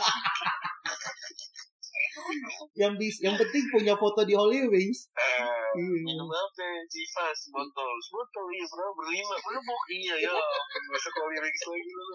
yang 2.79 2.95
bis 2.97 3.17
yang 3.23 3.37
penting 3.37 3.65
punya 3.71 3.95
foto 3.99 4.23
di 4.27 4.35
Holy 4.35 4.67
Wings. 4.71 5.11
Eh, 5.15 5.61
Iya. 5.71 6.03
minum 6.03 6.27
apa? 6.27 6.67
Civas 6.91 7.41
botol. 7.55 7.91
Botol 8.11 8.47
iya. 8.51 8.67
Bro 8.67 8.91
berlima. 8.99 9.35
Mabuk 9.39 9.83
iya 9.95 10.15
ya. 10.19 10.35
Ke 10.35 11.11
Holy 11.23 11.39
Wings 11.39 11.63
lagi 11.67 11.91
lu. 11.95 12.07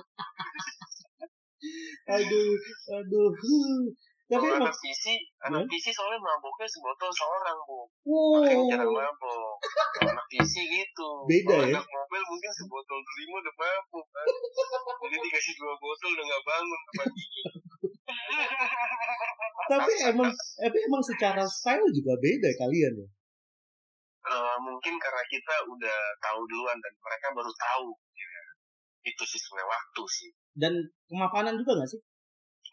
Aduh 2.06 2.54
aduh 3.00 3.32
tapi 4.26 4.48
anak 4.50 4.74
PC, 4.74 5.06
anak 5.40 5.62
Hmm? 5.62 5.70
PC 5.70 5.86
soalnya 5.90 6.18
mabuknya 6.18 6.66
sebotol 6.66 7.10
seorang, 7.10 7.58
Bu. 7.62 7.80
wow 8.04 8.42
Makanya 8.42 8.64
jarang 8.74 8.90
mabuk. 8.90 9.56
Anak 10.02 10.26
PC 10.28 10.54
gitu. 10.66 11.10
Beda 11.26 11.54
Kalau 11.54 11.70
ya? 11.70 11.78
anak 11.78 11.86
mobil 11.86 12.22
mungkin 12.26 12.52
sebotol 12.52 12.98
lima 12.98 13.36
udah 13.38 13.56
mabuk 13.56 14.06
kan. 14.10 14.26
Jadi 15.06 15.16
dikasih 15.22 15.54
dua 15.56 15.74
botol 15.78 16.10
udah 16.12 16.26
gak 16.26 16.44
bangun 16.44 16.82
pagi. 16.92 17.28
tapi 19.66 19.92
emang 20.06 20.30
tapi 20.56 20.78
emang 20.84 21.02
secara 21.02 21.44
style 21.46 21.90
juga 21.92 22.14
beda 22.18 22.50
kalian 22.56 22.96
ya 22.96 23.10
Eh, 24.26 24.58
mungkin 24.58 24.98
karena 24.98 25.22
kita 25.30 25.56
udah 25.70 26.00
tahu 26.18 26.42
duluan 26.50 26.74
dan 26.82 26.94
mereka 26.98 27.30
baru 27.30 27.54
tahu. 27.54 27.94
Ya. 28.12 28.42
Itu 29.06 29.22
sih 29.22 29.38
sebenarnya 29.38 29.70
waktu 29.70 30.04
sih. 30.10 30.30
dan 30.56 30.74
kemapanan 31.06 31.54
juga 31.56 31.78
gak 31.78 31.94
sih 31.94 32.02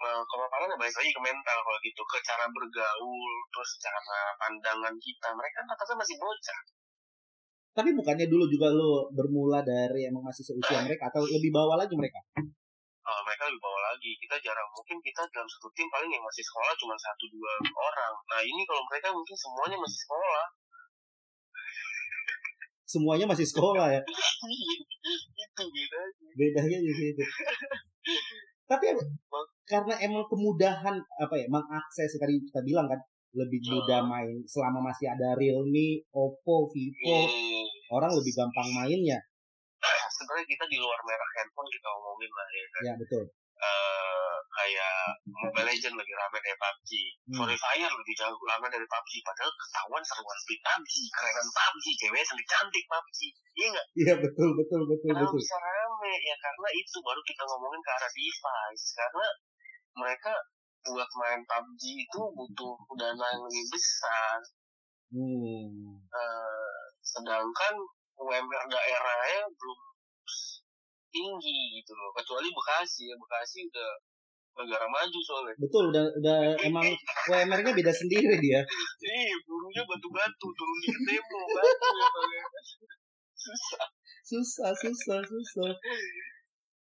Eh, 0.03 0.23
kemapanan 0.27 0.67
ya 0.67 0.77
balik 0.83 0.97
lagi 0.99 1.11
ke 1.15 1.21
mental 1.23 1.59
kalau 1.63 1.79
gitu. 1.79 2.03
Ke 2.11 2.19
cara 2.27 2.45
bergaul, 2.51 3.35
terus 3.55 3.71
cara 3.79 3.99
pandangan 4.35 4.95
kita. 4.99 5.29
Mereka 5.31 5.57
kan 5.63 5.67
rata-rata 5.71 5.95
masih 5.95 6.17
bocah. 6.19 6.61
tapi 7.73 7.89
bukannya 7.97 8.29
dulu 8.29 8.45
juga 8.53 8.69
lo 8.69 9.09
bermula 9.17 9.65
dari 9.65 10.05
emang 10.05 10.21
masih 10.29 10.45
seusia 10.45 10.85
mereka 10.85 11.09
atau 11.09 11.25
lebih 11.25 11.49
bawah 11.49 11.81
lagi 11.81 11.97
mereka 11.97 12.21
uh, 12.37 13.21
mereka 13.25 13.49
lebih 13.49 13.65
bawah 13.65 13.81
lagi 13.81 14.13
kita 14.21 14.37
jarang 14.45 14.69
mungkin 14.77 15.01
kita 15.01 15.25
dalam 15.33 15.49
satu 15.49 15.73
tim 15.73 15.89
paling 15.89 16.13
yang 16.13 16.21
masih 16.21 16.45
sekolah 16.45 16.73
cuma 16.77 16.93
satu 17.01 17.25
dua 17.33 17.53
orang 17.81 18.13
nah 18.29 18.41
ini 18.45 18.63
kalau 18.69 18.85
mereka 18.93 19.09
mungkin 19.09 19.37
semuanya 19.41 19.77
masih 19.81 19.99
sekolah 20.05 20.47
semuanya 22.85 23.25
masih 23.25 23.47
sekolah 23.49 23.87
ya 23.89 24.03
itu 25.49 25.65
beda 25.65 26.01
bedanya 26.37 26.79
di 26.85 26.93
situ 26.93 27.25
tapi 28.69 28.85
karena 29.73 29.95
emang 29.99 30.29
kemudahan 30.29 30.95
apa 31.17 31.35
ya 31.35 31.49
mengakses 31.49 32.13
tadi 32.15 32.37
kita 32.45 32.61
bilang 32.61 32.85
kan 32.85 33.01
lebih 33.33 33.65
mudah 33.65 34.05
main 34.05 34.45
selama 34.45 34.85
masih 34.85 35.09
ada 35.09 35.33
Realme, 35.33 36.05
Oppo, 36.13 36.69
Vivo 36.69 37.25
Hmm. 37.25 37.65
orang 37.91 38.13
lebih 38.13 38.33
gampang 38.37 38.69
mainnya. 38.71 39.17
Sebenarnya 40.13 40.45
kita 40.45 40.65
di 40.69 40.77
luar 40.77 41.01
merek 41.01 41.31
handphone 41.35 41.65
kita 41.67 41.89
omongin 41.89 42.29
lah 42.29 42.47
ya 42.47 42.65
kan. 42.69 42.83
Ya 42.85 42.95
betul. 43.01 43.25
Eh, 43.63 44.35
kayak 44.53 44.97
Mobile 45.25 45.65
Legend 45.65 45.95
lagi 45.95 46.13
rame 46.13 46.39
kayak 46.39 46.59
PUBG 46.59 46.91
Hmm. 47.33 47.37
Free 47.41 47.57
Fire 47.57 47.89
lebih 47.89 48.15
jauh 48.19 48.37
rame 48.45 48.67
dari 48.69 48.85
PUBG 48.85 49.13
padahal 49.23 49.53
ketahuan 49.55 50.03
seruan 50.05 50.39
speed 50.43 50.61
PUBG 50.61 50.93
kerenan 51.15 51.47
PUBG 51.49 51.87
cewek 51.97 52.23
cantik 52.29 52.49
cantik 52.51 52.85
PUBG 52.85 53.19
iya 53.57 53.67
nggak? 53.71 53.87
Iya 53.97 54.15
betul 54.21 54.49
betul 54.59 54.81
betul 54.85 55.09
Kenapa 55.09 55.25
betul. 55.31 55.41
bisa 55.41 55.57
rame? 55.57 56.13
Ya 56.21 56.37
karena 56.37 56.69
itu 56.75 56.97
baru 57.01 57.21
kita 57.25 57.43
ngomongin 57.49 57.81
ke 57.81 57.91
arah 57.97 58.13
device. 58.13 58.87
Karena 58.93 59.25
mereka 59.97 60.33
buat 60.83 61.11
main 61.21 61.41
PUBG 61.47 61.83
itu 62.09 62.21
butuh 62.35 62.75
dana 62.99 63.25
yang 63.33 63.43
lebih 63.47 63.65
besar. 63.71 64.39
hmm. 65.15 66.03
Eh, 66.11 66.83
sedangkan 67.03 67.75
UMR 68.19 68.65
daerahnya 68.67 69.47
belum 69.47 69.81
tinggi 71.13 71.59
gitu 71.81 71.93
loh. 71.95 72.11
Kecuali 72.17 72.49
Bekasi 72.51 73.13
ya. 73.13 73.15
Bekasi 73.15 73.69
udah 73.69 73.91
negara 74.53 74.85
maju 74.85 75.19
soalnya. 75.25 75.57
betul 75.57 75.89
udah 75.89 76.05
udah 76.21 76.41
emang 76.69 76.85
UMR-nya 77.33 77.73
beda 77.73 77.89
sendiri 77.89 78.37
dia 78.37 78.61
Ih, 79.01 79.33
burunya 79.49 79.81
batu-batu, 79.89 80.47
turun 80.53 80.79
di 80.85 80.93
demo, 81.09 81.41
batu 81.49 81.89
ya. 82.37 82.45
Susah. 83.33 83.87
susah 84.23 84.71
susah 84.77 85.19
susah 85.25 85.73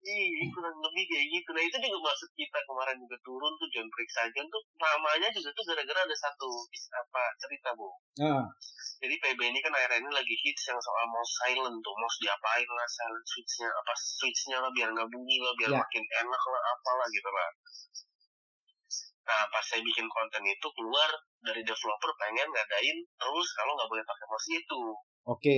Iya, 0.07 0.47
kurang 0.55 0.71
lebih 0.79 1.03
kayak 1.03 1.27
gitu. 1.35 1.49
Nah, 1.51 1.63
itu 1.67 1.77
juga 1.83 1.97
maksud 1.99 2.29
kita 2.39 2.59
kemarin 2.63 2.95
juga 3.03 3.17
turun 3.27 3.51
tuh 3.59 3.67
John 3.75 3.87
Prick 3.91 4.07
Sajon 4.07 4.47
tuh 4.47 4.63
namanya 4.79 5.27
juga 5.35 5.51
tuh 5.51 5.63
gara-gara 5.67 5.99
ada 6.07 6.15
satu 6.15 6.47
apa 6.95 7.23
cerita, 7.43 7.75
Bu. 7.75 7.91
nah 8.23 8.47
Jadi 9.03 9.13
PB 9.19 9.39
ini 9.51 9.59
kan 9.59 9.75
akhirnya 9.75 9.99
ini 10.01 10.09
lagi 10.09 10.31
hits 10.31 10.63
yang 10.71 10.79
soal 10.79 11.05
mouse 11.11 11.33
silent 11.43 11.75
tuh, 11.83 11.95
mouse 11.99 12.17
diapain 12.23 12.65
lah, 12.71 12.87
silent 12.87 13.25
switch-nya, 13.27 13.67
apa 13.67 13.93
switch-nya 13.93 14.57
lah 14.63 14.71
biar 14.71 14.89
nggak 14.95 15.11
bunyi 15.11 15.37
lah, 15.43 15.53
biar 15.59 15.71
Ya. 15.75 15.79
makin 15.83 16.03
enak 16.23 16.43
lah, 16.49 16.61
apalah 16.71 17.07
gitu 17.11 17.29
lah. 17.29 17.49
Nah, 19.27 19.43
pas 19.51 19.63
saya 19.67 19.83
bikin 19.83 20.07
konten 20.07 20.39
itu 20.47 20.67
keluar 20.71 21.09
dari 21.43 21.61
developer 21.67 22.11
pengen 22.15 22.47
ngadain 22.47 22.97
terus 23.19 23.47
kalau 23.59 23.75
nggak 23.75 23.89
boleh 23.91 24.05
pakai 24.07 24.25
mouse 24.31 24.49
itu. 24.55 24.81
oke 25.27 25.57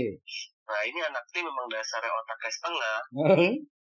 Nah, 0.69 0.81
ini 0.85 0.99
anak 1.05 1.21
tim 1.29 1.45
memang 1.45 1.69
dasarnya 1.69 2.09
otaknya 2.09 2.49
setengah, 2.49 2.97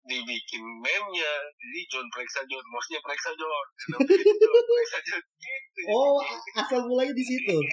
dibikin 0.03 0.63
meme-nya. 0.83 1.33
Jadi 1.55 1.81
John 1.87 2.07
Preksa 2.11 2.43
John 2.47 2.65
maksudnya 2.67 3.01
Preksa 3.03 3.31
John 3.39 3.65
John 3.87 4.65
Preksa 4.67 4.99
John 5.07 5.23
gitu. 5.23 5.81
Oh, 5.91 6.19
asal 6.59 6.79
mulanya 6.87 7.13
di 7.15 7.23
situ. 7.23 7.55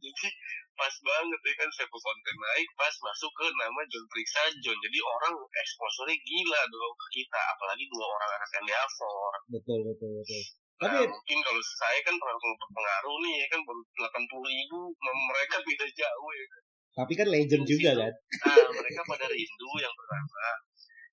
jadi 0.00 0.28
pas 0.72 0.94
banget 1.04 1.40
ya 1.44 1.54
kan 1.60 1.68
saya 1.76 1.84
konten 1.92 2.36
naik 2.40 2.68
pas 2.72 2.94
masuk 3.04 3.28
ke 3.36 3.44
nama 3.52 3.80
John 3.92 4.06
Preksa 4.08 4.42
John 4.64 4.78
jadi 4.80 4.98
orang 5.04 5.34
exposure 5.36 6.08
gila 6.16 6.60
dong 6.72 6.94
ke 6.96 7.06
kita. 7.20 7.40
Apalagi 7.56 7.84
dua 7.92 8.06
orang 8.08 8.30
anak 8.40 8.50
yang 8.56 8.66
diafor. 8.72 9.32
Betul, 9.52 9.80
betul, 9.92 10.10
betul. 10.24 10.42
Nah, 10.80 10.88
Tapi 10.88 11.12
mungkin 11.12 11.38
kalau 11.44 11.60
saya 11.60 12.00
kan 12.08 12.16
langsung 12.16 12.52
berpengaruh 12.56 13.16
nih 13.20 13.34
ya 13.44 13.46
kan. 13.52 13.60
Delapan 14.00 14.24
puluh 14.32 14.48
ribu 14.48 14.96
mereka 15.04 15.60
beda 15.60 15.86
jauh 15.92 16.30
ya 16.32 16.46
kan 16.48 16.62
tapi 16.94 17.12
kan 17.14 17.28
legend 17.30 17.64
juga 17.64 17.94
kan. 17.94 18.12
nah 18.46 18.70
mereka 18.74 19.00
pada 19.06 19.26
rindu 19.30 19.70
yang 19.78 19.94
pertama. 19.94 20.46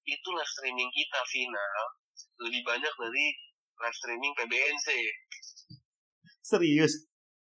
Itu 0.07 0.29
live 0.33 0.51
streaming 0.51 0.89
kita 0.91 1.19
final. 1.27 1.85
Lebih 2.41 2.61
banyak 2.65 2.93
dari 2.97 3.25
live 3.77 3.97
streaming 3.97 4.33
PBNC 4.33 4.87
Serius. 6.47 6.93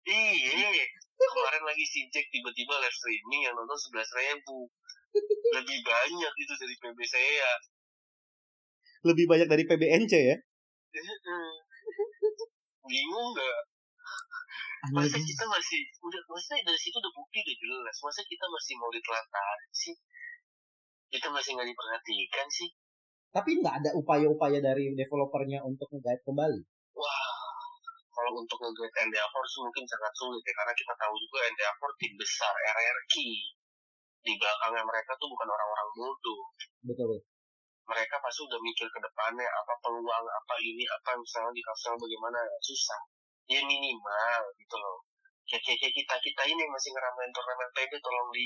iya. 0.05 0.85
Kemarin 1.21 1.63
lagi 1.65 1.85
si 1.85 2.05
Jack 2.09 2.29
tiba-tiba 2.29 2.77
live 2.81 2.93
streaming 2.93 3.41
yang 3.45 3.53
nonton 3.57 3.77
sebelas 3.77 4.09
ribu. 4.13 4.69
Lebih 5.57 5.77
banyak 5.81 6.33
itu 6.37 6.53
dari 6.53 6.75
PB 6.77 6.99
saya. 7.05 7.51
Lebih 9.05 9.25
banyak 9.25 9.47
dari 9.49 9.63
PBNC 9.65 10.13
ya. 10.13 10.37
bingung 12.81 13.31
nggak 13.31 13.70
masa 14.89 15.17
kita 15.21 15.45
masih 15.45 15.79
udah 16.01 16.21
maksudnya 16.25 16.65
dari 16.65 16.79
situ 16.81 16.97
udah 16.97 17.13
bukti 17.13 17.37
udah 17.45 17.57
jelas. 17.61 17.95
Masa 18.01 18.21
kita 18.25 18.45
masih 18.49 18.73
mau 18.81 18.89
ditelantarin 18.89 19.71
sih? 19.71 19.95
Kita 21.13 21.27
masih 21.29 21.49
nggak 21.53 21.69
diperhatikan 21.69 22.47
sih? 22.49 22.69
Tapi 23.31 23.49
nggak 23.61 23.75
ada 23.85 23.89
upaya-upaya 23.95 24.59
dari 24.59 24.91
developernya 24.97 25.61
untuk 25.63 25.87
nge-guide 25.93 26.23
kembali. 26.25 26.61
wah 26.91 27.23
kalau 28.11 28.31
untuk 28.43 28.59
nge-guide 28.59 29.07
NDA4 29.07 29.35
sih 29.47 29.61
mungkin 29.63 29.85
sangat 29.87 30.13
sulit 30.19 30.43
ya 30.43 30.53
karena 30.53 30.73
kita 30.75 30.93
tahu 30.99 31.13
juga 31.15 31.39
NDA4 31.47 31.83
tim 31.95 32.13
besar 32.19 32.51
RRQ 32.51 33.13
di 34.21 34.33
belakangnya 34.37 34.83
mereka 34.83 35.11
tuh 35.17 35.27
bukan 35.31 35.47
orang-orang 35.49 35.89
bodoh 35.95 36.41
Betul, 36.85 37.05
betul. 37.15 37.21
mereka 37.87 38.15
pasti 38.21 38.39
udah 38.45 38.59
mikir 38.61 38.85
ke 38.91 38.99
depannya 38.99 39.47
apa 39.47 39.73
peluang 39.81 40.25
apa 40.27 40.55
ini 40.61 40.83
apa 40.85 41.15
misalnya 41.17 41.55
di 41.55 41.63
Arsenal 41.65 41.97
bagaimana 41.97 42.39
susah 42.61 43.01
ya 43.51 43.61
minimal 43.67 44.41
gitu 44.55 44.75
loh 44.79 44.97
kayak 45.43 45.63
kayak 45.83 45.91
kita 45.91 46.15
kita 46.23 46.41
ini 46.47 46.59
yang 46.63 46.71
masih 46.71 46.89
ngeramein 46.95 47.31
turnamen 47.35 47.69
PB 47.75 47.91
tolong 47.99 48.29
di 48.31 48.45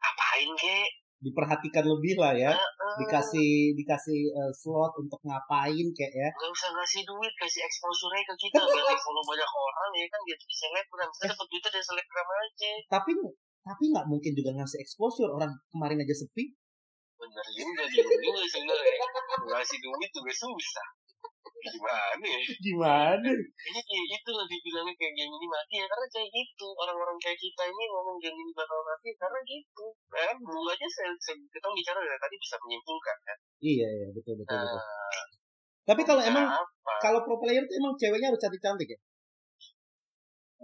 apain 0.00 0.50
kek 0.56 0.88
Diperhatikan 1.24 1.88
lebih 1.88 2.20
lah 2.20 2.36
ya. 2.36 2.52
Heeh. 2.52 2.94
Dikasih 3.00 3.72
dikasih 3.80 4.20
eh, 4.28 4.52
slot 4.52 4.92
untuk 5.00 5.16
ngapain 5.24 5.86
kayak 5.96 6.12
ya. 6.12 6.28
nggak 6.36 6.52
usah 6.52 6.68
ngasih 6.76 7.00
duit 7.08 7.32
kasih 7.40 7.64
exposure 7.64 8.12
ke 8.12 8.34
kita 8.44 8.60
biar 8.68 8.98
follow 9.00 9.24
banyak 9.24 9.48
orang 9.48 9.90
ya 9.96 10.04
kan 10.12 10.20
biar 10.20 10.36
di 10.36 10.52
selebgram 10.52 11.08
kita 11.16 11.24
dapat 11.32 11.46
duitnya 11.48 11.70
dari 11.72 11.84
selebgram 11.86 12.28
aja 12.28 12.72
Tapi 12.92 13.10
tapi 13.64 13.82
nggak 13.88 14.06
mungkin 14.12 14.32
juga 14.36 14.50
ngasih 14.60 14.78
exposure 14.84 15.30
orang 15.32 15.52
kemarin 15.72 16.04
aja 16.04 16.12
sepi. 16.12 16.44
bener 17.16 17.46
juga 17.56 17.82
juga 17.88 18.44
sebenarnya 18.44 19.06
ngasih 19.48 19.78
duit 19.80 20.10
juga 20.12 20.32
susah 20.34 20.86
gimana 21.64 22.24
ya? 22.24 22.40
Gimana? 22.60 23.30
ini 23.40 23.80
kayak 23.80 24.04
gitu 24.12 24.30
loh 24.36 24.46
dibilangnya 24.46 24.94
kayak 25.00 25.14
game 25.16 25.32
ini 25.32 25.46
mati 25.48 25.74
ya 25.80 25.86
karena 25.88 26.06
kayak 26.12 26.28
gitu. 26.30 26.66
Orang-orang 26.76 27.16
kayak 27.18 27.38
kita 27.40 27.62
ini 27.64 27.84
ngomong 27.88 28.16
game 28.20 28.36
ini 28.36 28.52
bakal 28.52 28.78
mati 28.84 29.08
karena 29.16 29.40
gitu. 29.48 29.86
Kan 30.12 30.36
dulu 30.44 30.68
aja 30.68 30.86
saya, 30.86 31.10
saya 31.20 31.36
kita 31.40 31.66
bicara 31.72 31.98
dari 32.04 32.20
tadi 32.20 32.36
bisa 32.36 32.56
menyimpulkan 32.60 33.16
kan. 33.24 33.38
Iya, 33.64 33.88
iya, 33.88 34.08
betul, 34.12 34.34
betul, 34.36 34.56
betul. 34.56 34.78
nah, 34.78 35.26
Tapi 35.84 36.02
kalau 36.04 36.22
emang 36.24 36.46
apa 36.48 36.92
kalau 37.00 37.20
pro 37.24 37.36
player 37.40 37.64
itu 37.64 37.74
emang 37.80 37.96
ceweknya 37.96 38.32
harus 38.32 38.40
cantik-cantik 38.40 38.88
ya? 38.88 39.00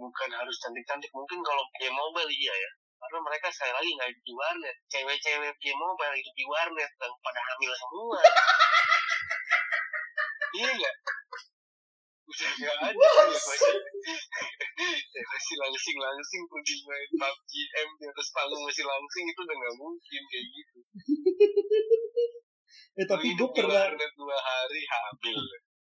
bukan 0.01 0.29
harus 0.33 0.57
cantik-cantik 0.57 1.13
mungkin 1.13 1.39
kalau 1.45 1.61
game 1.77 1.93
mobile 1.93 2.31
iya 2.33 2.49
ya. 2.49 2.71
Karena 3.01 3.17
mereka 3.21 3.49
saya 3.53 3.73
lagi 3.73 3.89
nggak 3.93 4.09
di 4.25 4.33
warnet. 4.33 4.77
Cewek-cewek 4.89 5.53
game 5.61 5.77
mobile 5.77 6.13
hidup 6.17 6.33
di 6.33 6.45
warnet 6.49 6.91
dan 6.97 7.11
pada 7.21 7.41
hamil 7.53 7.71
semua 7.77 8.17
iya 10.59 10.69
nggak? 10.75 10.95
Udah 12.31 12.51
nggak 12.57 12.75
ada 12.79 13.07
ya 15.11 15.21
masih 15.31 15.55
langsing 15.63 15.97
langsing 15.99 16.41
pergi 16.47 16.75
main 16.87 17.09
PUBG 17.19 17.51
M 17.85 17.89
di 17.99 18.05
atas 18.07 18.27
panggung 18.31 18.63
masih 18.63 18.85
langsing 18.87 19.25
itu 19.27 19.39
udah 19.43 19.55
nggak 19.55 19.75
mungkin 19.77 20.21
kayak 20.31 20.45
gitu. 20.51 20.79
Eh 22.91 23.07
tapi 23.07 23.39
gue 23.39 23.49
pernah, 23.55 23.87
dua 24.19 24.37
hari 24.39 24.83
hamil 24.83 25.39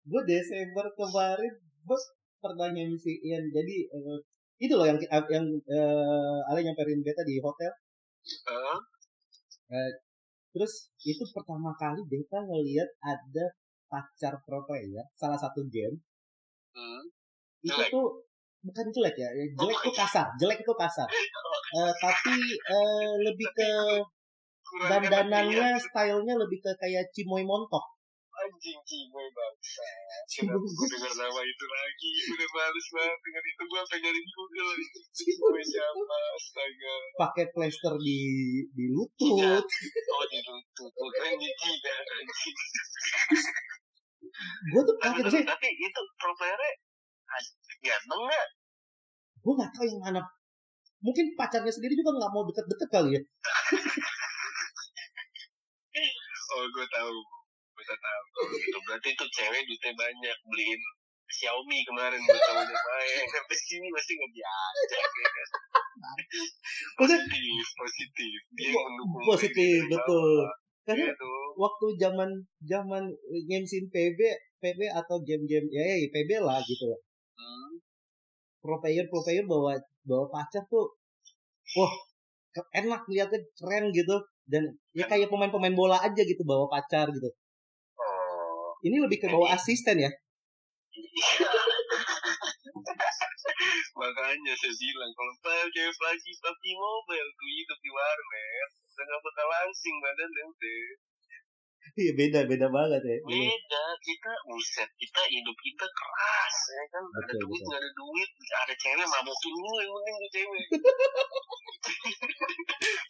gue 0.03 0.23
Desember 0.29 0.85
kemarin 0.93 1.53
gue 1.57 1.99
pernah 2.43 2.69
MC-in 2.69 3.43
jadi 3.49 3.77
eh, 3.89 4.19
itu 4.61 4.73
loh 4.77 4.85
yang 4.85 5.01
yang 5.33 5.47
eh, 5.49 6.49
Ale 6.53 6.61
nyamperin 6.61 7.01
beta 7.01 7.23
di 7.25 7.41
hotel. 7.41 7.73
Hah? 8.47 8.79
Terus 10.53 10.93
itu 11.01 11.25
pertama 11.33 11.73
kali 11.81 12.05
beta 12.07 12.39
ngeliat 12.45 12.91
ada 13.01 13.47
pacar 13.93 14.33
pro 14.49 14.65
player 14.65 15.05
salah 15.13 15.37
satu 15.37 15.61
game. 15.69 16.01
Hmm. 16.73 17.05
itu 17.61 17.69
Jelek. 17.77 17.93
tuh 17.93 18.09
bukan 18.65 18.87
jelek 18.91 19.15
ya 19.21 19.29
ya, 19.29 19.45
jelek 19.55 19.77
Oh, 19.77 19.83
itu 19.85 19.91
kasar 19.93 20.27
jelek 20.41 20.59
itu 20.65 20.75
kasar. 20.75 21.09
Eh, 21.73 21.89
tapi 22.05 22.37
eh, 22.53 23.13
lebih 23.25 23.49
ke 23.57 23.73
dandanannya 24.93 25.73
stylenya 25.81 26.37
lebih 26.37 26.61
ke 26.61 26.69
kayak 26.77 27.09
cimoy 27.17 27.41
montok. 27.49 27.81
Anjing 28.33 28.81
cimoy 28.85 29.29
bangsa 29.33 29.89
Cimoy. 30.29 30.57
Gue 30.57 30.87
denger 30.89 31.13
nama 31.17 31.41
itu 31.45 31.65
lagi? 31.69 32.13
Udah 32.33 32.49
males 32.53 32.87
banget 32.93 33.19
denger 33.25 33.45
itu 33.45 33.63
gue 33.73 33.83
pengen 33.89 34.17
Google 34.37 34.71
cimoy 35.17 35.63
siapa? 35.65 36.17
Astaga. 36.37 36.95
Pakai 37.25 37.47
plester 37.57 37.95
di 37.97 38.21
di 38.77 38.85
lutut. 38.93 39.65
Oh 39.65 40.25
di 40.29 40.39
lutut. 40.45 40.93
Gue 40.93 41.11
keren 41.17 41.41
di 41.41 41.49
tidak 41.57 41.99
gue 44.73 44.83
tuh 44.83 44.97
kaget 44.97 45.25
sih 45.29 45.43
tapi 45.45 45.69
itu 45.69 46.01
pro 46.17 46.33
playernya 46.37 46.73
ganteng 47.83 48.21
nggak? 48.29 48.49
Gue 49.43 49.53
nggak 49.59 49.71
tahu 49.75 49.85
yang 49.91 50.01
mana. 50.01 50.23
Mungkin 51.03 51.35
pacarnya 51.35 51.73
sendiri 51.73 51.99
juga 51.99 52.15
nggak 52.15 52.31
mau 52.31 52.47
deket-deket 52.47 52.89
kali 52.91 53.11
ya. 53.19 53.23
Oh 56.53 56.69
gue 56.69 56.85
tahu. 56.85 57.17
Gue 57.73 57.85
tahu 57.85 58.23
gitu. 58.61 58.79
Berarti 58.85 59.09
itu 59.17 59.25
cewek 59.25 59.61
duitnya 59.65 59.93
banyak. 59.97 60.37
Beliin 60.53 60.81
Xiaomi 61.33 61.81
kemarin 61.89 62.21
buat 62.29 62.41
cowoknya 62.45 62.77
main 62.77 63.25
sampai 63.25 63.57
sini 63.57 63.89
masih 63.89 64.13
nggak 64.21 64.33
diajak 64.37 65.01
ya 65.01 65.29
kan? 65.33 65.49
Positif 67.01 67.65
positif. 67.73 68.39
Dia 68.53 68.69
mendukung 68.77 69.25
positif 69.33 69.81
betul. 69.89 70.45
bawah. 70.45 70.62
Karena 70.83 71.15
tuh 71.15 71.55
waktu 71.55 71.87
zaman 72.03 72.31
zaman 72.67 73.05
gamesin 73.47 73.87
PB 73.91 74.19
PB 74.63 74.81
atau 74.95 75.23
game-game 75.23 75.67
ya, 75.71 75.83
ya 75.83 76.09
PB 76.11 76.31
lah 76.43 76.59
gitu. 76.63 76.91
Loh 76.91 77.01
Hmm. 77.33 77.81
pro 78.63 78.77
player 78.79 79.09
pro 79.11 79.25
player 79.25 79.43
bawa 79.49 79.75
bawa 80.05 80.29
pacar 80.31 80.63
tuh 80.69 80.87
wah 81.75 81.93
enak 82.77 83.03
lihatnya 83.09 83.41
keren 83.59 83.91
gitu. 83.91 84.17
Dan 84.47 84.69
ya 84.93 85.07
kayak 85.07 85.31
pemain-pemain 85.31 85.75
bola 85.75 85.97
aja 86.03 86.23
gitu 86.23 86.43
bawa 86.43 86.67
pacar 86.69 87.09
gitu. 87.15 87.31
Oh. 87.97 88.75
ini 88.83 88.99
lebih 88.99 89.23
ke 89.23 89.27
bawa 89.31 89.55
asisten 89.55 89.97
ya 90.03 90.11
Makanya 93.97 94.55
saya 94.59 94.75
bilang 94.77 95.13
kalau 95.17 95.35
pak 95.41 95.73
cewek 95.73 96.01
lagi 96.03 96.31
PUBG 96.41 96.65
mobile 96.77 97.31
tuh 97.37 97.49
hidup 97.49 97.79
di 97.81 97.91
udah 98.93 99.05
nggak 99.09 99.49
langsing 99.49 99.97
badan. 100.05 100.31
Iya 101.93 102.13
beda 102.17 102.41
beda 102.49 102.67
banget 102.73 103.03
ya. 103.05 103.17
Iya. 103.29 103.53
Beda 103.53 103.85
kita 104.03 104.33
buset 104.49 104.89
kita 104.97 105.23
hidup 105.29 105.57
kita 105.61 105.87
keras 105.87 106.57
ya 106.73 106.85
kan? 106.91 107.05
Ada 107.05 107.33
Betul, 107.33 107.41
duit 107.47 107.63
nggak 107.63 107.81
ada 107.83 107.91
duit 107.93 108.31
ada 108.63 108.75
cewek 108.79 109.07
mabokin 109.07 109.53
dulu 109.57 109.71
yang 109.83 109.93
penting 109.93 110.17
tuh 110.17 110.31
cewek. 110.33 110.67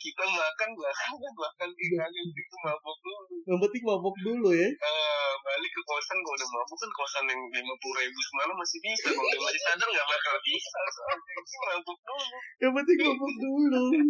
kita 0.03 0.25
makan 0.27 0.71
makan 0.75 1.11
kan? 1.15 1.33
Makan 1.33 1.69
kayak 1.73 1.93
kalian 2.03 2.27
itu 2.33 2.57
mabok 2.65 2.97
dulu. 3.05 3.35
yang 3.43 3.59
penting 3.63 3.83
mabok 3.87 4.17
dulu 4.23 4.49
ya. 4.55 4.69
Ah, 4.83 5.31
balik 5.43 5.71
ke 5.71 5.83
kosan 5.87 6.19
kalau 6.23 6.37
udah 6.37 6.49
mabuk 6.51 6.79
kan 6.81 6.91
kosan 6.97 7.25
yang 7.31 7.41
lima 7.53 7.75
puluh 7.81 7.97
ribu 8.03 8.21
semalam 8.33 8.57
masih 8.59 8.79
bisa. 8.83 9.09
Kalau 9.13 9.29
dia 9.31 9.41
masih 9.41 9.63
sadar 9.69 9.89
nggak 9.89 10.09
bakal 10.09 10.35
bisa. 10.43 10.79
Soalnya 10.93 11.33
itu 11.39 11.57
mabuk 11.63 11.99
dulu. 12.03 12.27
yang 12.63 12.73
penting 12.75 12.97
mabok 13.03 13.33
dulu 13.39 13.83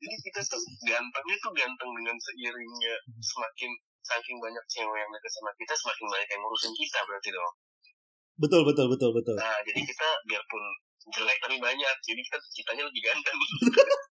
Jadi 0.00 0.16
kita 0.24 0.40
tuh 0.48 0.60
gantengnya 0.88 1.36
tuh 1.44 1.52
ganteng 1.52 1.90
dengan 1.92 2.16
seiringnya 2.16 2.94
semakin 3.20 3.70
saking 4.00 4.36
banyak 4.40 4.64
cewek 4.72 4.96
yang 4.96 5.10
deket 5.12 5.32
sama 5.36 5.50
kita 5.60 5.74
semakin 5.76 6.06
banyak 6.08 6.28
yang 6.32 6.40
ngurusin 6.40 6.72
kita 6.72 6.98
berarti 7.04 7.28
dong. 7.30 7.54
betul 8.40 8.64
betul 8.64 8.88
betul 8.88 9.12
betul 9.12 9.36
Nah 9.36 9.60
jadi 9.68 9.80
kita 9.84 10.08
biarpun 10.24 10.64
jelek 11.12 11.36
tapi 11.44 11.60
banyak 11.60 11.94
jadi 12.00 12.20
kita 12.24 12.38
kitanya 12.56 12.84
lebih 12.88 13.02
ganteng. 13.04 13.36